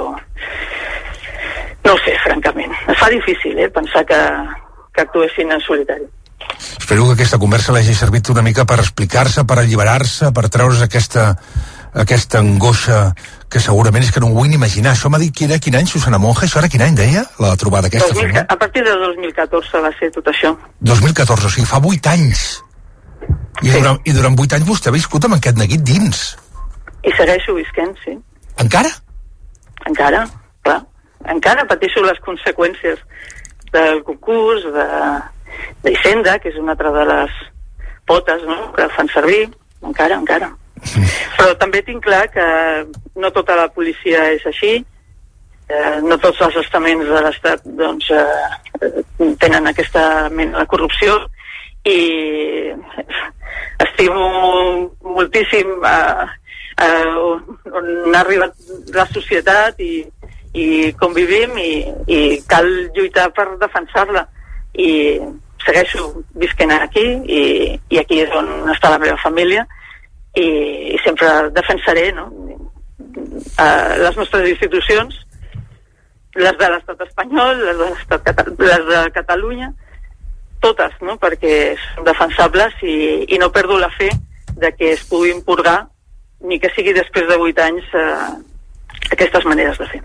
no 1.82 1.94
ho 1.94 2.00
sé, 2.04 2.16
francament 2.24 2.74
es 2.86 2.98
fa 2.98 3.10
difícil 3.12 3.58
eh, 3.58 3.70
pensar 3.72 4.04
que, 4.06 4.18
que 4.92 5.06
actuessin 5.06 5.52
en 5.52 5.60
solitari 5.64 6.10
Espero 6.78 7.06
que 7.06 7.14
aquesta 7.16 7.38
conversa 7.38 7.72
l'hagi 7.72 7.94
servit 7.94 8.28
una 8.32 8.42
mica 8.42 8.64
per 8.68 8.80
explicar-se, 8.82 9.44
per 9.48 9.58
alliberar-se, 9.60 10.32
per 10.34 10.48
treure's 10.52 10.82
aquesta, 10.84 11.28
aquesta 11.94 12.40
angoixa 12.42 13.12
que 13.52 13.60
segurament 13.60 14.04
és 14.04 14.10
que 14.12 14.20
no 14.22 14.30
ho 14.30 14.36
vull 14.36 14.52
imaginar. 14.54 14.94
Això 14.96 15.10
m'ha 15.12 15.20
dit 15.22 15.34
que 15.36 15.46
era 15.46 15.60
quin 15.62 15.76
any, 15.78 15.88
Susana 15.88 16.20
Monge? 16.22 16.46
Això 16.46 16.60
era 16.60 16.70
quin 16.72 16.82
any, 16.84 16.96
deia, 16.98 17.24
la 17.42 17.54
trobada 17.60 17.90
aquesta? 17.90 18.10
2000, 18.12 18.26
formal? 18.26 18.46
a 18.48 18.58
partir 18.58 18.84
de 18.86 18.96
2014 19.04 19.82
va 19.86 19.92
ser 19.98 20.10
tot 20.14 20.32
això 20.32 20.54
2014, 20.80 21.48
o 21.48 21.54
sigui, 21.56 21.68
fa 21.68 21.80
8 21.92 22.12
anys. 22.12 22.44
I, 23.62 23.70
sí. 23.70 23.78
durant, 23.78 24.00
I 24.04 24.16
durant 24.16 24.38
8 24.38 24.58
anys 24.58 24.68
vostè 24.68 24.90
ha 24.90 24.96
viscut 24.96 25.28
amb 25.28 25.38
aquest 25.38 25.60
neguit 25.60 25.84
dins. 25.86 26.24
i 27.02 27.12
segueixo 27.18 27.54
visquent, 27.54 27.94
sí 28.04 28.16
Encara? 28.62 28.90
Encara, 29.88 30.24
clar. 30.62 30.80
Encara 31.32 31.68
pateixo 31.70 32.02
les 32.02 32.18
conseqüències 32.24 32.98
del 33.72 34.02
concurs 34.06 34.64
de 34.74 34.86
d'Hisenda, 35.82 36.38
que 36.38 36.50
és 36.50 36.58
una 36.60 36.74
altra 36.74 36.90
de 36.94 37.04
les 37.08 37.36
potes 38.06 38.42
no? 38.48 38.72
que 38.76 38.88
fan 38.96 39.10
servir. 39.12 39.46
Encara, 39.82 40.18
encara. 40.18 40.50
Però 41.36 41.54
també 41.60 41.82
tinc 41.86 42.02
clar 42.04 42.24
que 42.32 42.46
no 43.18 43.30
tota 43.34 43.56
la 43.58 43.68
policia 43.74 44.24
és 44.36 44.44
així. 44.50 44.74
Eh, 45.72 45.98
no 46.04 46.18
tots 46.20 46.40
els 46.44 46.58
estaments 46.60 47.06
de 47.08 47.20
l'Estat 47.24 47.62
doncs, 47.78 48.10
eh, 48.10 49.02
tenen 49.40 49.70
aquesta 49.70 50.28
mena 50.30 50.60
de 50.60 50.66
corrupció. 50.70 51.16
I 51.88 52.74
estimo 53.82 54.26
moltíssim 55.16 55.72
eh, 55.86 56.26
eh, 56.78 57.14
on, 57.16 57.42
on 57.72 58.14
ha 58.14 58.20
arribat 58.20 58.54
la 58.94 59.06
societat 59.12 59.80
i, 59.80 60.04
i 60.54 60.66
com 61.00 61.14
vivim 61.16 61.56
i, 61.60 61.72
i 62.06 62.20
cal 62.48 62.68
lluitar 62.96 63.30
per 63.36 63.48
defensar-la 63.60 64.26
i 64.74 64.90
segueixo 65.64 66.08
visquent 66.40 66.72
aquí 66.74 67.04
i, 67.26 67.42
i 67.92 68.00
aquí 68.00 68.22
és 68.24 68.32
on 68.36 68.48
està 68.72 68.90
la 68.92 69.00
meva 69.02 69.18
família 69.22 69.66
i, 70.34 70.46
i 70.94 70.98
sempre 71.04 71.50
defensaré 71.54 72.10
no? 72.16 72.30
eh, 73.58 73.92
les 74.02 74.16
nostres 74.16 74.48
institucions 74.48 75.20
les 76.34 76.56
de 76.56 76.68
l'estat 76.72 77.00
espanyol, 77.04 77.58
les 77.60 77.76
de, 77.76 77.88
l'estat 77.90 78.52
les 78.58 78.84
de 78.88 79.00
Catalunya, 79.12 79.72
totes, 80.64 80.94
no? 81.04 81.18
perquè 81.20 81.74
són 81.82 82.06
defensables 82.08 82.78
i, 82.86 82.96
i 83.28 83.40
no 83.42 83.50
perdo 83.52 83.78
la 83.78 83.90
fe 83.92 84.08
de 84.56 84.70
que 84.76 84.92
es 84.94 85.02
puguin 85.10 85.42
purgar, 85.44 85.91
ni 86.48 86.58
que 86.60 86.70
sigui 86.74 86.94
després 86.96 87.28
de 87.28 87.36
8 87.38 87.62
anys, 87.66 87.92
eh, 87.94 89.12
aquestes 89.14 89.44
maneres 89.48 89.78
de 89.78 89.88
fer. 89.90 90.02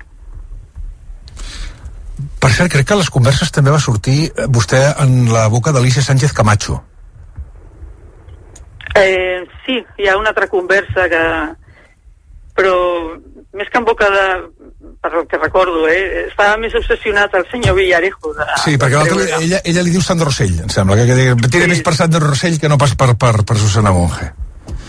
Per 2.41 2.51
cert, 2.53 2.71
crec 2.73 2.87
que 2.87 2.95
a 2.95 2.99
les 3.01 3.09
converses 3.13 3.51
també 3.53 3.73
va 3.73 3.81
sortir 3.81 4.19
eh, 4.29 4.47
vostè 4.49 4.81
en 5.03 5.31
la 5.33 5.47
boca 5.53 5.73
d'Alicia 5.73 6.03
Sánchez 6.05 6.33
Camacho. 6.37 6.79
Eh, 8.97 9.45
sí, 9.65 9.79
hi 9.97 10.07
ha 10.09 10.17
una 10.17 10.33
altra 10.33 10.49
conversa 10.49 11.09
que... 11.11 11.23
Però 12.57 12.73
més 13.53 13.69
que 13.69 13.77
en 13.77 13.85
boca 13.85 14.09
de... 14.13 14.27
Per 15.01 15.11
el 15.13 15.27
que 15.29 15.37
recordo, 15.37 15.83
eh? 15.89 16.25
Estava 16.25 16.57
més 16.57 16.73
obsessionat 16.77 17.33
el 17.37 17.45
senyor 17.51 17.75
Villarejo. 17.77 18.31
De, 18.33 18.47
Sí, 18.63 18.73
perquè 18.81 18.97
l'altre, 18.97 19.27
ella, 19.37 19.61
ella 19.61 19.83
li 19.85 19.93
diu 19.93 20.01
Sandro 20.01 20.31
Rossell, 20.31 20.55
em 20.65 20.71
sembla, 20.73 20.97
que, 20.97 21.17
que 21.37 21.51
tira 21.51 21.67
sí. 21.67 21.71
més 21.75 21.83
per 21.85 21.93
Sandro 21.97 22.23
Rossell 22.23 22.57
que 22.61 22.71
no 22.71 22.79
pas 22.81 22.95
per, 22.97 23.11
per, 23.19 23.33
per 23.45 23.57
Susana 23.61 23.93
Monge. 23.93 24.31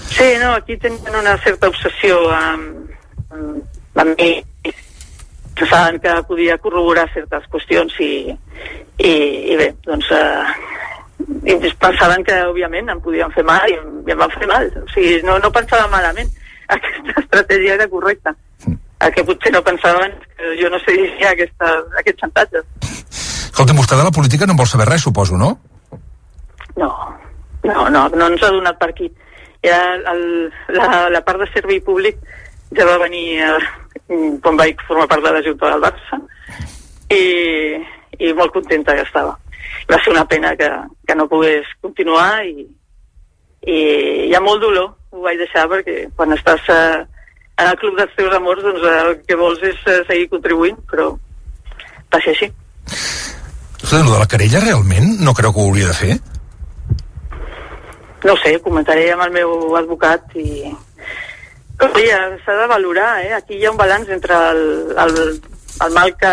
Sí, 0.09 0.29
no, 0.41 0.55
aquí 0.55 0.77
tenen 0.77 1.15
una 1.21 1.37
certa 1.45 1.69
obsessió 1.69 2.19
amb, 2.33 2.91
amb 3.31 3.79
també 3.99 4.31
pensaven 5.59 5.99
que 6.01 6.15
podia 6.29 6.59
corroborar 6.63 7.09
certes 7.13 7.47
qüestions 7.53 7.95
i, 8.01 8.13
i, 9.03 9.13
i 9.53 9.57
bé, 9.59 9.69
doncs 9.87 10.11
eh, 10.15 10.45
i 11.51 11.57
pensaven 11.83 12.23
que 12.27 12.37
òbviament 12.47 12.93
em 12.95 13.01
podien 13.03 13.33
fer 13.35 13.45
mal 13.47 13.67
i 13.69 13.75
em, 13.79 13.89
i 14.07 14.15
em 14.15 14.21
van 14.21 14.35
fer 14.37 14.47
mal. 14.51 14.69
O 14.83 14.87
sigui, 14.95 15.19
no, 15.27 15.39
no 15.43 15.51
pensava 15.55 15.91
malament. 15.91 16.31
Aquesta 16.77 17.23
estratègia 17.25 17.75
era 17.79 17.89
correcta. 17.91 18.35
El 19.03 19.15
que 19.15 19.25
potser 19.25 19.53
no 19.55 19.63
pensaven 19.67 20.15
que 20.37 20.55
jo 20.61 20.71
no 20.71 20.79
seguiria 20.83 21.31
aquesta, 21.31 21.69
aquest 22.01 22.19
xantatge 22.19 22.65
Escolta, 23.59 23.77
vostè 23.79 23.97
de 23.99 24.07
la 24.07 24.15
política 24.15 24.47
no 24.47 24.57
en 24.57 24.59
vol 24.59 24.67
saber 24.71 24.89
res, 24.89 25.05
suposo, 25.07 25.39
no? 25.39 25.53
no, 26.77 26.91
no, 27.63 27.89
no, 27.91 28.03
no 28.09 28.27
ens 28.27 28.43
ha 28.43 28.51
donat 28.55 28.79
per 28.79 28.91
aquí 28.91 29.09
ja 29.65 29.79
el, 30.13 30.53
la, 30.69 31.09
la 31.11 31.23
part 31.27 31.43
de 31.43 31.49
servei 31.53 31.81
públic 31.85 32.19
ja 32.77 32.87
va 32.87 32.99
venir 33.03 33.41
eh, 33.43 33.59
quan 34.43 34.59
vaig 34.59 34.81
formar 34.87 35.09
part 35.11 35.25
de 35.25 35.33
la 35.35 35.43
Junta 35.45 35.73
del 35.73 35.83
Barça 35.83 36.21
i, 37.11 37.23
i 38.19 38.33
molt 38.39 38.55
contenta 38.55 38.95
que 38.95 39.07
estava 39.07 39.35
va 39.91 40.01
ser 40.05 40.13
una 40.13 40.27
pena 40.29 40.55
que, 40.57 40.69
que 41.07 41.17
no 41.17 41.29
pogués 41.29 41.67
continuar 41.83 42.45
i, 42.47 42.67
i 43.67 43.79
hi 44.29 44.35
ha 44.37 44.43
molt 44.45 44.63
dolor 44.63 44.93
ho 45.11 45.25
vaig 45.25 45.41
deixar 45.41 45.67
perquè 45.73 46.07
quan 46.17 46.37
estàs 46.37 46.69
eh, 46.75 47.05
en 47.59 47.67
el 47.67 47.79
club 47.81 47.99
dels 47.99 48.15
teus 48.17 48.35
amors 48.37 48.63
doncs 48.63 48.85
eh, 48.85 48.97
el 49.09 49.21
que 49.27 49.41
vols 49.41 49.65
és 49.67 49.85
seguir 50.07 50.31
contribuint 50.35 50.79
però 50.91 51.11
va 52.13 52.23
ser 52.23 52.37
així 52.37 52.53
Escolta, 52.89 54.11
de 54.13 54.19
la 54.19 54.29
querella 54.29 54.61
realment 54.65 55.17
no 55.25 55.35
creu 55.35 55.55
que 55.55 55.63
ho 55.63 55.71
hauria 55.71 55.91
de 55.91 55.97
fer? 55.97 56.19
No 58.25 58.35
sé, 58.43 58.59
comentaré 58.65 59.11
amb 59.13 59.27
el 59.29 59.35
meu 59.37 59.77
advocat 59.79 60.35
i 60.39 60.73
s'ha 61.79 62.57
de 62.59 62.67
valorar, 62.67 63.23
eh? 63.23 63.35
Aquí 63.35 63.55
hi 63.59 63.67
ha 63.67 63.71
un 63.71 63.79
balanç 63.79 64.11
entre 64.11 64.35
el, 64.51 64.63
el, 64.99 65.41
el 65.85 65.95
mal 65.95 66.15
que, 66.19 66.33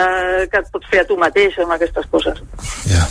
que 0.51 0.63
et 0.63 0.71
pots 0.73 0.89
fer 0.89 1.03
a 1.03 1.07
tu 1.09 1.17
mateix 1.17 1.59
amb 1.61 1.75
aquestes 1.77 2.07
coses. 2.11 2.41
Ja. 2.89 3.05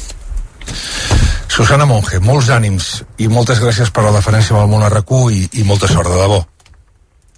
Susana 1.54 1.86
Monge, 1.86 2.18
molts 2.18 2.50
ànims 2.50 3.04
i 3.22 3.28
moltes 3.30 3.62
gràcies 3.62 3.92
per 3.94 4.02
la 4.08 4.14
deferència 4.16 4.56
amb 4.56 4.64
el 4.64 4.72
món 4.72 4.86
RQ 4.88 5.20
i, 5.30 5.44
i 5.60 5.66
molta 5.68 5.86
sort, 5.86 6.10
de 6.10 6.18
debò. 6.18 6.42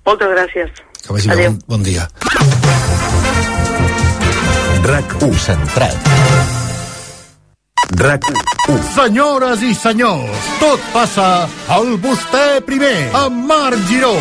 Moltes 0.09 0.33
gràcies. 0.33 0.85
Que 1.05 1.13
vagi 1.13 1.29
bé, 1.29 1.49
bon, 1.51 1.59
bon 1.77 1.85
dia. 1.85 2.09
RAC1 4.87 5.43
centrat. 5.43 6.56
RAC1. 7.95 8.81
Senyores 8.95 9.63
i 9.63 9.75
senyors, 9.75 10.49
tot 10.61 10.83
passa 10.93 11.47
al 11.71 11.95
vostè 12.03 12.59
primer, 12.67 12.97
amb 13.15 13.47
Marc 13.47 13.87
Giró. 13.91 14.17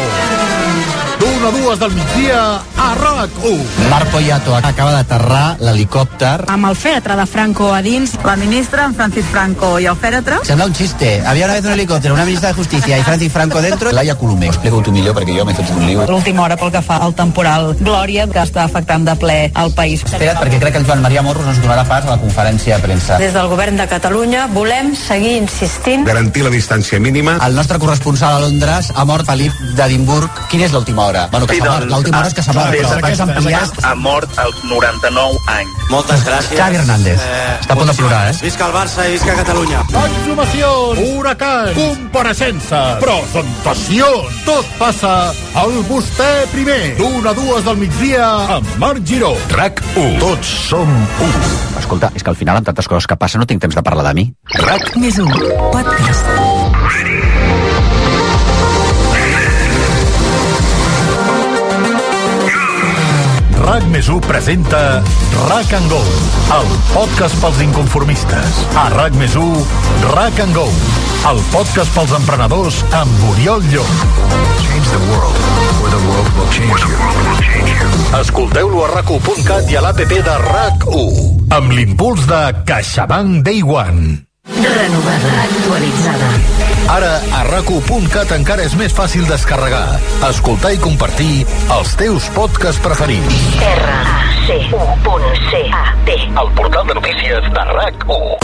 D'una 1.20 1.48
a 1.48 1.52
dues 1.52 1.80
del 1.80 1.92
migdia 1.96 2.40
a 2.78 2.88
RAC1. 2.96 3.90
Marc 3.90 4.10
Poyato 4.12 4.56
acaba 4.56 4.92
d'aterrar 4.92 5.58
l'helicòpter. 5.64 6.46
Amb 6.52 6.68
el 6.70 6.76
fèretre 6.76 7.16
de 7.16 7.26
Franco 7.30 7.72
a 7.74 7.82
dins. 7.86 8.16
La 8.26 8.36
ministra, 8.36 8.86
en 8.90 8.96
Francis 8.98 9.26
Franco 9.32 9.76
i 9.80 9.88
el 9.88 9.96
fèretre. 9.96 10.42
Sembla 10.44 10.66
un 10.68 10.76
xiste. 10.76 11.22
Había 11.26 11.46
una 11.46 11.56
vez 11.56 11.66
un 11.66 11.72
helicòpter, 11.72 12.12
una 12.12 12.26
ministra 12.26 12.50
de 12.50 12.56
Justícia 12.56 12.98
i 12.98 13.04
Francis 13.04 13.32
Franco 13.32 13.62
dentro. 13.62 13.92
Laia 13.92 14.16
Colomer. 14.18 14.50
Explico 14.50 14.82
tu 14.82 14.92
millor 14.92 15.16
perquè 15.16 15.38
jo 15.38 15.46
m'he 15.46 15.56
fet 15.56 15.72
un 15.76 15.86
lío. 15.88 16.06
L'última 16.10 16.44
hora 16.44 16.58
pel 16.58 16.74
que 16.74 16.82
fa 16.82 16.98
al 17.06 17.16
temporal 17.16 17.76
Glòria, 17.80 18.28
que 18.28 18.42
està 18.44 18.66
afectant 18.66 19.08
de 19.08 19.16
ple 19.22 19.38
el 19.56 19.74
país. 19.78 20.04
Espera't, 20.04 20.42
perquè 20.42 20.60
crec 20.60 20.76
que 20.76 20.84
el 20.84 20.90
Joan 20.90 21.06
Maria 21.06 21.24
Morros 21.26 21.48
ens 21.48 21.62
donarà 21.64 21.88
pas 21.88 22.04
a 22.04 22.16
la 22.16 22.20
conferència 22.20 22.76
de 22.76 22.88
premsa. 22.90 23.20
Des 23.22 23.34
del 23.34 23.48
govern 23.52 23.80
de 23.80 23.88
Catalunya 23.88 24.48
volem 24.54 24.94
seguir 25.00 25.38
insistint 25.40 26.06
Garantir 26.06 26.44
la 26.44 26.52
distància 26.54 27.00
mínima. 27.00 27.38
El 27.46 27.56
nostre 27.56 27.80
corresponsal 27.80 28.36
a 28.36 28.44
Londres 28.48 28.92
ha 28.94 29.06
mort 29.06 29.26
Felip 29.26 29.54
d'Edimburg. 29.78 30.46
Quina 30.52 30.68
és 30.68 30.74
l'última 30.76 31.05
hora? 31.06 31.28
Bueno, 31.32 31.48
que 31.48 31.56
Sí, 31.56 31.60
s'ha 31.62 31.66
mort. 31.66 31.80
doncs, 31.80 31.92
L'última 31.94 32.18
hora 32.20 32.28
és 32.28 32.34
que 32.34 32.44
s'ha 32.44 32.54
mort, 32.54 32.72
però 32.76 32.90
després 32.96 33.20
ampliat. 33.26 33.84
Ha 33.86 33.96
mort 33.96 34.38
als 34.40 34.64
99 34.64 35.38
anys. 35.48 35.70
Moltes 35.90 36.26
gràcies. 36.26 36.58
Xavi 36.60 36.76
Hernández. 36.82 37.20
Està 37.62 37.74
a 37.74 37.76
punt 37.78 37.88
de 37.92 37.94
plorar, 37.94 38.22
eh? 38.32 38.38
Visca 38.42 38.66
el 38.68 38.74
Barça 38.74 39.08
i 39.08 39.12
visca 39.14 39.36
Catalunya. 39.36 39.84
Exhumacions, 40.06 41.00
huracans, 41.16 41.74
compareixences, 41.78 42.98
presentacions. 43.02 44.42
Tot 44.46 44.66
passa 44.80 45.34
al 45.56 45.72
vostè 45.90 46.48
primer. 46.52 46.96
D'una 46.98 47.30
a 47.32 47.34
dues 47.38 47.64
del 47.66 47.78
migdia 47.78 48.28
amb 48.58 48.68
Marc 48.82 49.04
Giró. 49.06 49.34
RAC1. 49.50 50.20
Tots 50.20 50.48
som 50.70 50.90
un. 50.90 51.34
Escolta, 51.80 52.12
és 52.16 52.24
que 52.24 52.30
al 52.30 52.36
final, 52.40 52.58
amb 52.58 52.66
tantes 52.66 52.88
coses 52.88 53.06
que 53.08 53.16
passen, 53.18 53.40
no 53.40 53.46
tinc 53.46 53.62
temps 53.62 53.76
de 53.76 53.84
parlar 53.84 54.06
de 54.10 54.14
mi. 54.18 54.34
RAC 54.56 54.96
Més 54.98 55.18
un, 55.20 55.30
podcast. 55.72 56.45
RAC 63.66 63.86
més 63.90 64.06
1 64.14 64.22
presenta 64.22 64.80
RAC 65.50 65.72
and 65.74 65.90
Go, 65.90 66.02
el 66.54 66.68
podcast 66.92 67.38
pels 67.42 67.62
inconformistes. 67.66 68.60
A 68.78 68.84
RAC 68.94 69.16
més 69.18 69.34
1, 69.42 69.64
RAC 70.12 70.42
and 70.44 70.54
Go, 70.54 70.68
el 71.32 71.42
podcast 71.54 71.90
pels 71.98 72.14
emprenedors 72.14 72.84
amb 73.00 73.24
Oriol 73.32 73.66
Llop. 73.72 74.06
Change 74.68 74.94
the 74.94 75.02
world, 75.10 75.42
or 75.82 75.90
the 75.96 76.04
world 76.06 76.30
will 76.38 76.52
change 76.54 76.86
you. 76.86 78.20
Escolteu-lo 78.20 78.86
a 78.86 78.92
rac1.cat 79.00 79.74
i 79.74 79.80
a 79.80 79.84
l'APP 79.88 80.14
de 80.30 80.38
RAC1, 80.46 81.50
amb 81.58 81.74
l'impuls 81.74 82.30
de 82.30 82.46
CaixaBank 82.70 83.42
Day 83.50 83.66
One. 83.66 84.25
Renovada, 84.66 85.32
actualitzada. 85.44 86.30
Ara, 86.90 87.14
a 87.38 87.42
rac1.cat 87.50 88.32
encara 88.38 88.66
és 88.66 88.74
més 88.80 88.94
fàcil 88.96 89.26
descarregar, 89.30 90.00
escoltar 90.30 90.72
i 90.74 90.80
compartir 90.82 91.46
els 91.76 91.96
teus 92.00 92.30
podcasts 92.36 92.82
preferits. 92.82 93.36
R-A-C-U.C-A-T 93.62 94.60
El 96.42 96.50
portal 96.58 96.88
de 96.90 96.94
notícies 96.98 97.44
de 97.54 97.64
RAC1. 97.78 98.36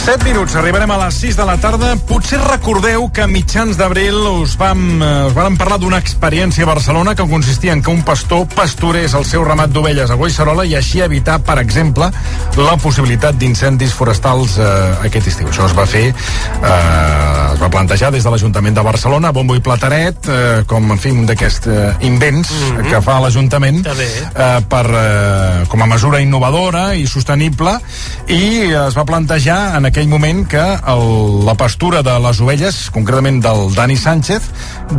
Set 0.00 0.22
minuts, 0.24 0.54
arribarem 0.56 0.88
a 0.94 0.96
les 0.96 1.16
6 1.20 1.36
de 1.36 1.44
la 1.44 1.58
tarda. 1.60 1.90
Potser 2.08 2.38
recordeu 2.40 3.10
que 3.12 3.20
a 3.20 3.26
mitjans 3.28 3.76
d'abril 3.76 4.16
us 4.30 4.54
vam, 4.56 4.80
eh, 5.02 5.26
us 5.28 5.34
vam 5.36 5.58
parlar 5.60 5.76
d'una 5.78 5.98
experiència 6.00 6.64
a 6.64 6.70
Barcelona 6.70 7.12
que 7.14 7.26
consistia 7.28 7.74
en 7.74 7.82
que 7.82 7.90
un 7.92 8.00
pastor 8.02 8.46
pasturés 8.48 9.12
el 9.12 9.26
seu 9.28 9.44
ramat 9.44 9.68
d'ovelles 9.70 10.10
a 10.10 10.16
Guaicerola 10.16 10.64
i 10.64 10.72
així 10.74 11.02
evitar, 11.04 11.42
per 11.44 11.58
exemple, 11.60 12.08
la 12.56 12.76
possibilitat 12.80 13.36
d'incendis 13.36 13.92
forestals 13.92 14.56
eh, 14.56 15.04
aquest 15.04 15.28
estiu. 15.34 15.50
Això 15.52 15.66
es 15.68 15.76
va 15.76 15.84
fer, 15.84 16.06
eh, 16.08 17.52
es 17.52 17.60
va 17.60 17.68
plantejar 17.68 18.10
des 18.10 18.24
de 18.24 18.32
l'Ajuntament 18.32 18.80
de 18.80 18.86
Barcelona, 18.88 19.34
bombo 19.36 19.54
i 19.54 19.60
plateret, 19.60 20.16
eh, 20.32 20.64
com, 20.66 20.90
en 20.96 20.98
fi, 20.98 21.12
un 21.12 21.28
d'aquests 21.28 21.66
eh, 21.68 21.92
invents 22.08 22.48
mm 22.50 22.56
-hmm. 22.56 22.90
que 22.90 23.02
fa 23.02 23.20
l'Ajuntament 23.20 23.86
eh, 23.86 24.60
per, 24.66 24.86
eh, 24.86 25.66
com 25.68 25.82
a 25.82 25.86
mesura 25.86 26.20
innovadora 26.20 26.94
i 26.94 27.06
sostenible 27.06 27.78
i 28.28 28.72
es 28.72 28.96
va 28.96 29.04
plantejar 29.04 29.76
en 29.76 29.89
aquell 29.90 30.08
moment 30.08 30.44
que 30.48 30.62
el, 30.62 31.04
la 31.46 31.56
pastura 31.58 32.04
de 32.06 32.14
les 32.22 32.40
ovelles, 32.40 32.76
concretament 32.94 33.40
del 33.42 33.72
Dani 33.74 33.96
Sánchez, 33.98 34.46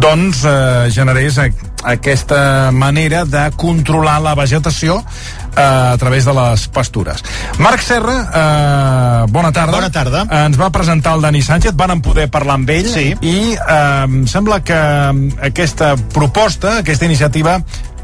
doncs 0.04 0.44
eh, 0.46 0.90
generés 0.94 1.38
a, 1.40 1.48
aquesta 1.88 2.72
manera 2.76 3.24
de 3.26 3.46
controlar 3.58 4.20
la 4.22 4.36
vegetació 4.38 5.00
eh, 5.00 5.62
a 5.64 5.96
través 6.02 6.28
de 6.28 6.36
les 6.36 6.68
pastures. 6.76 7.24
Marc 7.64 7.82
Serra, 7.86 8.18
eh, 8.28 9.32
bona 9.32 9.54
tarda. 9.56 9.80
Bona 9.80 9.92
tarda. 9.92 10.26
Eh, 10.28 10.44
ens 10.50 10.60
va 10.60 10.72
presentar 10.76 11.16
el 11.16 11.24
Dani 11.26 11.42
Sánchez, 11.42 11.76
van 11.80 12.04
poder 12.04 12.28
parlar 12.32 12.60
amb 12.60 12.70
ell 12.70 12.92
Sí. 12.92 13.14
i 13.22 13.38
eh, 13.56 14.04
em 14.04 14.28
sembla 14.28 14.60
que 14.64 14.82
aquesta 15.48 15.96
proposta, 16.14 16.78
aquesta 16.84 17.08
iniciativa 17.08 17.62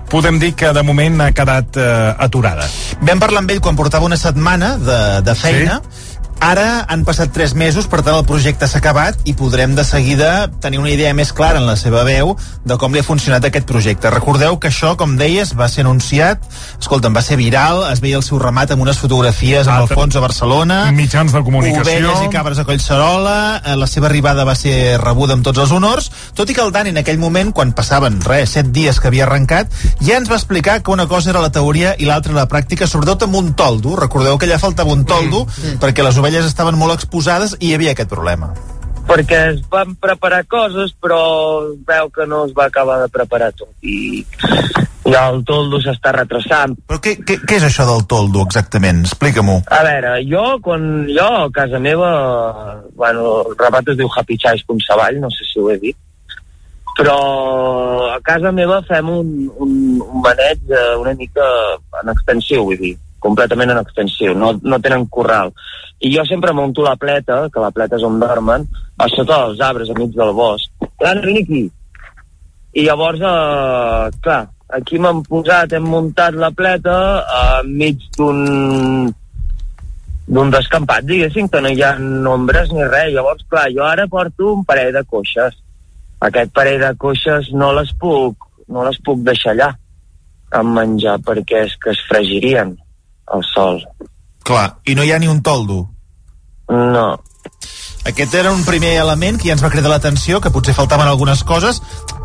podem 0.08 0.40
dir 0.40 0.54
que 0.56 0.72
de 0.74 0.84
moment 0.88 1.20
ha 1.22 1.32
quedat 1.36 1.78
eh, 1.78 2.16
aturada. 2.24 2.68
Vam 3.04 3.20
parlar 3.20 3.44
amb 3.44 3.52
ell 3.52 3.60
quan 3.64 3.76
portava 3.76 4.08
una 4.08 4.18
setmana 4.20 4.78
de, 4.80 5.00
de 5.28 5.36
feina. 5.36 5.82
Sí? 5.84 6.07
Ara 6.38 6.86
han 6.86 7.02
passat 7.02 7.32
tres 7.34 7.56
mesos, 7.58 7.88
per 7.90 8.04
tant 8.06 8.14
el 8.14 8.26
projecte 8.30 8.68
s'ha 8.70 8.78
acabat 8.78 9.24
i 9.26 9.34
podrem 9.34 9.74
de 9.76 9.82
seguida 9.84 10.46
tenir 10.62 10.78
una 10.78 10.92
idea 10.94 11.10
més 11.18 11.32
clara 11.34 11.58
en 11.58 11.66
la 11.66 11.74
seva 11.80 12.04
veu 12.06 12.36
de 12.68 12.78
com 12.78 12.94
li 12.94 13.02
ha 13.02 13.06
funcionat 13.06 13.48
aquest 13.48 13.66
projecte. 13.66 14.12
Recordeu 14.14 14.60
que 14.62 14.70
això, 14.70 14.94
com 15.00 15.16
deies, 15.18 15.56
va 15.58 15.66
ser 15.72 15.82
anunciat, 15.82 16.44
escolta'm, 16.78 17.16
va 17.18 17.24
ser 17.26 17.40
viral, 17.42 17.82
es 17.90 18.04
veia 18.04 18.20
el 18.22 18.26
seu 18.26 18.38
ramat 18.38 18.76
amb 18.76 18.86
unes 18.86 19.00
fotografies 19.02 19.66
amb 19.66 19.88
el 19.88 19.90
fons 19.90 20.16
a 20.16 20.22
Barcelona, 20.22 20.78
Mitjans 20.94 21.34
de 21.34 21.42
comunicació... 21.42 21.82
ovelles 21.82 22.28
i 22.28 22.30
cabres 22.34 22.62
a 22.62 22.68
Collserola, 22.70 23.38
eh, 23.64 23.76
la 23.82 23.90
seva 23.90 24.10
arribada 24.12 24.46
va 24.46 24.56
ser 24.56 25.00
rebuda 25.02 25.34
amb 25.34 25.46
tots 25.48 25.66
els 25.66 25.74
honors, 25.74 26.12
tot 26.38 26.54
i 26.54 26.58
que 26.58 26.62
el 26.62 26.72
Dani 26.76 26.94
en 26.94 27.02
aquell 27.02 27.18
moment, 27.18 27.50
quan 27.50 27.74
passaven, 27.74 28.22
res, 28.28 28.54
set 28.60 28.70
dies 28.76 29.02
que 29.02 29.10
havia 29.10 29.26
arrencat, 29.26 29.74
ja 30.06 30.22
ens 30.22 30.30
va 30.30 30.38
explicar 30.38 30.80
que 30.84 30.94
una 30.94 31.10
cosa 31.10 31.34
era 31.34 31.42
la 31.42 31.52
teoria 31.52 31.96
i 31.98 32.06
l'altra 32.06 32.38
la 32.38 32.46
pràctica, 32.46 32.86
sobretot 32.86 33.26
amb 33.26 33.42
un 33.42 33.54
toldo. 33.58 33.96
Recordeu 33.98 34.38
que 34.38 34.46
allà 34.46 34.62
faltava 34.62 34.94
un 34.94 35.06
toldo, 35.08 35.46
mm, 35.48 35.82
perquè 35.82 36.06
les 36.06 36.18
ovelles 36.18 36.27
estaven 36.36 36.78
molt 36.78 36.94
exposades 36.94 37.56
i 37.60 37.70
hi 37.70 37.74
havia 37.76 37.92
aquest 37.92 38.10
problema. 38.10 38.54
perquè 39.08 39.38
es 39.54 39.62
van 39.72 39.96
preparar 39.96 40.44
coses 40.52 40.92
però 41.00 41.20
veu 41.88 42.10
que 42.12 42.26
no 42.28 42.46
es 42.46 42.52
va 42.54 42.66
acabar 42.66 43.00
de 43.00 43.08
preparar 43.08 43.54
tot 43.56 43.70
i, 43.82 44.26
el 45.08 45.44
toldo 45.48 45.80
s'està 45.80 46.12
retrasant 46.12 46.76
Però 46.88 47.00
què, 47.00 47.14
què, 47.24 47.38
què 47.48 47.56
és 47.56 47.64
això 47.64 47.86
del 47.88 48.04
toldo, 48.12 48.44
exactament? 48.44 49.06
Explica-m'ho. 49.08 49.62
a 49.72 49.80
veure, 49.88 50.12
jo 50.28 50.44
quan 50.60 51.08
jo 51.08 51.30
a 51.46 51.48
casa 51.56 51.80
meva 51.80 52.12
bueno, 52.96 53.46
el 53.48 53.56
rabat 53.56 53.88
es 53.88 53.98
diu 53.98 54.12
Happy 54.12 54.38
Chais 54.38 54.66
Savall, 54.86 55.22
no 55.22 55.32
sé 55.32 55.48
si 55.48 55.60
ho 55.60 55.72
he 55.72 55.78
dit 55.80 55.96
però 56.98 58.10
a 58.10 58.20
casa 58.26 58.52
meva 58.52 58.82
fem 58.82 59.10
un, 59.14 59.28
un, 59.56 59.74
un 60.02 60.22
maneig 60.26 60.60
eh, 60.68 60.96
una 60.98 61.14
mica 61.14 61.46
en 62.02 62.10
extensiu, 62.10 62.64
vull 62.66 62.80
dir, 62.82 62.96
completament 63.20 63.72
en 63.74 63.82
extensiu, 63.82 64.36
no, 64.38 64.54
no 64.62 64.80
tenen 64.84 65.06
corral. 65.12 65.54
I 66.00 66.12
jo 66.14 66.26
sempre 66.26 66.54
munto 66.54 66.84
la 66.86 66.96
pleta, 66.96 67.48
que 67.54 67.64
la 67.64 67.72
pleta 67.74 67.98
és 67.98 68.06
on 68.06 68.20
dormen, 68.22 68.68
a 68.98 69.08
sota 69.10 69.42
dels 69.46 69.64
arbres, 69.66 69.90
enmig 69.94 70.14
del 70.16 70.34
bosc. 70.38 70.70
Aquí. 71.02 71.64
I 72.78 72.86
llavors, 72.86 73.22
eh, 73.22 74.18
clar, 74.22 74.42
aquí 74.78 75.00
m'han 75.02 75.24
posat, 75.26 75.74
hem 75.74 75.88
muntat 75.90 76.38
la 76.38 76.52
pleta 76.52 76.98
eh, 77.22 77.62
enmig 77.64 78.04
d'un 78.18 79.14
d'un 80.28 80.50
descampat, 80.52 81.06
diguéssim, 81.08 81.48
que 81.48 81.62
no 81.64 81.70
hi 81.72 81.82
ha 81.82 81.94
ombres 82.34 82.74
ni 82.76 82.84
res. 82.84 83.14
Llavors, 83.16 83.46
clar, 83.48 83.70
jo 83.72 83.86
ara 83.88 84.10
porto 84.12 84.52
un 84.58 84.66
parell 84.68 84.92
de 84.92 85.06
coixes. 85.08 85.56
Aquest 86.28 86.52
parell 86.52 86.82
de 86.84 86.92
coixes 87.00 87.48
no 87.56 87.72
les 87.78 87.94
puc, 88.02 88.50
no 88.68 88.84
les 88.84 89.00
puc 89.06 89.22
deixar 89.24 89.54
allà 89.56 89.70
amb 90.58 90.76
menjar 90.76 91.18
perquè 91.24 91.64
és 91.68 91.74
que 91.80 91.92
es 91.96 92.02
fregirien 92.10 92.76
al 93.28 93.44
sol. 93.54 93.82
Clar, 94.48 94.78
i 94.86 94.96
no 94.96 95.04
hi 95.04 95.12
ha 95.12 95.20
ni 95.20 95.28
un 95.28 95.44
toldo. 95.44 95.86
No. 96.70 97.08
Aquest 98.08 98.34
era 98.40 98.54
un 98.56 98.64
primer 98.64 98.94
element 99.02 99.36
que 99.36 99.50
ja 99.50 99.56
ens 99.58 99.64
va 99.64 99.72
cridar 99.72 99.90
l'atenció, 99.92 100.40
que 100.40 100.52
potser 100.56 100.76
faltaven 100.76 101.10
algunes 101.10 101.44
coses. 101.44 101.82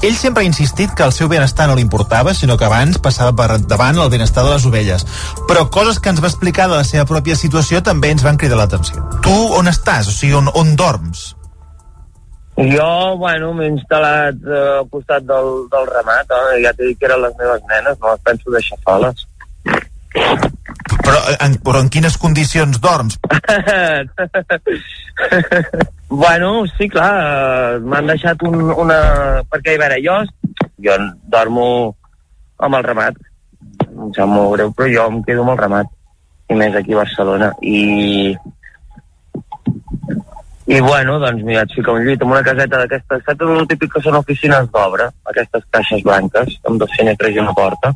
Ell 0.07 0.15
sempre 0.15 0.45
ha 0.45 0.47
insistit 0.47 0.95
que 0.95 1.03
el 1.03 1.15
seu 1.15 1.27
benestar 1.31 1.67
no 1.67 1.75
li 1.75 1.83
importava, 1.83 2.35
sinó 2.39 2.57
que 2.59 2.69
abans 2.69 3.01
passava 3.03 3.35
per 3.35 3.59
davant 3.67 3.99
el 3.99 4.11
benestar 4.13 4.45
de 4.47 4.55
les 4.55 4.67
ovelles. 4.67 5.07
Però 5.51 5.67
coses 5.75 5.99
que 5.99 6.15
ens 6.15 6.23
va 6.23 6.31
explicar 6.31 6.69
de 6.71 6.79
la 6.79 6.87
seva 6.87 7.07
pròpia 7.11 7.39
situació 7.39 7.83
també 7.83 8.13
ens 8.15 8.23
van 8.23 8.39
cridar 8.39 8.61
l'atenció. 8.63 9.03
Tu 9.27 9.35
on 9.59 9.71
estàs? 9.71 10.07
O 10.07 10.15
sigui, 10.15 10.37
on, 10.39 10.53
on 10.55 10.77
dorms? 10.79 11.33
Jo, 12.63 13.17
bueno, 13.19 13.51
m'he 13.57 13.71
instal·lat 13.73 14.39
eh, 14.45 14.65
al 14.79 14.89
costat 14.93 15.25
del, 15.27 15.53
del 15.73 15.87
ramat, 15.89 16.31
eh? 16.37 16.59
ja 16.63 16.75
t'he 16.77 16.91
dit 16.91 16.99
que 17.01 17.09
eren 17.09 17.23
les 17.25 17.35
meves 17.39 17.63
nenes, 17.71 17.97
no 17.99 18.13
les 18.13 18.27
penso 18.29 18.53
deixar 18.53 18.79
soles. 18.85 19.27
Però 20.13 21.19
en, 21.41 21.57
però 21.65 21.81
en 21.81 21.89
quines 21.93 22.19
condicions 22.21 22.79
dorms? 22.83 23.17
bueno, 26.23 26.49
sí, 26.77 26.89
clar, 26.93 27.13
eh, 27.17 27.81
m'han 27.81 28.13
deixat 28.13 28.45
un, 28.49 28.57
una... 28.85 28.99
Perquè, 29.51 29.77
a 29.77 29.83
veure, 29.83 29.99
jo, 30.05 30.17
jo 30.85 30.95
dormo 31.33 31.67
amb 32.63 32.79
el 32.79 32.87
ramat, 32.87 33.19
em 33.89 34.13
sap 34.17 34.31
molt 34.31 34.57
greu, 34.57 34.73
però 34.77 34.91
jo 34.93 35.07
em 35.11 35.21
quedo 35.27 35.47
amb 35.47 35.55
el 35.55 35.63
ramat, 35.63 35.93
i 36.53 36.59
més 36.59 36.77
aquí 36.79 36.97
a 36.97 37.03
Barcelona, 37.03 37.53
i... 37.63 38.37
I 40.73 40.79
bueno, 40.81 41.19
doncs 41.19 41.43
m'hi 41.43 41.57
vaig 41.59 41.73
ficar 41.75 41.97
un 41.99 42.05
llit 42.07 42.23
amb 42.23 42.37
una 42.37 42.45
caseta 42.47 42.85
d'aquestes, 42.85 43.25
saps 43.27 43.49
el 43.49 43.67
típic 43.69 43.91
que 43.97 44.03
són 44.05 44.21
oficines 44.21 44.71
d'obra, 44.73 45.09
aquestes 45.33 45.67
caixes 45.75 46.05
blanques, 46.07 46.55
amb 46.69 46.79
dos 46.81 46.95
finestres 46.97 47.35
i 47.35 47.43
una 47.43 47.55
porta. 47.57 47.91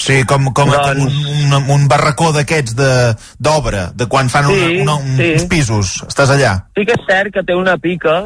Sí, 0.00 0.22
com, 0.24 0.46
com, 0.56 0.70
com 0.72 1.00
un, 1.04 1.16
un, 1.52 1.70
un 1.74 1.82
barracó 1.90 2.30
d'aquests 2.32 2.72
de- 2.78 3.14
d'obra, 3.38 3.90
de, 3.92 3.98
de 4.04 4.06
quan 4.08 4.30
fan 4.32 4.46
Sí, 4.48 4.54
una, 4.80 4.82
una, 4.82 4.94
un, 5.04 5.16
sí. 5.18 5.32
uns 5.36 5.44
pisos. 5.50 5.90
Estàs 6.08 6.30
allà? 6.32 6.54
Sí 6.78 6.86
que 6.88 6.96
és 6.96 7.04
cert 7.08 7.34
que 7.34 7.42
té 7.44 7.54
una 7.58 7.76
pica 7.76 8.22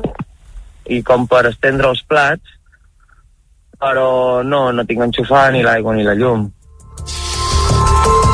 i 0.86 1.00
com 1.02 1.26
per 1.26 1.46
estendre 1.50 1.88
els 1.90 2.02
plats 2.06 2.52
però 3.80 4.42
no, 4.46 4.70
no 4.72 4.84
tinc 4.86 5.02
enxufada 5.02 5.50
ni 5.52 5.62
l'aigua 5.64 5.94
ni 5.96 6.04
la 6.06 6.14
llum 6.16 6.46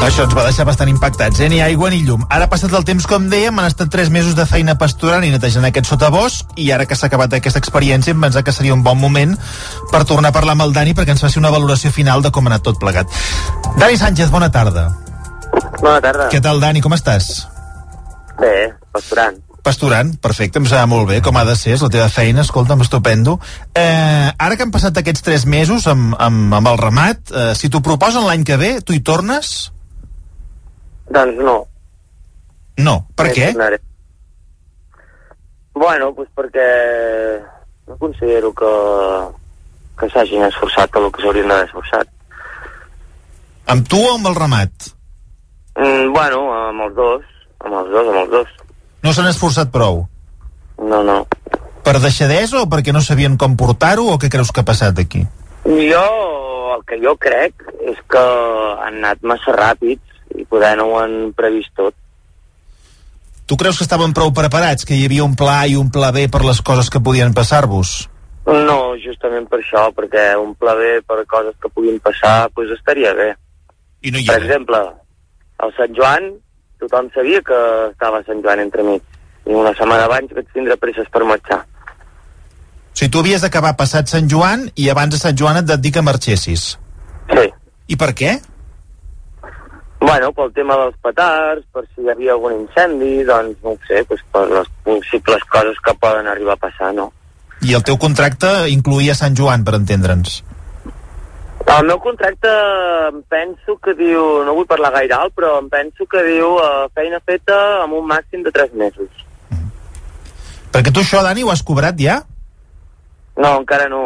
Això 0.01 0.25
ens 0.25 0.33
va 0.33 0.47
deixar 0.47 0.65
bastant 0.65 0.89
impactats, 0.89 1.43
eh? 1.45 1.49
Ni 1.53 1.59
aigua 1.61 1.91
ni 1.93 1.99
llum. 2.07 2.23
Ara 2.33 2.47
ha 2.47 2.51
passat 2.51 2.73
el 2.73 2.87
temps, 2.89 3.05
com 3.07 3.27
dèiem, 3.29 3.59
han 3.61 3.69
estat 3.69 3.91
3 3.93 4.09
mesos 4.11 4.33
de 4.35 4.47
feina 4.49 4.73
pasturant 4.81 5.27
i 5.27 5.29
netejant 5.29 5.67
aquest 5.69 5.91
sotabosc, 5.91 6.55
i 6.57 6.71
ara 6.73 6.87
que 6.89 6.97
s'ha 6.97 7.11
acabat 7.11 7.35
aquesta 7.37 7.61
experiència 7.61 8.15
em 8.17 8.21
pensa 8.25 8.41
que 8.43 8.55
seria 8.57 8.73
un 8.73 8.81
bon 8.83 8.97
moment 8.97 9.35
per 9.93 10.01
tornar 10.09 10.31
a 10.33 10.37
parlar 10.39 10.55
amb 10.57 10.65
el 10.65 10.73
Dani 10.73 10.95
perquè 10.97 11.13
ens 11.13 11.21
faci 11.21 11.37
una 11.39 11.53
valoració 11.53 11.93
final 11.93 12.25
de 12.25 12.33
com 12.33 12.49
ha 12.49 12.55
anat 12.55 12.65
tot 12.65 12.81
plegat. 12.81 13.13
Dani 13.77 13.99
Sánchez, 14.01 14.31
bona 14.33 14.49
tarda. 14.51 14.87
Bona 15.83 16.01
tarda. 16.01 16.31
Què 16.33 16.41
tal, 16.41 16.63
Dani, 16.65 16.81
com 16.81 16.97
estàs? 16.97 17.29
Bé, 18.41 18.71
pasturant. 18.97 19.37
Pasturant, 19.63 20.15
perfecte, 20.25 20.57
em 20.63 20.65
sembla 20.65 20.87
molt 20.89 21.11
bé, 21.11 21.19
com 21.21 21.37
ha 21.37 21.45
de 21.45 21.59
ser, 21.61 21.75
és 21.77 21.85
la 21.85 21.91
teva 21.93 22.09
feina, 22.09 22.41
escolta'm, 22.41 22.81
estupendo. 22.81 23.37
Eh, 23.77 24.33
ara 24.33 24.57
que 24.57 24.65
han 24.65 24.73
passat 24.73 24.97
aquests 24.97 25.29
3 25.29 25.45
mesos 25.45 25.85
amb, 25.93 26.17
amb, 26.17 26.57
amb 26.57 26.73
el 26.73 26.81
ramat, 26.81 27.21
eh, 27.29 27.53
si 27.55 27.69
t'ho 27.69 27.85
proposen 27.85 28.25
l'any 28.25 28.49
que 28.49 28.57
ve, 28.57 28.73
tu 28.81 28.97
hi 28.97 29.05
tornes? 29.05 29.69
Doncs 31.11 31.41
no. 31.43 31.57
No. 32.79 32.95
Per 33.17 33.27
No 33.29 33.35
què? 33.35 33.51
tornaré. 33.53 33.81
Bueno, 35.75 36.11
doncs 36.17 36.31
perquè 36.37 36.67
no 37.89 37.97
considero 37.99 38.53
que, 38.55 38.71
que 39.99 40.09
s'hagin 40.13 40.45
esforçat 40.47 40.97
el 41.01 41.09
que 41.13 41.23
s'haurien 41.23 41.49
d'haver 41.51 41.69
esforçat. 41.69 42.09
Amb 43.71 43.87
tu 43.89 44.01
o 44.03 44.15
amb 44.17 44.27
el 44.31 44.35
ramat? 44.39 44.91
Mm, 45.79 46.11
bueno, 46.13 46.41
amb 46.69 46.87
els 46.89 46.95
dos, 46.99 47.27
amb 47.65 47.79
els 47.81 47.91
dos, 47.95 48.09
amb 48.11 48.21
els 48.25 48.31
dos. 48.35 48.55
No 49.07 49.13
s'han 49.17 49.31
esforçat 49.31 49.71
prou? 49.73 50.03
No, 50.81 51.03
no. 51.07 51.23
Per 51.87 51.97
deixadesa 52.03 52.61
o 52.61 52.67
perquè 52.69 52.93
no 52.93 53.01
sabien 53.01 53.39
com 53.41 53.55
portar-ho 53.57 54.11
o 54.13 54.19
què 54.21 54.29
creus 54.33 54.51
que 54.53 54.61
ha 54.61 54.69
passat 54.69 54.99
aquí? 55.01 55.23
Jo, 55.65 56.05
el 56.77 56.83
que 56.89 56.99
jo 57.03 57.15
crec 57.21 57.65
és 57.89 57.99
que 58.11 58.21
han 58.85 58.99
anat 59.01 59.23
massa 59.27 59.55
ràpids 59.57 60.10
i 60.39 60.45
poder 60.45 60.76
no 60.78 60.91
ho 60.91 61.01
han 61.01 61.33
previst 61.37 61.72
tot. 61.76 61.97
Tu 63.51 63.57
creus 63.59 63.81
que 63.81 63.85
estaven 63.85 64.12
prou 64.14 64.31
preparats, 64.31 64.87
que 64.87 64.95
hi 64.95 65.05
havia 65.09 65.24
un 65.26 65.35
pla 65.35 65.61
A 65.64 65.66
i 65.66 65.74
un 65.74 65.91
pla 65.91 66.12
B 66.14 66.28
per 66.31 66.45
les 66.47 66.61
coses 66.62 66.91
que 66.91 67.03
podien 67.03 67.35
passar-vos? 67.35 67.95
No, 68.47 68.95
justament 69.03 69.49
per 69.51 69.59
això, 69.59 69.89
perquè 69.95 70.33
un 70.39 70.55
pla 70.59 70.76
B 70.78 71.01
per 71.07 71.24
coses 71.26 71.57
que 71.61 71.70
puguin 71.74 71.99
passar, 72.03 72.49
doncs 72.55 72.76
estaria 72.76 73.11
bé. 73.18 73.33
I 74.07 74.12
no 74.14 74.22
hi 74.22 74.28
per 74.31 74.39
exemple, 74.39 74.81
el 75.66 75.74
Sant 75.76 75.97
Joan, 75.99 76.31
tothom 76.81 77.11
sabia 77.14 77.43
que 77.43 77.59
estava 77.91 78.22
Sant 78.28 78.41
Joan 78.45 78.62
entremig. 78.62 79.03
I 79.49 79.57
una 79.57 79.74
setmana 79.74 80.07
abans 80.07 80.33
vaig 80.37 80.49
tindre 80.55 80.78
presses 80.81 81.11
per 81.12 81.24
marxar. 81.26 81.61
O 81.64 82.97
sigui, 83.01 83.11
tu 83.11 83.20
havies 83.22 83.43
d'acabar 83.43 83.74
passat 83.78 84.11
Sant 84.12 84.31
Joan 84.31 84.68
i 84.76 84.89
abans 84.93 85.14
de 85.14 85.20
Sant 85.20 85.37
Joan 85.37 85.61
et 85.61 85.74
dir 85.81 85.93
que 85.95 86.05
marxessis. 86.05 86.76
Sí. 87.31 87.47
I 87.91 87.99
per 87.99 88.12
què? 88.14 88.37
Bueno, 90.01 90.31
pel 90.33 90.53
tema 90.57 90.79
dels 90.81 90.97
petards, 91.05 91.67
per 91.75 91.85
si 91.85 92.05
hi 92.05 92.09
havia 92.09 92.33
algun 92.33 92.55
incendi, 92.63 93.21
doncs 93.29 93.59
no 93.63 93.75
ho 93.75 93.81
sé, 93.87 94.01
doncs 94.09 94.23
per 94.33 94.47
les 94.49 94.71
possibles 94.87 95.43
coses 95.53 95.81
que 95.85 95.97
poden 96.01 96.31
arribar 96.31 96.57
a 96.57 96.63
passar, 96.63 96.95
no? 96.97 97.11
I 97.61 97.75
el 97.77 97.85
teu 97.85 97.99
contracte 98.01 98.49
incluïa 98.73 99.15
Sant 99.19 99.37
Joan, 99.37 99.67
per 99.67 99.77
entendre'ns. 99.77 100.41
El 101.71 101.85
meu 101.87 102.01
contracte 102.01 102.51
em 103.11 103.21
penso 103.29 103.77
que 103.85 103.93
diu, 103.99 104.23
no 104.47 104.55
vull 104.57 104.69
parlar 104.71 104.95
gaire 104.95 105.15
alt, 105.19 105.35
però 105.37 105.59
em 105.61 105.69
penso 105.71 106.07
que 106.09 106.23
diu 106.25 106.57
eh, 106.59 106.87
feina 106.97 107.21
feta 107.21 107.59
amb 107.83 107.99
un 108.01 108.09
màxim 108.09 108.43
de 108.47 108.53
3 108.57 108.73
mesos. 108.81 109.27
Perquè 110.73 110.95
tu 110.95 111.03
això, 111.05 111.21
Dani, 111.27 111.45
ho 111.45 111.53
has 111.53 111.63
cobrat 111.67 111.99
ja? 112.01 112.23
No, 113.37 113.53
encara 113.59 113.91
no. 113.93 114.05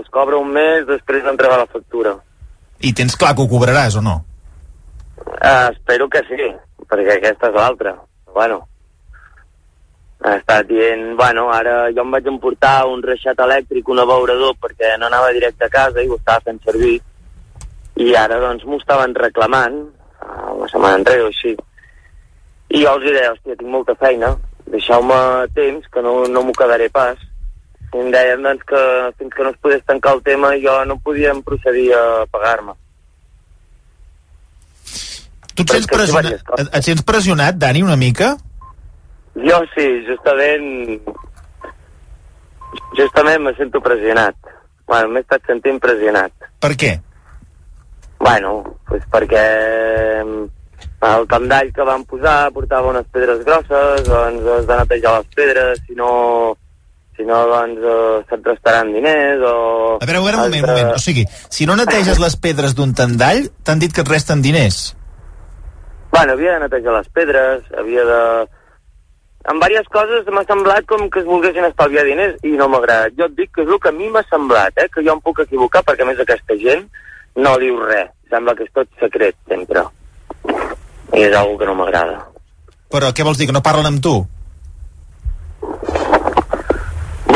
Es 0.00 0.08
cobra 0.14 0.40
un 0.40 0.48
mes 0.54 0.86
després 0.88 1.24
d'entregar 1.26 1.60
la 1.60 1.68
factura. 1.68 2.14
I 2.80 2.94
tens 2.96 3.16
clar 3.20 3.34
que 3.36 3.44
ho 3.44 3.50
cobraràs 3.50 3.98
o 4.00 4.02
no? 4.04 4.16
Eh, 5.16 5.68
espero 5.72 6.08
que 6.08 6.22
sí, 6.28 6.48
perquè 6.88 7.16
aquesta 7.16 7.50
és 7.50 7.56
l'altra. 7.56 7.94
Bueno, 8.34 8.62
estat 10.24 10.66
dient, 10.68 11.16
bueno, 11.16 11.48
ara 11.52 11.90
jo 11.94 12.02
em 12.04 12.14
vaig 12.14 12.28
emportar 12.30 12.86
un 12.90 13.02
reixat 13.04 13.38
elèctric, 13.44 13.88
un 13.88 14.00
abeurador, 14.02 14.56
perquè 14.60 14.96
no 14.98 15.06
anava 15.08 15.32
directe 15.36 15.66
a 15.66 15.72
casa 15.72 16.02
i 16.02 16.08
ho 16.08 16.18
estava 16.18 16.44
fent 16.48 16.60
servir. 16.64 16.96
I 17.96 18.14
ara, 18.14 18.40
doncs, 18.42 18.64
m'ho 18.64 18.80
estaven 18.80 19.14
reclamant, 19.16 19.78
una 20.56 20.68
setmana 20.72 21.00
enrere 21.00 21.24
o 21.24 21.30
així. 21.32 21.54
I 22.68 22.82
jo 22.82 22.96
els 22.96 23.06
deia, 23.06 23.32
hòstia, 23.32 23.56
tinc 23.56 23.70
molta 23.72 23.94
feina, 24.00 24.34
deixeu-me 24.66 25.18
temps, 25.56 25.86
que 25.92 26.02
no, 26.04 26.18
no 26.28 26.42
m'ho 26.44 26.56
quedaré 26.56 26.90
pas. 26.92 27.20
I 27.94 28.02
em 28.02 28.10
deien, 28.12 28.42
doncs, 28.44 28.66
que 28.68 28.82
fins 29.20 29.32
que 29.36 29.46
no 29.46 29.54
es 29.54 29.62
pogués 29.62 29.86
tancar 29.86 30.16
el 30.16 30.24
tema 30.26 30.56
jo 30.60 30.82
no 30.84 30.98
podíem 31.04 31.40
procedir 31.46 31.92
a 31.94 32.26
pagar-me. 32.32 32.74
Tu 35.56 35.64
et 35.64 35.72
sents, 35.72 35.88
pressionat, 35.88 36.34
et, 36.58 36.68
et 36.68 36.84
sents 36.84 37.04
pressionat, 37.06 37.56
Dani, 37.56 37.82
una 37.86 37.96
mica? 37.96 38.34
Jo 39.36 39.62
sí, 39.74 39.86
justament... 40.08 41.00
Justament 42.96 43.40
me 43.46 43.54
sento 43.56 43.80
pressionat. 43.80 44.36
Bueno, 44.86 45.14
m'he 45.14 45.22
estat 45.24 45.48
sentint 45.48 45.80
pressionat. 45.82 46.32
Per 46.60 46.74
què? 46.76 46.92
Bueno, 48.20 48.58
pues 48.88 49.04
perquè... 49.12 49.46
El 51.06 51.26
tendall 51.28 51.68
que 51.76 51.84
van 51.84 52.04
posar 52.08 52.50
portava 52.54 52.88
unes 52.90 53.04
pedres 53.12 53.42
grosses, 53.44 54.06
doncs 54.08 54.46
has 54.52 54.68
de 54.68 54.78
netejar 54.80 55.12
les 55.18 55.34
pedres, 55.36 55.80
si 55.86 55.94
no, 55.94 56.08
si 57.16 57.24
no 57.28 57.42
doncs 57.50 57.84
eh, 57.84 58.22
se't 58.30 58.48
restaran 58.48 58.92
diners 58.96 59.44
o... 59.44 59.56
A 60.00 60.08
veure, 60.08 60.22
a 60.22 60.24
veure, 60.24 60.36
un 60.36 60.42
moment, 60.48 60.64
un 60.64 60.70
moment. 60.70 60.92
O 60.96 61.02
sigui, 61.02 61.26
si 61.52 61.68
no 61.68 61.76
neteges 61.78 62.20
les 62.22 62.36
pedres 62.40 62.74
d'un 62.76 62.96
tendall, 62.96 63.44
t'han 63.62 63.82
dit 63.82 63.92
que 63.92 64.02
et 64.04 64.12
resten 64.12 64.42
diners. 64.44 64.96
Bueno, 66.16 66.32
havia 66.32 66.54
de 66.54 66.60
netejar 66.60 66.94
les 66.94 67.08
pedres, 67.12 67.64
havia 67.76 68.04
de... 68.08 68.20
En 69.52 69.58
diverses 69.60 69.90
coses 69.92 70.28
m'ha 70.32 70.46
semblat 70.48 70.86
com 70.88 71.10
que 71.12 71.20
es 71.20 71.26
volguessin 71.28 71.66
estalviar 71.68 72.06
diners 72.06 72.38
i 72.40 72.54
no 72.56 72.70
m'ha 72.72 72.80
agradat. 72.80 73.12
Jo 73.18 73.26
et 73.28 73.34
dic 73.36 73.50
que 73.52 73.66
és 73.66 73.68
el 73.68 73.80
que 73.84 73.90
a 73.92 73.94
mi 73.94 74.08
m'ha 74.08 74.22
semblat, 74.30 74.72
eh? 74.80 74.86
que 74.94 75.04
jo 75.04 75.12
em 75.12 75.20
puc 75.20 75.42
equivocar 75.44 75.82
perquè 75.84 76.06
a 76.06 76.08
més 76.08 76.22
aquesta 76.24 76.56
gent 76.62 76.86
no 77.36 77.52
diu 77.60 77.76
res. 77.84 78.08
Sembla 78.32 78.56
que 78.56 78.64
és 78.64 78.72
tot 78.72 78.88
secret 79.02 79.36
sempre. 79.44 79.84
I 81.12 81.26
és 81.26 81.36
algo 81.36 81.60
que 81.60 81.68
no 81.68 81.76
m'agrada. 81.76 82.16
Però 82.96 83.12
què 83.12 83.28
vols 83.28 83.36
dir, 83.36 83.50
que 83.52 83.58
no 83.58 83.64
parlen 83.68 83.92
amb 83.92 84.00
tu? 84.00 84.16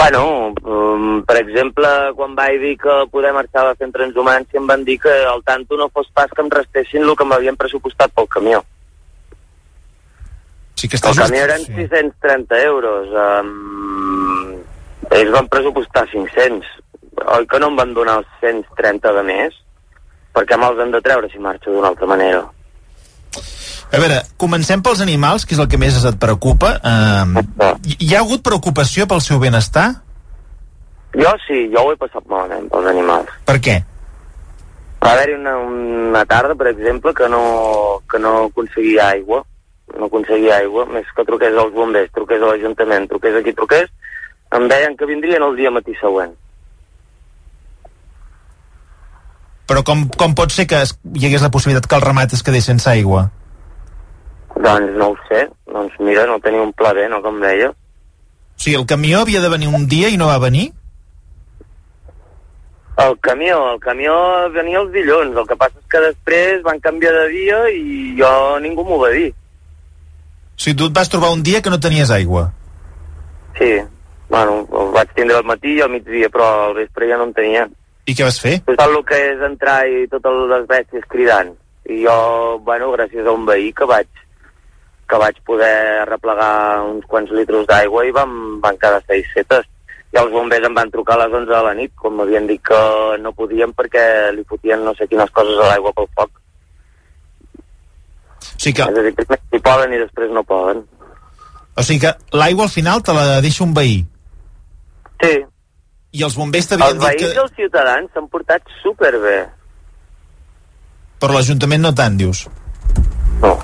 Bueno, 0.00 0.54
um, 0.64 1.22
per 1.28 1.36
exemple, 1.42 1.88
quan 2.16 2.32
vaig 2.32 2.54
dir 2.62 2.76
que 2.80 2.94
poder 3.12 3.34
marxar 3.36 3.66
a 3.68 3.74
fent 3.76 3.90
transhumància 3.92 4.56
em 4.56 4.68
van 4.70 4.84
dir 4.86 4.94
que 5.02 5.12
al 5.28 5.42
tanto 5.44 5.76
no 5.76 5.90
fos 5.92 6.08
pas 6.16 6.30
que 6.32 6.40
em 6.40 6.48
restessin 6.54 7.04
el 7.04 7.12
que 7.18 7.26
m'havien 7.28 7.58
pressupostat 7.60 8.14
pel 8.16 8.28
camió. 8.32 8.62
Sí 10.80 10.88
que 10.88 10.96
està 10.96 11.10
El 11.10 11.18
just. 11.18 11.26
camió 11.26 11.42
eren 11.44 11.66
630 11.66 12.62
euros. 12.70 13.12
Um, 13.26 14.62
ells 15.10 15.34
van 15.36 15.50
pressupostar 15.52 16.06
500. 16.08 16.72
Oi 17.36 17.46
que 17.52 17.60
no 17.60 17.68
em 17.68 17.76
van 17.82 17.92
donar 17.92 18.22
els 18.22 18.32
130 18.40 19.12
de 19.18 19.26
més? 19.28 19.60
Perquè 20.32 20.56
me'ls 20.56 20.80
han 20.80 20.96
de 20.96 21.04
treure 21.04 21.28
si 21.28 21.44
marxo 21.44 21.74
d'una 21.76 21.92
altra 21.92 22.08
manera. 22.08 22.46
A 23.90 23.98
veure, 23.98 24.20
comencem 24.38 24.82
pels 24.82 25.00
animals, 25.02 25.44
que 25.44 25.56
és 25.56 25.60
el 25.62 25.66
que 25.70 25.78
més 25.80 25.96
et 25.98 26.18
preocupa. 26.22 26.76
Uh, 26.78 27.72
hi 27.98 28.14
ha 28.14 28.20
hagut 28.22 28.44
preocupació 28.46 29.08
pel 29.10 29.22
seu 29.24 29.40
benestar? 29.42 29.88
Jo 31.18 31.32
sí, 31.42 31.64
jo 31.72 31.82
ho 31.82 31.92
he 31.92 31.98
passat 31.98 32.22
malament 32.30 32.68
pels 32.70 32.86
animals. 32.92 33.32
Per 33.48 33.56
què? 33.58 33.80
Va 35.02 35.14
haver-hi 35.16 35.34
una, 35.40 35.56
una 35.58 36.22
tarda, 36.28 36.54
per 36.54 36.68
exemple, 36.70 37.14
que 37.18 37.26
no, 37.32 37.42
que 38.10 38.20
no 38.22 38.34
aconseguia 38.44 39.08
aigua. 39.16 39.42
No 39.98 40.06
aconseguia 40.06 40.60
aigua, 40.60 40.84
més 40.86 41.08
que 41.16 41.26
truqués 41.26 41.56
als 41.58 41.74
bombers, 41.74 42.12
truqués 42.14 42.38
a 42.38 42.52
l'Ajuntament, 42.52 43.08
truqués 43.10 43.40
aquí, 43.40 43.56
truqués, 43.58 43.90
em 44.54 44.68
deien 44.70 44.94
que 44.94 45.08
vindrien 45.08 45.42
el 45.42 45.58
dia 45.58 45.74
matí 45.74 45.96
següent. 45.98 46.36
Però 49.66 49.82
com, 49.86 50.06
com 50.14 50.38
pot 50.38 50.54
ser 50.54 50.68
que 50.70 50.78
hi 50.84 51.26
hagués 51.26 51.42
la 51.42 51.50
possibilitat 51.50 51.90
que 51.90 51.98
el 51.98 52.06
ramat 52.06 52.38
es 52.38 52.46
quedés 52.46 52.70
sense 52.70 52.86
aigua? 52.90 53.26
Doncs 54.56 54.96
no 54.98 55.12
ho 55.12 55.16
sé, 55.28 55.46
doncs 55.70 55.94
mira, 56.00 56.26
no 56.26 56.40
tenia 56.42 56.62
un 56.62 56.72
pla 56.72 56.92
B, 56.96 57.06
no 57.08 57.22
com 57.22 57.38
deia. 57.40 57.70
O 57.70 58.60
sigui, 58.60 58.76
el 58.76 58.86
camió 58.86 59.22
havia 59.22 59.40
de 59.40 59.48
venir 59.48 59.68
un 59.68 59.86
dia 59.88 60.10
i 60.12 60.18
no 60.20 60.28
va 60.28 60.38
venir? 60.42 60.70
El 63.00 63.16
camió, 63.24 63.72
el 63.72 63.78
camió 63.80 64.14
venia 64.52 64.80
els 64.82 64.90
dilluns, 64.92 65.36
el 65.36 65.46
que 65.48 65.56
passa 65.56 65.78
és 65.78 65.86
que 65.88 66.02
després 66.04 66.64
van 66.66 66.82
canviar 66.84 67.14
de 67.14 67.28
dia 67.32 67.60
i 67.72 68.16
jo 68.18 68.32
ningú 68.60 68.84
m'ho 68.84 68.98
va 69.00 69.12
dir. 69.14 69.30
O 69.30 70.60
sigui, 70.60 70.76
tu 70.76 70.90
et 70.90 70.98
vas 70.98 71.08
trobar 71.08 71.32
un 71.32 71.42
dia 71.46 71.62
que 71.64 71.72
no 71.72 71.80
tenies 71.80 72.12
aigua. 72.12 72.50
Sí, 73.56 73.72
bueno, 74.28 74.66
el 74.68 74.92
vaig 74.92 75.14
tindre 75.16 75.38
al 75.40 75.48
matí 75.48 75.78
i 75.78 75.80
al 75.80 75.94
migdia, 75.94 76.28
però 76.28 76.50
al 76.66 76.76
vespre 76.76 77.08
ja 77.08 77.16
no 77.16 77.30
en 77.30 77.32
tenia. 77.38 77.64
I 78.04 78.16
què 78.16 78.26
vas 78.26 78.40
fer? 78.42 78.58
Saps 78.68 78.84
el 78.84 79.00
que 79.08 79.24
és 79.30 79.44
entrar 79.48 79.80
i 79.88 80.04
totes 80.12 80.44
les 80.52 80.68
bèsties 80.68 81.08
cridant. 81.08 81.54
I 81.88 82.02
jo, 82.04 82.16
bueno, 82.66 82.92
gràcies 82.92 83.24
a 83.24 83.32
un 83.32 83.48
veí 83.48 83.72
que 83.72 83.88
vaig 83.88 84.08
que 85.10 85.18
vaig 85.18 85.40
poder 85.46 86.06
replegar 86.08 86.52
uns 86.86 87.04
quants 87.10 87.30
litres 87.34 87.66
d'aigua 87.68 88.06
i 88.06 88.14
van, 88.14 88.32
van 88.62 88.78
quedar 88.78 89.02
seis 89.08 89.26
setes. 89.34 89.66
I 90.10 90.18
els 90.18 90.30
bombers 90.34 90.64
em 90.66 90.74
van 90.74 90.90
trucar 90.90 91.14
a 91.18 91.24
les 91.24 91.34
11 91.40 91.50
de 91.50 91.62
la 91.66 91.74
nit, 91.78 91.92
com 91.98 92.16
m'havien 92.18 92.46
dit 92.48 92.62
que 92.66 92.78
no 93.22 93.30
podien 93.36 93.70
perquè 93.78 94.04
li 94.34 94.42
fotien 94.48 94.82
no 94.86 94.94
sé 94.98 95.06
quines 95.10 95.30
coses 95.36 95.58
a 95.58 95.68
l'aigua 95.70 95.92
pel 95.94 96.08
foc. 96.18 96.40
O 98.40 98.62
sigui 98.62 98.74
que, 98.80 98.86
És 98.90 98.98
a 98.98 99.04
dir, 99.06 99.14
primer 99.18 99.38
hi 99.54 99.60
poden 99.64 99.94
i 99.94 100.00
després 100.02 100.32
no 100.34 100.42
poden. 100.46 100.82
o 101.76 101.82
sigui 101.86 102.00
que 102.06 102.14
l'aigua 102.36 102.66
al 102.66 102.72
final 102.74 103.02
te 103.06 103.14
la 103.16 103.40
deixa 103.44 103.64
un 103.64 103.74
veí. 103.74 104.00
Sí. 105.22 105.32
I 106.12 106.24
els 106.26 106.34
bombers 106.36 106.66
Els 106.66 106.70
t'havien 106.74 106.98
dit 106.98 107.06
veïns 107.06 107.22
que... 107.22 107.34
i 107.38 107.42
els 107.44 107.54
ciutadans 107.56 108.10
s'han 108.14 108.28
portat 108.32 108.62
superbé. 108.82 109.38
Però 111.20 111.36
l'Ajuntament 111.36 111.82
no 111.86 111.92
tant, 111.94 112.16
dius? 112.18 112.46
No. 113.44 113.54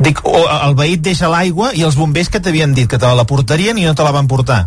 Dic, 0.00 0.22
o, 0.24 0.44
el 0.48 0.74
veí 0.78 0.94
et 0.96 1.02
deixa 1.04 1.28
l'aigua 1.28 1.74
i 1.76 1.84
els 1.84 1.96
bombers 1.98 2.30
que 2.32 2.40
t'havien 2.40 2.72
dit 2.76 2.88
que 2.88 2.98
te 3.00 3.08
la 3.16 3.26
portarien 3.28 3.76
i 3.76 3.84
no 3.84 3.92
te 3.94 4.06
la 4.06 4.14
van 4.16 4.30
portar. 4.30 4.62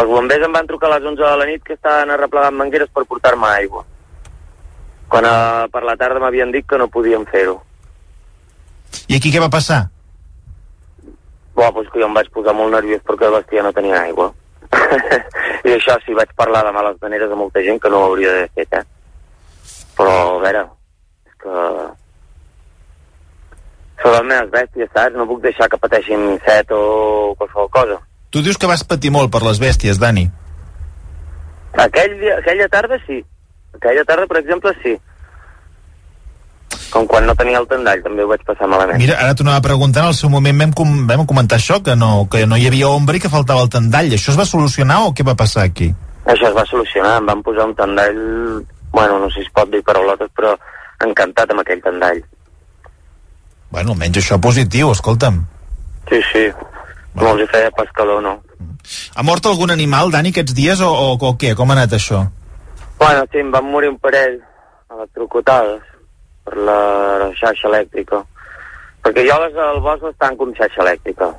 Els 0.00 0.08
bombers 0.08 0.46
em 0.46 0.56
van 0.56 0.66
trucar 0.66 0.88
a 0.88 0.96
les 0.96 1.06
11 1.12 1.22
de 1.22 1.36
la 1.38 1.46
nit 1.46 1.62
que 1.62 1.76
estaven 1.76 2.10
arreplegant 2.10 2.58
mangueres 2.58 2.90
per 2.90 3.04
portar-me 3.06 3.46
aigua. 3.52 3.84
Quan 5.12 5.28
a, 5.28 5.34
per 5.70 5.84
la 5.86 5.94
tarda 6.00 6.22
m'havien 6.24 6.50
dit 6.50 6.66
que 6.66 6.80
no 6.80 6.90
podien 6.90 7.26
fer-ho. 7.30 7.60
I 9.06 9.18
aquí 9.20 9.30
què 9.30 9.40
va 9.40 9.52
passar? 9.52 9.84
Buah, 11.54 11.70
doncs 11.70 11.90
que 11.92 12.00
jo 12.00 12.08
em 12.08 12.18
vaig 12.18 12.32
posar 12.34 12.56
molt 12.56 12.72
nerviós 12.74 13.02
perquè 13.06 13.28
el 13.28 13.36
bestiar 13.36 13.66
no 13.66 13.74
tenia 13.76 14.00
aigua. 14.00 14.32
I 15.68 15.76
això 15.76 16.00
sí, 16.02 16.16
vaig 16.18 16.32
parlar 16.34 16.64
de 16.66 16.74
males 16.74 16.98
maneres 17.02 17.30
a 17.30 17.38
molta 17.38 17.62
gent 17.62 17.78
que 17.78 17.92
no 17.92 18.00
ho 18.00 18.10
hauria 18.10 18.32
d'haver 18.32 18.52
fet, 18.56 18.78
eh? 18.80 18.84
Però, 19.98 20.14
a 20.38 20.38
veure, 20.42 20.70
és 21.28 21.42
que... 21.44 21.58
Són 24.02 24.16
les 24.16 24.24
meves 24.26 24.50
bèsties, 24.50 24.90
saps? 24.94 25.16
No 25.16 25.28
puc 25.30 25.42
deixar 25.44 25.68
que 25.70 25.78
pateixin 25.78 26.36
set 26.46 26.72
o 26.74 27.34
qualsevol 27.38 27.70
cosa. 27.70 28.00
Tu 28.32 28.42
dius 28.42 28.58
que 28.58 28.70
vas 28.70 28.82
patir 28.82 29.12
molt 29.14 29.30
per 29.30 29.42
les 29.44 29.60
bèsties, 29.62 30.00
Dani. 30.02 30.26
Aquell 31.84 32.18
dia, 32.20 32.38
aquella 32.40 32.68
tarda 32.72 32.98
sí. 33.06 33.22
Aquella 33.76 34.04
tarda, 34.08 34.26
per 34.28 34.40
exemple, 34.42 34.72
sí. 34.82 34.96
Com 36.92 37.06
quan 37.08 37.24
no 37.24 37.34
tenia 37.36 37.60
el 37.60 37.68
tendall, 37.68 38.02
també 38.04 38.24
ho 38.24 38.28
vaig 38.28 38.42
passar 38.48 38.68
malament. 38.68 38.98
Mira, 39.00 39.16
ara 39.20 39.36
t'ho 39.36 39.46
anava 39.46 39.62
preguntant, 39.64 40.08
al 40.08 40.16
seu 40.16 40.32
moment 40.32 40.58
vam, 40.60 40.74
com, 40.76 40.90
vam 41.08 41.24
comentar 41.28 41.60
això, 41.60 41.78
que 41.84 41.96
no, 41.96 42.26
que 42.32 42.44
no 42.48 42.58
hi 42.60 42.66
havia 42.68 42.90
ombra 42.92 43.16
i 43.16 43.22
que 43.22 43.32
faltava 43.32 43.64
el 43.64 43.72
tendall. 43.72 44.12
Això 44.12 44.32
es 44.34 44.40
va 44.40 44.48
solucionar 44.48 45.02
o 45.06 45.14
què 45.16 45.24
va 45.24 45.38
passar 45.38 45.64
aquí? 45.68 45.92
Això 46.24 46.50
es 46.50 46.56
va 46.56 46.66
solucionar, 46.68 47.16
em 47.20 47.32
van 47.32 47.42
posar 47.44 47.66
un 47.70 47.74
tendall, 47.78 48.20
bueno, 48.92 49.18
no 49.18 49.30
sé 49.30 49.40
si 49.40 49.48
es 49.48 49.54
pot 49.56 49.72
dir 49.72 49.80
paraulotes, 49.86 50.30
però 50.36 50.52
encantat 51.06 51.50
amb 51.52 51.64
aquell 51.64 51.80
tendall. 51.84 52.20
Bueno, 53.72 53.94
almenys 53.96 54.20
això 54.20 54.36
positiu, 54.36 54.90
escolta'm. 54.92 55.38
Sí, 56.10 56.18
sí, 56.28 56.42
no 57.16 57.30
els 57.32 57.44
hi 57.44 57.50
feia 57.54 57.70
pas 57.72 57.88
calor, 57.96 58.20
no. 58.24 58.34
Ha 59.16 59.22
mort 59.24 59.46
algun 59.48 59.72
animal, 59.72 60.10
Dani, 60.12 60.32
aquests 60.34 60.52
dies, 60.58 60.82
o, 60.84 60.90
o, 60.90 61.14
o 61.16 61.30
què? 61.40 61.54
Com 61.56 61.72
ha 61.72 61.76
anat 61.78 61.94
això? 61.96 62.20
Bueno, 62.98 63.24
sí, 63.32 63.40
em 63.40 63.48
van 63.54 63.70
morir 63.72 63.88
un 63.88 63.96
parell 64.02 64.36
electrocutades 64.92 65.80
per 66.44 66.58
la 66.68 67.30
xarxa 67.38 67.70
elèctrica. 67.70 68.20
Perquè 69.02 69.24
jo 69.26 69.38
les 69.40 69.56
al 69.58 69.80
bosc 69.82 70.04
les 70.04 70.20
tanco 70.20 70.46
amb 70.46 70.58
xarxa 70.58 70.84
elèctrica. 70.84 71.30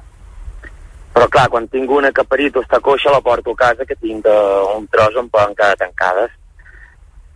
Però 1.14 1.30
clar, 1.30 1.46
quan 1.54 1.70
tinc 1.70 1.92
una 1.94 2.10
que 2.12 2.26
perito 2.26 2.64
està 2.66 2.82
coixa 2.82 3.14
la 3.14 3.22
porto 3.22 3.54
a 3.54 3.62
casa 3.62 3.86
que 3.86 4.00
tinc 4.02 4.26
eh, 4.26 4.40
un 4.74 4.90
tros 4.90 5.22
on 5.22 5.30
poden 5.30 5.54
quedar 5.60 5.78
tancades. 5.78 6.34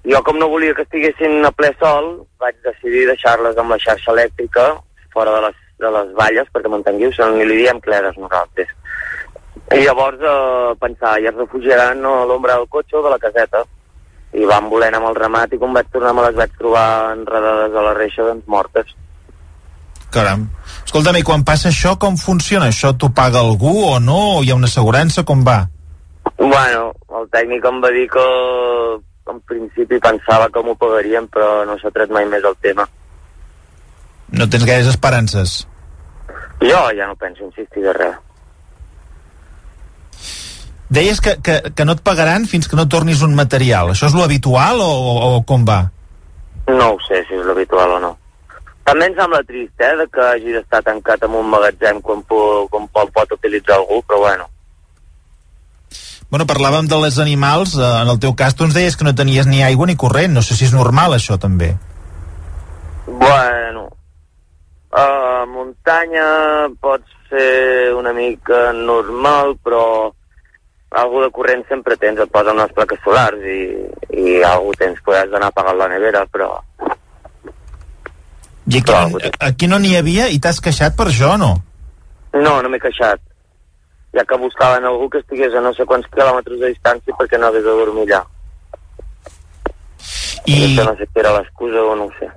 Jo 0.09 0.23
com 0.25 0.41
no 0.41 0.49
volia 0.49 0.73
que 0.73 0.87
estiguessin 0.87 1.45
a 1.45 1.53
ple 1.53 1.69
sol, 1.77 2.09
vaig 2.41 2.57
decidir 2.65 3.05
deixar-les 3.11 3.61
amb 3.61 3.75
la 3.75 3.81
xarxa 3.85 4.15
elèctrica 4.15 4.71
fora 5.17 5.33
de 5.37 5.45
les, 5.47 5.61
de 5.81 5.93
les 5.95 6.11
valles, 6.19 6.51
perquè 6.53 6.71
m'entengueu, 6.71 7.13
n'hi 7.33 7.47
li 7.49 7.63
diem 7.63 7.81
cleres 7.81 8.19
nosaltres. 8.21 8.69
I 9.73 9.81
llavors 9.83 10.21
eh, 10.21 10.75
pensar, 10.79 11.17
ja 11.23 11.33
es 11.33 11.39
refugiaran 11.41 12.05
a 12.05 12.13
l'ombra 12.29 12.55
del 12.55 12.69
cotxe 12.71 12.99
o 12.99 13.03
de 13.03 13.11
la 13.11 13.19
caseta. 13.19 13.65
I 14.37 14.45
van 14.47 14.69
volent 14.69 14.95
amb 14.95 15.09
el 15.09 15.17
ramat 15.17 15.53
i 15.53 15.59
quan 15.59 15.73
vaig 15.75 15.89
tornar 15.91 16.13
me 16.13 16.23
les 16.27 16.37
vaig 16.37 16.53
trobar 16.59 16.87
enredades 17.15 17.75
a 17.75 17.85
la 17.89 17.93
reixa, 17.97 18.27
doncs 18.27 18.47
mortes. 18.51 18.93
Caram. 20.13 20.45
Escolta'm, 20.85 21.19
i 21.19 21.25
quan 21.27 21.43
passa 21.47 21.71
això, 21.71 21.97
com 21.99 22.15
funciona? 22.19 22.69
Això 22.71 22.93
t'ho 22.95 23.09
paga 23.15 23.41
algú 23.43 23.73
o 23.89 23.97
no? 23.99 24.19
O 24.37 24.43
hi 24.43 24.53
ha 24.53 24.59
una 24.59 24.69
assegurança? 24.71 25.25
Com 25.27 25.43
va? 25.47 25.65
Bueno, 26.37 26.93
el 27.19 27.27
tècnic 27.33 27.65
em 27.67 27.81
va 27.83 27.91
dir 27.95 28.05
que 28.13 28.27
en 29.31 29.41
principi 29.49 29.99
pensava 29.99 30.47
que 30.53 30.63
m'ho 30.63 30.77
pagarien, 30.79 31.27
però 31.27 31.65
no 31.67 31.75
s'ha 31.81 31.91
tret 31.95 32.13
mai 32.13 32.27
més 32.31 32.45
el 32.47 32.55
tema. 32.63 32.87
No 34.31 34.49
tens 34.49 34.65
gaires 34.65 34.87
esperances? 34.87 35.67
Jo 36.61 36.79
ja 36.97 37.07
no 37.07 37.15
penso 37.15 37.45
insistir 37.45 37.83
de 37.83 37.93
res. 37.93 38.15
Deies 40.89 41.19
que, 41.19 41.35
que, 41.43 41.59
que 41.75 41.85
no 41.85 41.97
et 41.97 42.01
pagaran 42.03 42.45
fins 42.47 42.67
que 42.71 42.77
no 42.79 42.87
tornis 42.87 43.21
un 43.21 43.35
material. 43.35 43.91
Això 43.91 44.07
és 44.07 44.15
lo 44.15 44.23
habitual 44.23 44.79
o, 44.79 44.87
o, 44.87 45.15
o 45.35 45.41
com 45.47 45.65
va? 45.67 45.81
No 46.67 46.93
ho 46.93 46.99
sé 47.07 47.21
si 47.27 47.35
és 47.35 47.45
l'habitual 47.47 47.97
o 47.97 47.99
no. 48.03 48.13
També 48.87 49.09
em 49.09 49.15
sembla 49.17 49.41
trist, 49.43 49.73
eh, 49.83 49.95
de 49.99 50.05
que 50.07 50.23
hagi 50.23 50.53
d'estar 50.55 50.79
tancat 50.83 51.25
en 51.27 51.33
un 51.35 51.49
magatzem 51.51 51.99
quan, 52.01 52.21
po, 52.23 52.39
quan 52.71 52.87
pot, 52.87 53.11
pot 53.15 53.33
utilitzar 53.35 53.75
algú, 53.75 53.99
però 54.07 54.21
bueno. 54.23 54.47
Bueno, 56.31 56.47
parlàvem 56.47 56.87
de 56.87 56.99
les 57.03 57.19
animals. 57.19 57.75
eh, 57.75 57.83
En 57.83 58.07
el 58.07 58.19
teu 58.23 58.33
cas, 58.35 58.55
tu 58.55 58.63
ens 58.63 58.73
deies 58.75 58.95
que 58.95 59.03
no 59.03 59.15
tenies 59.15 59.47
ni 59.47 59.61
aigua 59.63 59.87
ni 59.87 59.95
corrent. 59.99 60.31
No 60.33 60.41
sé 60.41 60.55
si 60.55 60.65
és 60.65 60.73
normal, 60.75 61.13
això, 61.15 61.35
també. 61.39 61.73
Bueno, 63.07 63.86
Uh, 64.97 65.45
muntanya 65.53 66.25
pot 66.81 67.03
ser 67.29 67.93
una 67.93 68.13
mica 68.17 68.71
normal, 68.73 69.53
però 69.61 70.09
algú 70.97 71.21
de 71.21 71.29
corrent 71.35 71.61
sempre 71.69 71.97
tens, 72.01 72.17
et 72.23 72.31
posen 72.33 72.57
unes 72.57 72.73
plaques 72.73 73.03
solars 73.05 73.43
i, 73.45 73.59
i 74.17 74.39
algú 74.47 74.73
tens, 74.79 74.97
podràs 75.05 75.29
d'anar 75.29 75.51
a 75.51 75.57
pagar 75.59 75.75
la 75.77 75.89
nevera, 75.91 76.25
però 76.31 76.55
I 78.67 78.81
aquí, 78.81 79.29
aquí 79.39 79.67
no 79.67 79.77
n'hi 79.79 79.93
havia 79.95 80.27
i 80.33 80.41
t'has 80.43 80.59
queixat 80.63 80.97
per 80.97 81.07
això 81.11 81.35
o 81.35 81.37
no? 81.39 81.53
no, 82.37 82.61
no 82.61 82.69
m'he 82.69 82.79
queixat. 82.79 83.21
Ja 84.15 84.25
que 84.25 84.37
buscaven 84.39 84.85
algú 84.85 85.09
que 85.09 85.21
estigués 85.21 85.53
a 85.55 85.61
no 85.61 85.73
sé 85.75 85.85
quants 85.85 86.07
quilòmetres 86.13 86.59
de 86.59 86.73
distància 86.73 87.15
perquè 87.19 87.39
no 87.39 87.47
hagués 87.47 87.63
de 87.63 87.77
dormir 87.79 88.07
allà. 88.07 88.23
I... 90.47 90.75
No 90.79 90.95
sé 90.97 91.05
si 91.05 91.21
era 91.21 91.33
l'excusa 91.37 91.83
o 91.83 91.95
no 91.95 92.07
ho 92.07 92.13
sé. 92.19 92.29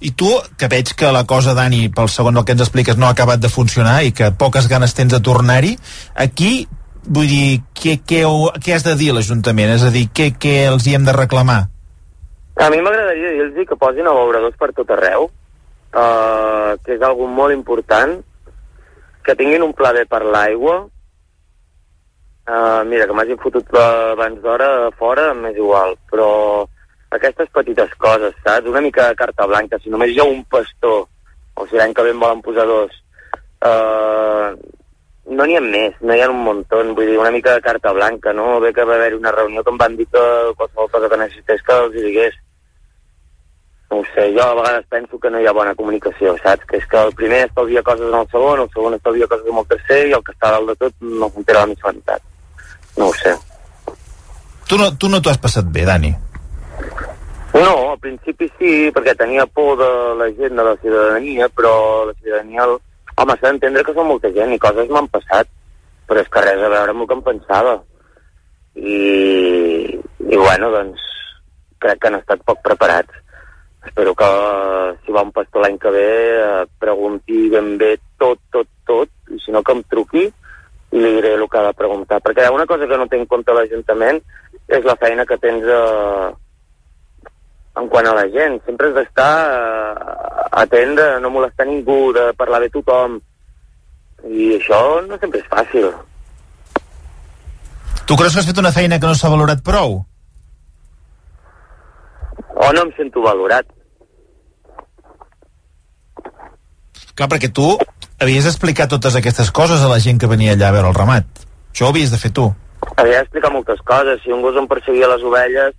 I 0.00 0.10
tu, 0.18 0.30
que 0.58 0.68
veig 0.68 0.94
que 0.98 1.12
la 1.14 1.24
cosa, 1.28 1.54
Dani, 1.54 1.88
pel 1.94 2.10
segon 2.12 2.34
del 2.34 2.44
que 2.44 2.56
ens 2.56 2.64
expliques, 2.64 2.96
no 2.98 3.06
ha 3.06 3.14
acabat 3.14 3.40
de 3.40 3.52
funcionar 3.52 4.02
i 4.04 4.12
que 4.16 4.32
poques 4.38 4.66
ganes 4.68 4.94
tens 4.96 5.14
de 5.14 5.20
tornar-hi, 5.22 5.76
aquí, 6.14 6.66
vull 7.06 7.30
dir, 7.30 7.62
què, 7.76 8.00
què, 8.02 8.24
què 8.58 8.74
has 8.74 8.84
de 8.86 8.96
dir 9.00 9.12
a 9.12 9.18
l'Ajuntament? 9.18 9.76
És 9.76 9.86
a 9.86 9.92
dir, 9.94 10.08
què, 10.10 10.32
què 10.40 10.56
els 10.72 10.86
hi 10.86 10.96
hem 10.98 11.06
de 11.06 11.14
reclamar? 11.16 11.60
A 12.54 12.68
mi 12.70 12.82
m'agradaria 12.82 13.32
dir-los 13.34 13.68
que 13.68 13.78
posin 13.78 14.06
abeuradors 14.06 14.58
per 14.58 14.70
tot 14.74 14.90
arreu, 14.94 15.26
uh, 15.26 16.74
que 16.84 16.94
és 16.94 17.02
algo 17.02 17.26
molt 17.26 17.54
important, 17.54 18.18
que 19.24 19.34
tinguin 19.38 19.64
un 19.64 19.72
pla 19.74 19.94
B 19.96 20.04
per 20.10 20.22
l'aigua. 20.22 20.82
Uh, 22.44 22.84
mira, 22.86 23.08
que 23.08 23.16
m'hagin 23.16 23.40
fotut 23.40 23.72
abans 23.80 24.42
d'hora 24.44 24.90
fora, 24.98 25.30
m'és 25.34 25.56
igual, 25.56 25.96
però 26.10 26.28
aquestes 27.16 27.50
petites 27.54 27.94
coses, 28.00 28.34
saps? 28.44 28.68
Una 28.68 28.82
mica 28.84 29.08
de 29.08 29.16
carta 29.16 29.46
blanca, 29.46 29.78
si 29.82 29.90
només 29.90 30.12
hi 30.12 30.20
ha 30.20 30.28
un 30.28 30.44
pastor, 30.50 31.04
o 31.54 31.66
si 31.66 31.78
l'any 31.78 31.94
que 31.94 32.06
ve 32.06 32.14
en 32.14 32.22
volen 32.22 32.42
posar 32.42 32.66
dos, 32.66 32.96
uh, 33.64 34.50
no 35.24 35.46
n'hi 35.46 35.56
ha 35.56 35.62
més, 35.64 35.94
no 36.02 36.14
hi 36.14 36.22
ha 36.22 36.30
un 36.30 36.42
muntó, 36.44 36.82
vull 36.96 37.06
dir, 37.08 37.18
una 37.18 37.32
mica 37.34 37.54
de 37.54 37.62
carta 37.64 37.92
blanca, 37.96 38.32
no? 38.32 38.58
Bé 38.60 38.72
que 38.76 38.84
va 38.84 38.96
haver 38.96 39.14
una 39.14 39.32
reunió 39.32 39.62
que 39.64 39.72
em 39.72 39.78
van 39.80 39.96
dir 39.96 40.06
que 40.12 40.24
qualsevol 40.56 40.90
cosa 40.90 41.08
que 41.08 41.20
necessités 41.22 41.62
que 41.62 41.78
els 41.84 41.94
digués. 41.94 42.36
No 43.90 44.00
ho 44.00 44.04
sé, 44.14 44.26
jo 44.34 44.42
a 44.42 44.54
vegades 44.58 44.86
penso 44.90 45.18
que 45.20 45.30
no 45.30 45.40
hi 45.40 45.46
ha 45.46 45.56
bona 45.56 45.74
comunicació, 45.78 46.34
saps? 46.42 46.66
Que 46.68 46.82
és 46.82 46.86
que 46.90 47.00
el 47.00 47.14
primer 47.16 47.44
estalvia 47.46 47.82
coses 47.86 48.10
en 48.10 48.18
el 48.20 48.28
segon, 48.34 48.66
el 48.66 48.70
segon 48.74 48.98
estalvia 48.98 49.30
coses 49.30 49.48
en 49.48 49.62
el 49.62 49.72
tercer 49.72 50.00
i 50.08 50.14
el 50.18 50.24
que 50.26 50.36
està 50.36 50.52
dalt 50.56 50.72
de 50.72 50.78
tot 50.82 51.10
no 51.24 51.30
s'entera 51.30 51.64
la 51.64 51.72
mitja 51.72 51.88
veritat. 51.88 52.30
No 52.98 53.08
ho 53.08 53.18
sé. 53.22 53.34
Tu 54.68 54.80
no, 54.80 54.92
tu 54.96 55.08
no 55.12 55.20
t'ho 55.20 55.32
has 55.32 55.40
passat 55.40 55.68
bé, 55.72 55.84
Dani. 55.88 56.14
No, 57.54 57.92
al 57.92 58.00
principi 58.02 58.48
sí, 58.58 58.70
perquè 58.90 59.14
tenia 59.14 59.46
por 59.46 59.76
de 59.78 59.90
la 60.18 60.26
gent, 60.34 60.56
de 60.58 60.64
la 60.66 60.74
ciutadania, 60.82 61.48
però 61.48 61.74
la 62.08 62.14
ciutadania... 62.18 62.64
El... 62.66 62.78
Home, 63.14 63.36
s'ha 63.38 63.46
d'entendre 63.52 63.84
que 63.86 63.94
són 63.94 64.08
molta 64.10 64.30
gent 64.34 64.50
i 64.50 64.58
coses 64.58 64.90
m'han 64.90 65.06
passat, 65.12 65.46
però 66.08 66.18
és 66.18 66.30
que 66.34 66.42
res 66.42 66.58
a 66.66 66.70
veure 66.72 66.90
amb 66.90 67.04
el 67.04 67.10
que 67.10 67.14
em 67.14 67.22
pensava. 67.28 67.76
I, 68.74 68.98
i 70.26 70.40
bueno, 70.40 70.72
doncs, 70.74 71.04
crec 71.84 72.02
que 72.02 72.10
han 72.10 72.18
estat 72.18 72.42
poc 72.48 72.58
preparats. 72.66 73.22
Espero 73.86 74.16
que 74.18 74.28
si 75.04 75.14
va 75.14 75.22
un 75.22 75.32
pastor 75.36 75.62
l'any 75.62 75.78
que 75.78 75.92
ve 75.94 76.08
pregunti 76.82 77.48
ben 77.52 77.76
bé 77.78 77.94
tot, 78.18 78.40
tot, 78.50 78.66
tot, 78.88 79.10
i 79.30 79.38
si 79.44 79.54
no 79.54 79.62
que 79.62 79.76
em 79.76 79.84
truqui 79.92 80.24
i 80.24 81.02
li 81.02 81.10
diré 81.20 81.34
el 81.36 81.46
que 81.50 81.60
ha 81.60 81.68
de 81.68 81.76
preguntar. 81.78 82.18
Perquè 82.24 82.48
una 82.50 82.66
cosa 82.66 82.88
que 82.90 82.98
no 82.98 83.06
té 83.06 83.20
en 83.20 83.28
compte 83.30 83.54
l'Ajuntament 83.54 84.18
és 84.66 84.86
la 84.88 84.96
feina 84.98 85.26
que 85.28 85.38
tens 85.38 85.66
eh, 85.68 86.32
en 87.76 87.88
quant 87.90 88.06
a 88.06 88.14
la 88.14 88.26
gent. 88.32 88.60
Sempre 88.66 88.90
has 88.90 88.96
d'estar 88.98 89.30
eh, 89.50 90.48
atent 90.62 90.96
de 90.98 91.06
no 91.22 91.30
molestar 91.34 91.66
ningú, 91.68 92.12
de 92.16 92.30
parlar 92.38 92.62
bé 92.64 92.70
tothom. 92.74 93.20
I 94.24 94.54
això 94.56 94.80
no 95.04 95.18
sempre 95.20 95.42
és 95.42 95.48
fàcil. 95.50 95.90
Tu 98.04 98.16
creus 98.16 98.34
que 98.34 98.42
has 98.42 98.48
fet 98.48 98.60
una 98.60 98.72
feina 98.72 99.00
que 99.00 99.08
no 99.08 99.16
s'ha 99.16 99.32
valorat 99.32 99.62
prou? 99.64 100.02
O 102.54 102.72
no 102.72 102.84
em 102.86 102.92
sento 102.96 103.22
valorat. 103.24 103.66
Clar, 107.14 107.28
perquè 107.30 107.50
tu 107.54 107.66
havies 108.22 108.46
d'explicar 108.46 108.88
totes 108.90 109.16
aquestes 109.18 109.50
coses 109.54 109.82
a 109.82 109.90
la 109.90 110.00
gent 110.02 110.18
que 110.20 110.30
venia 110.30 110.54
allà 110.54 110.70
a 110.70 110.76
veure 110.76 110.90
el 110.90 110.98
ramat. 110.98 111.26
Això 111.72 111.86
ho 111.86 111.92
havies 111.94 112.12
de 112.12 112.18
fer 112.18 112.30
tu. 112.34 112.48
Havia 112.96 113.22
d'explicar 113.22 113.50
moltes 113.54 113.80
coses. 113.86 114.20
Si 114.22 114.32
un 114.34 114.42
gos 114.42 114.56
em 114.58 114.68
perseguia 114.70 115.10
les 115.10 115.24
ovelles, 115.26 115.74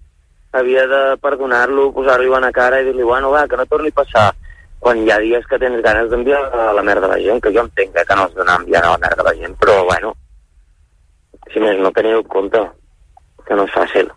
havia 0.59 0.85
de 0.87 1.01
perdonar-lo, 1.21 1.91
posar-li 1.95 2.31
bona 2.31 2.51
cara 2.55 2.81
i 2.81 2.87
dir-li, 2.87 3.03
bueno, 3.03 3.31
va, 3.33 3.45
que 3.47 3.59
no 3.59 3.67
torni 3.69 3.91
a 3.93 3.99
passar. 4.01 4.27
Quan 4.79 5.01
hi 5.01 5.11
ha 5.11 5.19
dies 5.21 5.45
que 5.49 5.59
tens 5.59 5.81
ganes 5.83 6.09
d'enviar 6.11 6.41
a 6.53 6.71
la 6.77 6.83
merda 6.85 7.09
a 7.09 7.15
la 7.15 7.21
gent, 7.21 7.41
que 7.41 7.53
jo 7.55 7.63
entenc 7.65 7.95
que 7.95 8.15
no 8.15 8.27
has 8.27 8.35
d'anar 8.37 8.59
enviant 8.61 8.85
a 8.85 8.95
la 8.95 9.01
merda 9.01 9.23
a 9.23 9.29
la 9.31 9.35
gent, 9.37 9.55
però, 9.61 9.79
bueno, 9.87 10.13
si 11.51 11.63
més 11.63 11.79
no 11.81 11.93
teniu 11.95 12.21
en 12.21 12.27
compte 12.29 12.61
que 13.45 13.57
no 13.57 13.65
és 13.67 13.73
fàcil. 13.73 14.09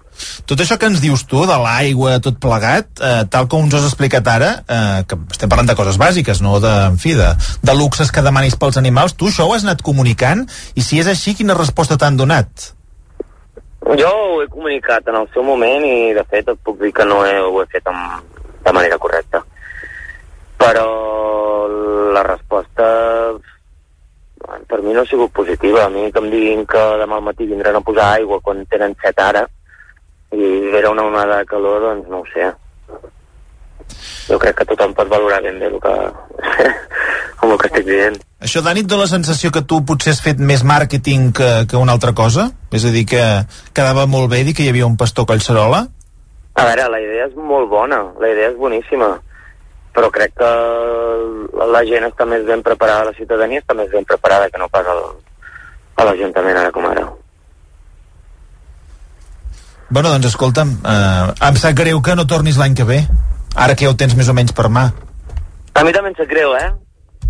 Tot 0.48 0.62
això 0.64 0.78
que 0.80 0.88
ens 0.88 1.02
dius 1.04 1.26
tu, 1.28 1.42
de 1.46 1.56
l'aigua, 1.60 2.16
tot 2.24 2.38
plegat, 2.40 2.88
eh, 3.04 3.24
tal 3.30 3.48
com 3.52 3.66
ens 3.66 3.76
has 3.76 3.86
explicat 3.90 4.28
ara, 4.32 4.50
eh, 4.64 5.04
que 5.08 5.18
estem 5.34 5.52
parlant 5.52 5.68
de 5.68 5.76
coses 5.78 6.00
bàsiques, 6.00 6.40
no 6.44 6.56
de, 6.64 6.72
en 6.88 6.96
fi, 7.00 7.12
de, 7.18 7.28
de 7.62 7.76
luxes 7.76 8.10
que 8.14 8.24
demanis 8.24 8.56
pels 8.56 8.80
animals, 8.80 9.14
tu 9.20 9.28
això 9.28 9.46
ho 9.46 9.54
has 9.54 9.68
anat 9.68 9.84
comunicant, 9.84 10.46
i 10.74 10.84
si 10.84 11.00
és 11.02 11.12
així, 11.12 11.36
quina 11.38 11.58
resposta 11.58 12.00
t'han 12.00 12.16
donat? 12.16 12.72
Jo 13.96 14.08
ho 14.12 14.42
he 14.42 14.48
comunicat 14.52 15.06
en 15.08 15.16
el 15.16 15.28
seu 15.32 15.42
moment 15.42 15.84
i, 15.86 16.12
de 16.12 16.24
fet, 16.28 16.48
et 16.52 16.58
puc 16.64 16.76
dir 16.82 16.90
que 16.92 17.06
no 17.08 17.22
he, 17.24 17.38
ho 17.40 17.62
he 17.62 17.66
fet 17.72 17.86
amb, 17.88 18.20
de 18.66 18.72
manera 18.76 18.98
correcta. 19.00 19.40
Però 20.60 20.84
la 22.12 22.22
resposta 22.26 22.88
per 24.68 24.82
mi 24.82 24.92
no 24.92 25.00
ha 25.00 25.06
sigut 25.06 25.32
positiva. 25.32 25.86
A 25.86 25.88
mi 25.88 26.10
que 26.12 26.20
em 26.20 26.28
diguin 26.30 26.66
que 26.66 26.84
demà 27.00 27.16
al 27.16 27.24
matí 27.30 27.48
vindran 27.48 27.80
a 27.80 27.84
posar 27.84 28.12
aigua 28.18 28.40
quan 28.44 28.64
tenen 28.66 28.96
set 29.02 29.20
ara 29.24 29.46
i 30.32 30.48
era 30.76 30.90
una 30.90 31.06
onada 31.08 31.38
de 31.38 31.46
calor, 31.48 31.80
doncs 31.80 32.08
no 32.12 32.20
ho 32.20 32.26
sé. 32.34 32.52
Jo 34.28 34.38
crec 34.40 34.58
que 34.60 34.66
tothom 34.68 34.94
pot 34.96 35.10
valorar 35.10 35.42
ben 35.44 35.58
bé 35.60 35.68
el 35.70 35.78
que, 35.82 35.94
com 37.40 37.50
el 37.52 37.60
que 37.60 37.70
estic 37.70 37.86
dient. 37.88 38.18
Això, 38.44 38.62
Dani, 38.62 38.84
et 38.84 38.94
la 38.94 39.08
sensació 39.10 39.50
que 39.54 39.64
tu 39.66 39.80
potser 39.88 40.12
has 40.14 40.22
fet 40.22 40.38
més 40.38 40.62
màrqueting 40.62 41.30
que, 41.34 41.50
que 41.70 41.78
una 41.80 41.94
altra 41.96 42.12
cosa? 42.14 42.50
És 42.70 42.84
a 42.86 42.92
dir, 42.94 43.06
que 43.10 43.22
quedava 43.74 44.06
molt 44.06 44.30
bé 44.30 44.44
dir 44.46 44.54
que 44.54 44.66
hi 44.66 44.72
havia 44.72 44.86
un 44.86 44.98
pastor 45.00 45.26
Collserola? 45.26 45.86
A 46.58 46.66
veure, 46.66 46.88
la 46.90 47.00
idea 47.02 47.28
és 47.28 47.34
molt 47.38 47.70
bona, 47.70 48.02
la 48.20 48.30
idea 48.30 48.50
és 48.50 48.58
boníssima, 48.58 49.12
però 49.94 50.10
crec 50.14 50.34
que 50.38 50.50
la 51.72 51.82
gent 51.86 52.06
està 52.08 52.26
més 52.26 52.44
ben 52.46 52.62
preparada, 52.66 53.08
la 53.10 53.16
ciutadania 53.16 53.62
està 53.62 53.74
més 53.78 53.90
ben 53.94 54.06
preparada 54.06 54.50
que 54.50 54.60
no 54.60 54.70
pas 54.70 54.86
el, 54.90 55.02
a 55.98 56.06
l'Ajuntament 56.06 56.58
ara 56.58 56.74
com 56.74 56.86
ara. 56.86 57.06
Bueno, 59.88 60.10
doncs 60.12 60.28
escolta'm, 60.28 60.74
eh, 60.84 61.48
em 61.48 61.56
sap 61.56 61.74
greu 61.78 62.02
que 62.04 62.14
no 62.14 62.26
tornis 62.28 62.58
l'any 62.60 62.74
que 62.76 62.84
ve, 62.84 63.00
ara 63.54 63.74
que 63.74 63.86
ja 63.86 63.92
ho 63.92 63.96
tens 63.96 64.16
més 64.18 64.28
o 64.28 64.36
menys 64.36 64.54
per 64.56 64.68
mà. 64.72 64.88
A 65.74 65.84
mi 65.84 65.94
també 65.94 66.12
em 66.12 66.18
sap 66.18 66.30
greu, 66.30 66.54
eh? 66.58 66.70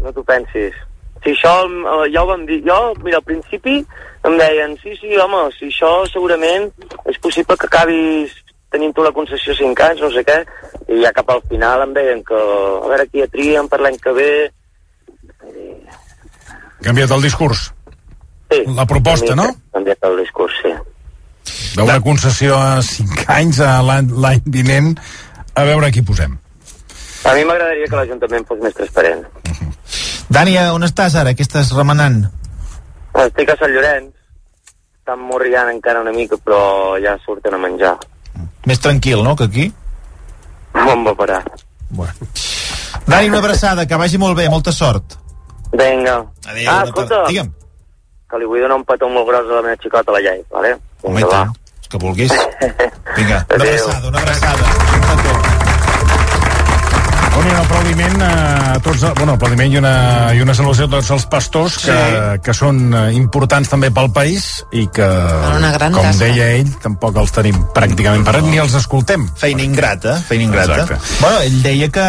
No 0.02 0.12
t'ho 0.14 0.24
pensis. 0.26 0.76
Si 1.24 1.34
això 1.34 1.54
eh, 1.66 2.10
ja 2.14 2.22
ho 2.22 2.28
vam 2.30 2.44
dir, 2.46 2.60
jo, 2.66 2.78
mira, 3.04 3.18
al 3.18 3.26
principi 3.26 3.80
em 4.26 4.36
deien, 4.38 4.76
sí, 4.82 4.94
sí, 5.00 5.16
home, 5.18 5.48
si 5.56 5.70
això 5.70 5.90
segurament 6.10 6.68
és 7.10 7.18
possible 7.22 7.56
que 7.58 7.66
acabis 7.66 8.34
tenint 8.72 8.92
tu 8.94 9.04
la 9.04 9.14
concessió 9.16 9.54
5 9.56 9.84
anys, 9.86 10.02
no 10.04 10.10
sé 10.12 10.24
què, 10.28 10.38
i 10.92 11.00
ja 11.02 11.12
cap 11.16 11.30
al 11.32 11.42
final 11.48 11.86
em 11.86 11.94
deien 11.96 12.20
que, 12.26 12.36
a 12.36 12.90
veure, 12.90 13.08
qui 13.08 13.24
a 13.24 13.30
trien 13.32 13.68
per 13.70 13.80
l'any 13.80 13.96
que 14.02 14.14
ve... 14.16 14.28
Canviat 16.84 17.14
el 17.16 17.24
discurs. 17.24 17.70
Sí. 18.52 18.60
La 18.76 18.86
proposta, 18.88 19.34
no? 19.38 19.48
Canviat 19.74 20.04
el 20.10 20.20
discurs, 20.22 20.60
sí. 20.62 20.74
D'una 21.78 21.96
concessió 22.04 22.58
a 22.58 22.82
5 22.84 23.24
anys 23.32 23.62
a 23.64 23.78
l'any 23.86 24.12
l'any 24.20 24.44
vinent, 24.58 24.92
a 25.58 25.64
veure 25.66 25.90
qui 25.94 26.02
posem. 26.06 26.36
A 27.28 27.34
mi 27.34 27.44
m'agradaria 27.44 27.88
que 27.90 27.98
l'Ajuntament 27.98 28.46
fos 28.48 28.60
més 28.62 28.76
transparent. 28.76 29.24
Dani, 30.30 30.54
on 30.70 30.86
estàs 30.86 31.16
ara? 31.18 31.34
Què 31.34 31.44
estàs 31.46 31.72
remenant? 31.76 32.22
Estic 33.18 33.50
a 33.50 33.56
Sant 33.58 33.72
Llorenç, 33.74 34.12
estan 35.00 35.22
morriant 35.26 35.70
encara 35.72 36.04
una 36.04 36.12
mica, 36.14 36.38
però 36.44 36.96
ja 37.02 37.16
surten 37.24 37.56
a 37.56 37.62
menjar. 37.62 37.96
Més 38.68 38.80
tranquil, 38.84 39.24
no?, 39.24 39.34
que 39.34 39.48
aquí? 39.48 39.68
Bon 40.76 41.06
va 41.06 41.14
parar. 41.18 41.42
Bueno. 41.90 42.12
Dani, 43.06 43.30
una 43.30 43.40
abraçada, 43.40 43.86
que 43.88 43.96
vagi 43.96 44.20
molt 44.20 44.36
bé, 44.36 44.48
molta 44.52 44.72
sort. 44.72 45.16
Vinga. 45.72 46.20
Adéu, 46.46 46.68
ah, 46.70 46.82
escolta. 46.84 47.24
Digue'm. 47.28 47.54
que 48.28 48.38
li 48.38 48.44
vull 48.44 48.60
donar 48.60 48.76
un 48.76 48.84
petó 48.84 49.08
molt 49.08 49.26
gros 49.28 49.48
a 49.48 49.54
la 49.56 49.62
meva 49.64 49.80
xicota, 49.80 50.12
la 50.12 50.20
Iai, 50.20 50.42
vale? 50.52 50.74
Home, 51.02 51.22
i 51.24 51.28
tant. 51.32 51.54
És 51.80 51.88
que 51.88 52.00
vulguis. 52.02 52.34
Vinga, 53.16 53.44
una 53.56 53.64
abraçada, 53.64 54.08
una 54.08 54.26
abraçada. 54.26 54.74
Un 54.92 55.06
petó. 55.08 55.47
Bueno, 57.38 57.52
un 57.52 57.56
aplaudiment 57.62 58.22
a 58.22 58.78
tots, 58.82 59.04
bueno, 59.14 59.34
aplaudiment 59.36 59.70
i 59.72 59.76
una, 59.78 59.92
i 60.34 60.40
una 60.42 60.54
salutació 60.58 60.88
a 60.88 60.90
tots 60.96 61.10
els 61.14 61.24
pastors 61.30 61.76
que, 61.78 61.92
Sí. 61.94 62.40
que 62.42 62.54
són 62.54 62.80
eh, 62.94 63.02
importants 63.14 63.68
també 63.70 63.92
pel 63.94 64.08
país 64.10 64.64
i 64.74 64.88
que, 64.90 65.06
una 65.06 65.70
gran 65.70 65.92
com 65.94 66.02
tasca. 66.02 66.24
deia 66.24 66.48
ell, 66.56 66.72
tampoc 66.82 67.16
els 67.22 67.30
tenim 67.36 67.60
pràcticament 67.76 68.24
per 68.26 68.34
res, 68.40 68.44
ni 68.48 68.58
els 68.58 68.74
escoltem. 68.74 69.28
Feina 69.38 69.62
ingrata, 69.62 70.16
feina 70.26 70.44
ingrata. 70.48 70.80
Exacte. 70.82 70.98
Bueno, 71.20 71.40
ell 71.46 71.62
deia 71.62 71.88
que, 71.94 72.06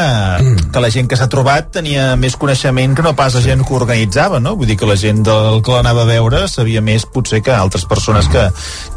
que 0.73 0.79
la 0.81 0.89
gent 0.89 1.07
que 1.11 1.19
s'ha 1.19 1.29
trobat 1.29 1.69
tenia 1.77 2.15
més 2.17 2.35
coneixement 2.35 2.95
que 2.97 3.05
no 3.05 3.13
pas 3.15 3.37
la 3.37 3.41
gent 3.45 3.61
que 3.67 3.77
organitzava, 3.77 4.39
no? 4.41 4.55
Vull 4.57 4.67
dir 4.71 4.77
que 4.81 4.89
la 4.89 4.97
gent 4.97 5.21
del 5.29 5.61
que 5.61 5.71
l'anava 5.77 6.07
a 6.07 6.09
veure 6.09 6.47
sabia 6.49 6.81
més 6.81 7.05
potser 7.05 7.43
que 7.45 7.53
altres 7.53 7.85
persones 7.85 8.27
que, 8.33 8.47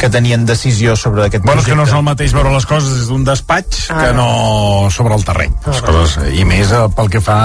que 0.01 0.09
tenien 0.09 0.47
decisió 0.49 0.97
sobre 0.97 1.27
aquest 1.29 1.45
Bueno, 1.45 1.61
és 1.61 1.67
que 1.67 1.75
projecte. 1.75 1.77
no 1.77 1.89
és 1.93 2.01
el 2.01 2.09
mateix 2.09 2.33
veure 2.33 2.57
les 2.57 2.65
coses 2.67 2.97
des 3.03 3.09
d'un 3.13 3.25
despatx 3.29 3.91
Ah. 3.93 4.01
que 4.07 4.13
no 4.17 4.89
sobre 4.91 5.15
el 5.15 5.25
terreny. 5.25 5.53
Les 5.67 5.83
coses, 5.83 6.17
I 6.31 6.45
més 6.47 6.71
eh, 6.73 6.85
pel 6.97 7.11
que 7.13 7.23
fa 7.23 7.39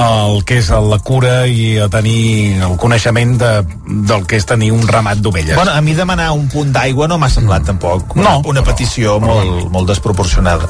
al 0.00 0.42
que 0.48 0.58
és 0.60 0.70
la 0.70 0.98
cura 1.04 1.44
i 1.46 1.76
a 1.82 1.88
tenir 1.92 2.60
el 2.64 2.76
coneixement 2.80 3.36
de, 3.40 3.50
del 4.08 4.24
que 4.28 4.38
és 4.40 4.46
tenir 4.48 4.70
un 4.72 4.86
ramat 4.88 5.20
d'ovelles. 5.20 5.56
Bueno, 5.58 5.74
a 5.76 5.80
mi 5.84 5.94
demanar 5.94 6.30
un 6.36 6.48
punt 6.48 6.72
d'aigua 6.72 7.08
no 7.10 7.18
m'ha 7.20 7.30
semblat 7.32 7.66
tampoc 7.68 8.16
una, 8.16 8.30
No. 8.30 8.42
una 8.48 8.62
petició 8.64 9.18
molt, 9.20 9.68
molt 9.72 9.90
desproporcionada. 9.90 10.68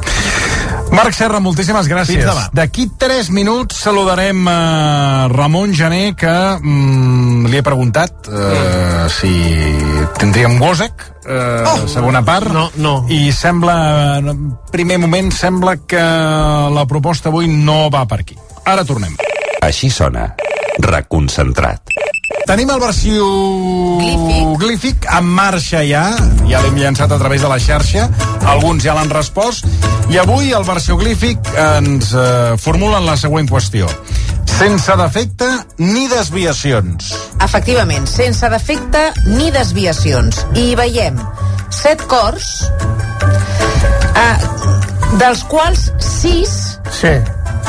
Marc 0.91 1.15
Serra, 1.15 1.39
moltíssimes 1.39 1.87
gràcies. 1.87 2.27
D'aquí 2.57 2.89
3 2.99 3.31
minuts 3.31 3.79
saludarem 3.79 4.43
a 4.51 5.29
Ramon 5.31 5.75
Gené, 5.77 6.17
que 6.19 6.33
mm, 6.59 7.47
li 7.47 7.61
he 7.61 7.63
preguntat 7.63 8.27
uh, 8.27 9.07
si 9.13 9.31
tindríem 10.19 10.59
Gosek, 10.59 11.07
uh, 11.23 11.71
oh. 11.71 11.87
segona 11.89 12.25
part. 12.27 12.51
No, 12.51 12.67
no. 12.83 12.95
I 13.07 13.31
sembla, 13.31 14.19
en 14.19 14.57
primer 14.75 14.99
moment, 14.99 15.31
sembla 15.31 15.77
que 15.87 16.03
la 16.75 16.87
proposta 16.91 17.31
avui 17.31 17.47
no 17.47 17.85
va 17.93 18.07
per 18.11 18.25
aquí. 18.25 18.41
Ara 18.71 18.85
tornem. 18.87 19.17
Així 19.67 19.89
sona. 19.91 20.29
Reconcentrat. 20.85 21.91
Tenim 22.47 22.71
el 22.71 22.79
versió 22.83 23.25
glífic. 23.99 24.47
glífic 24.63 25.07
en 25.11 25.27
marxa 25.35 25.81
ja, 25.87 26.05
ja 26.51 26.61
l'hem 26.63 26.79
llançat 26.79 27.11
a 27.11 27.19
través 27.19 27.43
de 27.43 27.51
la 27.51 27.59
xarxa, 27.63 28.09
alguns 28.53 28.87
ja 28.87 28.95
l'han 28.95 29.11
respost, 29.11 29.67
i 30.11 30.19
avui 30.23 30.53
el 30.55 30.67
versió 30.67 30.97
glífic 30.99 31.51
ens 31.63 32.13
eh, 32.15 32.55
formulen 32.59 33.07
la 33.07 33.17
següent 33.19 33.51
qüestió. 33.51 33.91
Sense 34.51 34.97
defecte 34.99 35.49
ni 35.79 36.07
desviacions. 36.11 37.11
Efectivament, 37.43 38.07
sense 38.11 38.51
defecte 38.51 39.03
ni 39.27 39.51
desviacions. 39.55 40.45
I 40.55 40.71
hi 40.71 40.79
veiem 40.79 41.19
set 41.75 42.07
cors, 42.11 42.71
eh, 44.15 44.39
dels 45.19 45.45
quals 45.51 45.91
sis, 46.03 46.57
sí. 47.03 47.15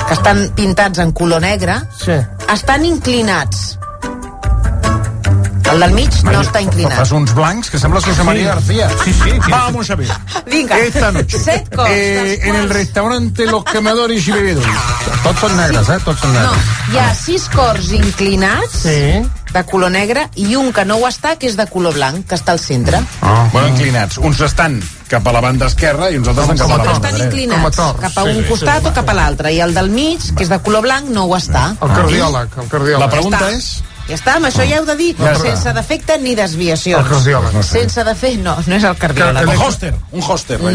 Que 0.07 0.13
estan 0.13 0.49
pintats 0.55 0.99
en 0.99 1.11
color 1.11 1.41
negre, 1.41 1.75
sí. 1.97 2.13
estan 2.53 2.85
inclinats. 2.85 3.77
El 5.71 5.79
del 5.79 5.93
mig 5.95 6.11
no 6.27 6.41
està 6.43 6.59
inclinat. 6.59 6.97
Fas 6.99 7.13
uns 7.15 7.31
blancs 7.31 7.69
que 7.71 7.79
sembla 7.79 8.01
José 8.03 8.25
María 8.27 8.49
García. 8.49 8.89
Sí, 9.05 9.13
sí. 9.13 9.31
Vamos 9.49 9.89
a 9.89 9.95
ver. 9.95 10.09
Vinga, 10.51 10.77
Esta 10.79 11.13
noche. 11.13 11.39
set 11.39 11.73
cors. 11.73 11.89
Eh, 11.89 12.41
en 12.43 12.55
el 12.55 12.69
restaurante 12.69 13.45
Los 13.45 13.63
Quemadores 13.63 14.27
y 14.27 14.31
Bebedores. 14.33 14.67
Tots 15.23 15.39
són 15.39 15.55
negres, 15.55 15.87
eh? 15.87 15.99
Tots 16.03 16.19
són 16.19 16.33
No, 16.33 16.41
negres. 16.41 16.65
hi 16.91 16.97
ha 16.99 17.13
sis 17.15 17.47
cors 17.55 17.91
inclinats 17.95 18.81
Sí. 18.83 19.21
De 19.53 19.63
color 19.67 19.91
negre 19.91 20.27
i 20.35 20.55
un 20.55 20.71
que 20.73 20.85
no 20.85 20.97
ho 20.97 21.07
està, 21.07 21.35
que 21.37 21.47
és 21.49 21.57
de 21.59 21.65
color 21.67 21.93
blanc, 21.97 22.25
que 22.27 22.35
està 22.35 22.55
al 22.55 22.59
centre. 22.63 23.01
Ah. 23.21 23.49
Bueno, 23.51 23.67
inclinats. 23.73 24.17
Uns 24.17 24.41
estan 24.41 24.79
cap 25.11 25.27
a 25.27 25.33
la 25.35 25.41
banda 25.43 25.67
esquerra 25.67 26.09
i 26.09 26.17
uns 26.17 26.29
altres 26.31 26.47
estan 26.47 26.57
cap 26.61 26.69
a 26.69 26.77
la 26.77 26.83
banda 26.85 26.93
Estan 26.93 27.17
dreta. 27.17 27.25
inclinats 27.25 27.81
cap 28.01 28.17
a 28.17 28.23
un 28.23 28.43
costat 28.47 28.85
o 28.87 28.93
cap 28.95 29.09
a 29.11 29.15
l'altre. 29.17 29.51
I 29.51 29.59
el 29.59 29.73
del 29.75 29.89
mig, 29.91 30.23
que 30.35 30.43
és 30.43 30.49
de 30.49 30.59
color 30.63 30.85
blanc, 30.87 31.09
no 31.09 31.25
ho 31.27 31.35
està. 31.37 31.71
El 31.81 31.95
cardiòleg, 31.95 32.59
el 32.63 32.69
cardiòleg. 32.71 32.99
La 33.03 33.09
pregunta 33.09 33.45
està. 33.49 33.57
és... 33.57 33.71
Ja 34.11 34.17
està, 34.17 34.33
amb 34.35 34.45
això 34.49 34.65
ja 34.67 34.77
heu 34.81 34.85
de 34.85 34.95
dir, 34.99 35.09
Ja 35.17 35.31
està. 35.31 35.41
sense 35.47 35.73
defecte 35.77 36.17
ni 36.19 36.35
desviacions. 36.35 36.99
El 37.05 37.09
cardiòleg. 37.13 37.53
No 37.55 37.63
sé. 37.63 37.79
Sense 37.79 38.03
defecte, 38.03 38.41
no, 38.43 38.57
no 38.67 38.75
és 38.75 38.83
el 38.83 38.97
cardiòleg. 38.99 39.47
Un 39.47 39.61
hoster, 39.65 39.93
un 40.11 40.21
hoster. 40.27 40.59
No. 40.61 40.69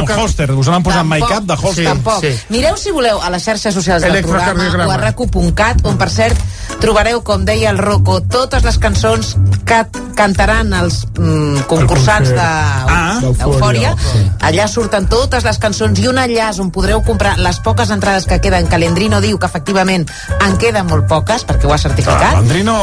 Un 0.00 0.10
hoster, 0.18 0.50
us 0.52 0.66
l'han 0.72 0.82
posat 0.82 1.04
make-up 1.06 1.44
de 1.46 1.54
hoster. 1.54 1.84
Tampoc. 1.86 2.24
Mireu, 2.50 2.76
si 2.76 2.90
voleu, 2.90 3.20
a 3.22 3.30
les 3.30 3.44
xarxes 3.46 3.74
socials 3.74 4.02
del 4.02 4.22
programa 4.24 4.86
o 4.86 4.90
a 4.90 4.96
racu.cat, 4.96 5.84
on, 5.86 5.96
per 6.00 6.10
cert, 6.10 6.36
trobareu, 6.80 7.22
com 7.22 7.44
deia 7.44 7.70
el 7.70 7.78
Rocco, 7.78 8.20
totes 8.22 8.64
les 8.66 8.78
cançons 8.82 9.36
que 9.64 9.84
cantaran 10.16 10.72
els 10.74 11.04
mm, 11.16 11.62
concursants 11.70 12.32
Ah. 12.36 13.18
de- 13.20 13.32
d'Eufòria. 13.38 13.94
Allà 14.40 14.66
surten 14.68 15.06
totes 15.08 15.44
les 15.44 15.58
cançons 15.58 15.98
i 16.00 16.08
un 16.08 16.18
enllaç 16.18 16.58
on 16.60 16.70
podreu 16.74 17.02
comprar 17.04 17.36
les 17.38 17.58
poques 17.60 17.90
entrades 17.90 18.26
que 18.26 18.40
queden, 18.40 18.66
que 18.68 18.78
l'Endrino 18.78 19.20
diu 19.20 19.38
que 19.38 19.46
efectivament 19.46 20.08
en 20.40 20.56
queden 20.58 20.86
molt 20.86 21.06
poques, 21.06 21.44
perquè 21.46 21.66
ho 21.68 21.72
ha 21.72 21.78
certificat. 21.78 22.34
L'Andrino... 22.34 22.76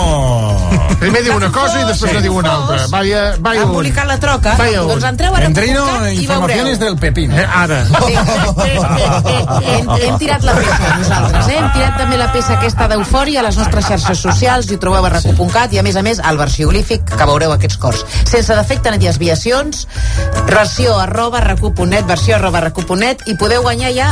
Primer 0.98 1.22
diu 1.24 1.36
una 1.38 1.52
cosa 1.54 1.82
i 1.82 1.86
després 1.86 2.14
ne 2.16 2.22
diu 2.24 2.36
una 2.40 2.54
altra. 2.56 2.88
Vaya, 2.90 3.24
vaya 3.40 3.62
ha 3.62 3.68
un. 3.68 3.74
publicat 3.76 4.08
la 4.10 4.18
troca, 4.22 4.56
Vaya 4.58 4.82
un. 4.82 4.90
doncs 4.90 5.06
entreu 5.12 5.36
a 5.36 5.42
Endrino, 5.46 5.84
racu.cat 5.86 6.12
i 6.12 6.24
informaciones 6.24 6.80
del 6.82 6.98
Pepín. 6.98 7.32
Eh, 7.38 7.46
ara. 7.46 7.84
hem, 9.76 9.90
hem 9.90 10.18
tirat 10.18 10.44
la 10.48 10.56
peça 10.58 10.96
nosaltres, 10.98 11.48
eh? 11.48 11.58
hem 11.60 11.70
tirat 11.76 11.98
també 12.02 12.18
la 12.18 12.30
peça 12.34 12.56
aquesta 12.58 12.88
d'eufòria 12.92 13.42
a 13.42 13.46
les 13.48 13.60
nostres 13.62 13.86
xarxes 13.92 14.24
socials 14.26 14.72
i 14.72 14.78
ho 14.78 14.82
trobeu 14.82 15.06
a 15.06 15.12
racu.cat 15.18 15.74
i 15.76 15.82
a 15.82 15.86
més 15.86 16.00
a 16.00 16.04
més 16.06 16.22
al 16.24 16.40
versió 16.42 16.70
glífic 16.72 17.06
que 17.14 17.30
veureu 17.30 17.54
aquests 17.54 17.78
cors 17.82 18.04
sense 18.26 18.56
defecte 18.58 18.92
ni 18.92 19.02
desviacions 19.06 19.86
versió 20.50 20.98
arroba 21.00 21.42
racu.net 21.46 22.08
versió 22.10 22.38
arroba 22.38 22.66
racu.net 22.68 23.28
i 23.28 23.38
podeu 23.38 23.62
guanyar 23.66 23.94
ja 23.96 24.10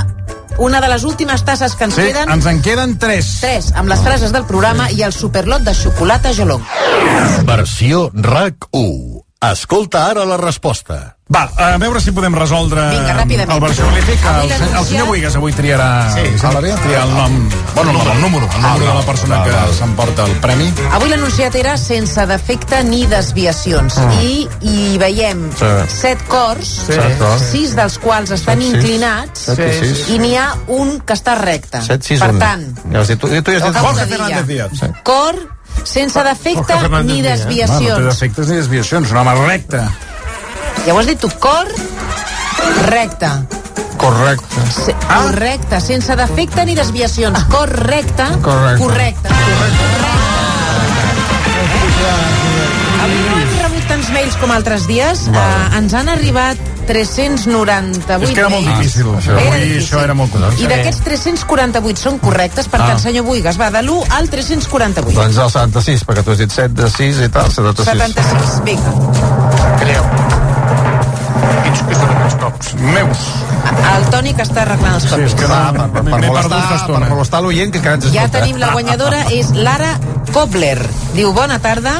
una 0.58 0.80
de 0.82 0.88
les 0.88 1.04
últimes 1.04 1.44
tasses 1.46 1.76
que 1.76 1.84
ens 1.86 1.96
Sí, 1.96 2.02
queden 2.02 2.30
ens 2.32 2.46
en 2.46 2.62
queden 2.62 2.98
tres. 3.00 3.38
tres 3.42 3.72
amb 3.76 3.90
les 3.90 4.00
frases 4.00 4.32
del 4.32 4.46
programa 4.46 4.90
i 4.92 5.02
el 5.04 5.14
superlot 5.14 5.62
de 5.68 5.74
xocolata 5.76 6.32
Jolong 6.34 6.64
Versió 7.46 8.10
RAC 8.14 8.68
1. 8.72 9.22
Escolta 9.52 10.08
ara 10.10 10.26
la 10.26 10.38
resposta. 10.38 11.15
Va, 11.26 11.50
a 11.58 11.78
veure 11.82 11.98
si 12.00 12.12
podem 12.14 12.36
resoldre 12.38 12.84
Vinga, 12.92 13.16
ràpidament. 13.18 13.56
el 13.58 13.64
El, 13.66 13.74
se- 13.74 13.82
el 13.82 13.88
l'anunciat- 13.90 14.84
senyor 14.86 15.08
Buigas 15.08 15.36
avui 15.36 15.54
triarà, 15.58 16.14
Sí, 16.14 16.20
sí, 16.22 16.46
el- 16.46 16.76
triar 16.84 17.02
el 17.08 17.14
nom, 17.16 17.50
bueno, 17.74 17.90
el, 17.90 17.98
nom, 17.98 18.08
el 18.12 18.22
número, 18.22 18.46
el 18.54 18.62
número 18.62 18.86
de 18.86 18.94
la 18.94 19.06
persona 19.08 19.44
que 19.44 19.74
s'emporta 19.74 20.24
el 20.26 20.34
premi. 20.34 20.72
Avui 20.92 21.10
l'anunciat 21.10 21.56
era 21.56 21.78
sense 21.78 22.28
defecte 22.28 22.84
ni 22.84 23.08
desviacions 23.08 23.98
Ah. 23.98 24.14
i 24.22 24.48
hi 24.62 24.98
veiem 25.00 25.50
Sí. 25.58 25.66
set 25.88 26.22
cors, 26.28 26.68
Sí. 26.86 26.94
Set 26.94 27.18
sis 27.52 27.76
dels 27.76 27.98
quals 27.98 28.30
estan 28.30 28.62
Set, 28.62 28.68
sis. 28.68 28.76
inclinats 28.76 29.40
Set 29.40 29.60
i 29.60 29.86
sis. 29.96 30.10
i 30.10 30.20
n'hi 30.20 30.36
ha 30.36 30.54
un 30.68 31.00
que 31.02 31.14
està 31.14 31.34
recte. 31.42 31.82
7, 31.82 32.04
6, 32.06 32.20
per 32.20 32.30
1. 32.30 32.40
tant, 32.40 32.80
Ja 32.94 33.00
has 33.02 33.08
dit, 33.08 33.18
tu, 33.20 33.28
tu 33.28 33.34
ja 33.34 33.58
has 33.58 33.64
dit 33.74 33.82
Jorge. 33.82 34.06
Fernández 34.06 34.46
Díaz. 34.46 34.70
Sí. 34.80 34.86
cor 35.04 35.36
sense 35.84 36.24
defecte 36.24 36.74
ni. 36.76 36.80
Bueno, 36.82 37.02
no 37.02 37.14
té 37.16 37.22
desviacions. 37.24 38.06
defectes 38.06 38.48
ni 38.48 38.56
desviacions, 38.58 39.10
un 39.10 39.18
home 39.18 39.34
recte. 39.48 39.82
Ja 40.86 40.94
ho 40.94 41.00
has 41.00 41.08
dit 41.08 41.20
tu, 41.20 41.30
cor 41.40 41.68
recte. 42.92 43.30
Correcte. 43.98 44.62
Se 44.76 44.94
Correcte, 45.08 45.80
sense 45.82 46.16
defecte 46.20 46.66
ni 46.66 46.76
desviacions. 46.76 47.44
Cor 47.50 47.70
recte, 47.88 48.26
Correcte. 48.44 48.84
correcte. 48.84 49.30
Avui 53.06 53.18
no 53.30 53.38
hem 53.40 53.58
rebut 53.64 53.88
tants 53.90 54.10
mails 54.14 54.36
com 54.42 54.52
altres 54.54 54.86
dies. 54.90 55.26
Uh, 55.32 55.78
ens 55.80 55.94
han 55.98 56.10
arribat 56.10 56.58
398 56.86 58.20
És 58.22 58.34
que 58.36 58.40
era 58.44 58.50
molt 58.50 58.68
difícil, 58.68 59.08
això. 59.16 59.34
Era 59.34 59.48
Avui 59.48 59.60
difícil. 59.64 59.82
això 59.88 60.04
era 60.04 60.14
molt 60.14 60.32
complicat. 60.36 60.60
I 60.62 60.68
d'aquests 60.70 61.02
348 61.08 61.98
són 62.02 62.20
correctes, 62.22 62.68
per 62.70 62.82
Ah. 62.82 62.88
tant, 62.92 63.00
senyor 63.02 63.26
Buigas, 63.26 63.58
va 63.58 63.72
de 63.72 63.82
l'1 63.82 64.06
al 64.20 64.30
348. 64.30 65.18
Doncs 65.20 65.38
el 65.38 65.50
76, 65.50 66.06
perquè 66.06 66.24
tu 66.24 66.32
has 66.32 66.38
dit 66.38 66.52
7 66.52 66.74
de 66.84 66.90
6 66.90 67.22
i 67.26 67.30
tal, 67.30 67.50
76. 67.52 68.14
76, 68.14 68.64
vinga. 68.64 68.92
Creu. 69.80 70.04
Cops? 72.56 72.74
Meus. 72.80 73.18
El 73.96 74.06
Toni 74.14 74.32
que 74.38 74.44
està 74.46 74.62
arreglant 74.64 74.96
els 74.96 75.06
copis. 75.12 75.34
que 75.36 75.48
va, 75.50 75.62
per, 75.76 75.88
per, 75.92 76.04
per, 76.08 76.20
molestar, 76.24 76.60
per 76.88 77.10
molestar 77.10 77.42
l'oient 77.44 77.72
que 77.74 77.82
encara 77.82 77.98
ens 78.00 78.06
Ja 78.14 78.26
escolta. 78.26 78.40
tenim 78.40 78.60
la 78.62 78.70
guanyadora, 78.72 79.24
és 79.36 79.50
Lara 79.56 79.96
Kobler. 80.32 80.78
Diu, 81.16 81.34
bona 81.36 81.60
tarda, 81.60 81.98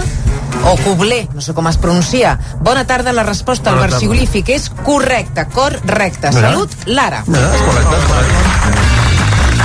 o 0.64 0.76
Kobler, 0.84 1.26
no 1.34 1.42
sé 1.44 1.54
com 1.54 1.68
es 1.68 1.78
pronuncia. 1.78 2.38
Bona 2.62 2.86
tarda, 2.88 3.12
la 3.14 3.24
resposta 3.28 3.72
al 3.74 3.80
versiglífic 3.84 4.50
és 4.56 4.70
correcta, 4.84 5.48
cor 5.52 5.76
recta. 5.86 6.32
Mira. 6.32 6.52
Salut, 6.54 6.72
Lara. 6.86 7.24
Mira, 7.28 7.52
és 7.56 7.62
correcte, 7.68 7.98
és 7.98 8.08
correcte. 8.14 8.94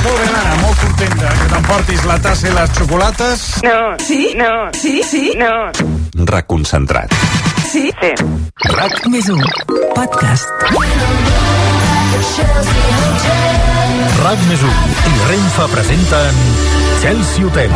Molt 0.01 0.17
bé, 0.17 0.27
Lara, 0.33 0.55
molt 0.63 0.81
contenta 0.81 1.29
que 1.39 1.49
t'emportis 1.55 2.05
la 2.09 2.19
tassa 2.25 2.49
i 2.49 2.55
les 2.57 2.71
xocolates. 2.79 3.47
No. 3.63 3.79
Sí? 4.01 4.33
No. 4.35 4.53
Sí? 4.75 5.03
Sí? 5.07 5.25
No. 5.39 5.71
Reconcentrat. 6.27 7.13
Sí? 7.71 7.91
Sí. 8.01 8.11
RAC 8.75 9.07
més 9.13 9.29
1. 9.31 9.45
Podcast. 9.95 10.49
Chelsea 12.31 12.97
Hotel. 12.99 13.90
RAC 14.21 14.45
més 14.49 14.63
i 14.65 15.17
Renfa 15.29 15.67
presenten 15.73 16.45
Chelsea 17.01 17.47
Hotel. 17.47 17.73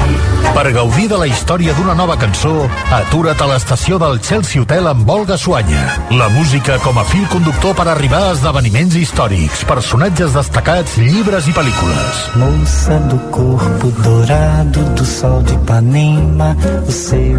Per 0.55 0.65
gaudir 0.75 1.07
de 1.09 1.17
la 1.17 1.27
història 1.27 1.73
d'una 1.73 1.95
nova 1.97 2.15
cançó, 2.21 2.67
atura't 2.93 3.41
a 3.41 3.47
l'estació 3.49 3.97
del 3.99 4.19
Chelsea 4.21 4.61
Hotel 4.61 4.87
amb 4.91 5.09
Olga 5.09 5.39
Suanya. 5.41 5.85
La 6.13 6.29
música 6.29 6.77
com 6.85 7.01
a 7.01 7.05
fil 7.09 7.25
conductor 7.33 7.73
per 7.79 7.87
arribar 7.89 8.21
a 8.27 8.35
esdeveniments 8.35 8.99
històrics, 9.01 9.65
personatges 9.65 10.37
destacats, 10.37 10.99
llibres 11.01 11.49
i 11.49 11.57
pel·lícules. 11.57 12.21
Moça 12.43 13.01
do 13.09 13.19
corpo 13.33 13.89
dourado 14.05 14.85
do 14.93 15.09
sol 15.09 15.41
de 15.49 15.57
Ipanema, 15.57 16.55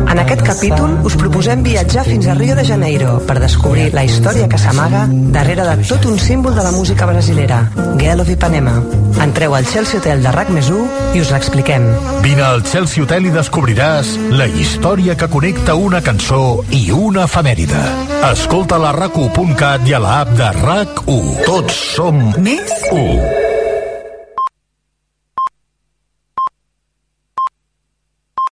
En 0.10 0.20
aquest 0.20 0.42
capítol 0.42 0.98
us 1.06 1.16
proposem 1.20 1.62
viatjar 1.64 2.04
fins 2.06 2.26
a 2.28 2.34
Rio 2.34 2.56
de 2.56 2.66
Janeiro 2.66 3.20
per 3.28 3.38
descobrir 3.40 3.92
la 3.94 4.04
història 4.04 4.50
que 4.50 4.58
s'amaga 4.58 5.06
darrere 5.36 5.66
de 5.70 5.88
tot 5.88 6.06
un 6.10 6.18
símbol 6.20 6.56
de 6.56 6.64
la 6.64 6.72
música 6.72 7.06
brasilera, 7.06 7.70
Girl 8.00 8.22
of 8.22 8.30
Ipanema. 8.30 8.75
Entreu 9.24 9.56
al 9.56 9.68
Chelsea 9.70 10.00
Hotel 10.00 10.24
de 10.26 10.34
RAC 10.34 10.52
més 10.54 10.70
i 11.16 11.22
us 11.24 11.32
l'expliquem. 11.34 11.88
Vine 12.26 12.44
al 12.46 12.64
Chelsea 12.68 13.04
Hotel 13.04 13.30
i 13.30 13.34
descobriràs 13.36 14.16
la 14.36 14.48
història 14.48 15.16
que 15.20 15.30
connecta 15.32 15.78
una 15.80 16.02
cançó 16.06 16.64
i 16.76 16.90
una 16.96 17.26
efemèride. 17.30 17.82
Escolta 18.34 18.82
la 18.82 18.94
rac 18.96 19.18
i 19.88 19.96
a 19.96 20.04
l'app 20.04 20.36
de 20.36 20.52
RAC1. 20.60 21.34
Tots 21.48 21.82
som 21.96 22.22
Més 22.42 22.78
1. 22.92 23.45